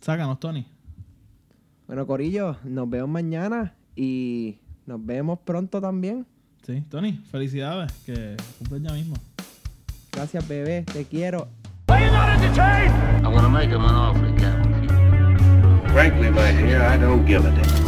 Sácanos, 0.00 0.40
Tony. 0.40 0.66
Bueno, 1.86 2.04
Corillo, 2.04 2.56
nos 2.64 2.90
vemos 2.90 3.08
mañana 3.08 3.74
y 3.94 4.58
nos 4.84 5.06
vemos 5.06 5.38
pronto 5.44 5.80
también. 5.80 6.26
Sí, 6.66 6.82
Tony, 6.90 7.20
felicidades, 7.30 7.92
que 8.04 8.36
cumples 8.58 8.82
ya 8.82 8.92
mismo. 8.94 9.14
Gracias, 10.10 10.48
bebé, 10.48 10.82
te 10.82 11.04
quiero. 11.04 11.46
I 11.88 13.28
want 13.28 13.42
to 13.42 13.48
make 13.48 13.70
him 13.70 13.84
an 13.84 13.94
offer, 13.94 14.34
Captain. 14.38 14.88
Frankly, 15.92 16.30
my 16.30 16.50
dear, 16.50 16.82
I 16.82 16.98
don't 16.98 17.24
give 17.24 17.46
a 17.46 17.50
damn. 17.50 17.87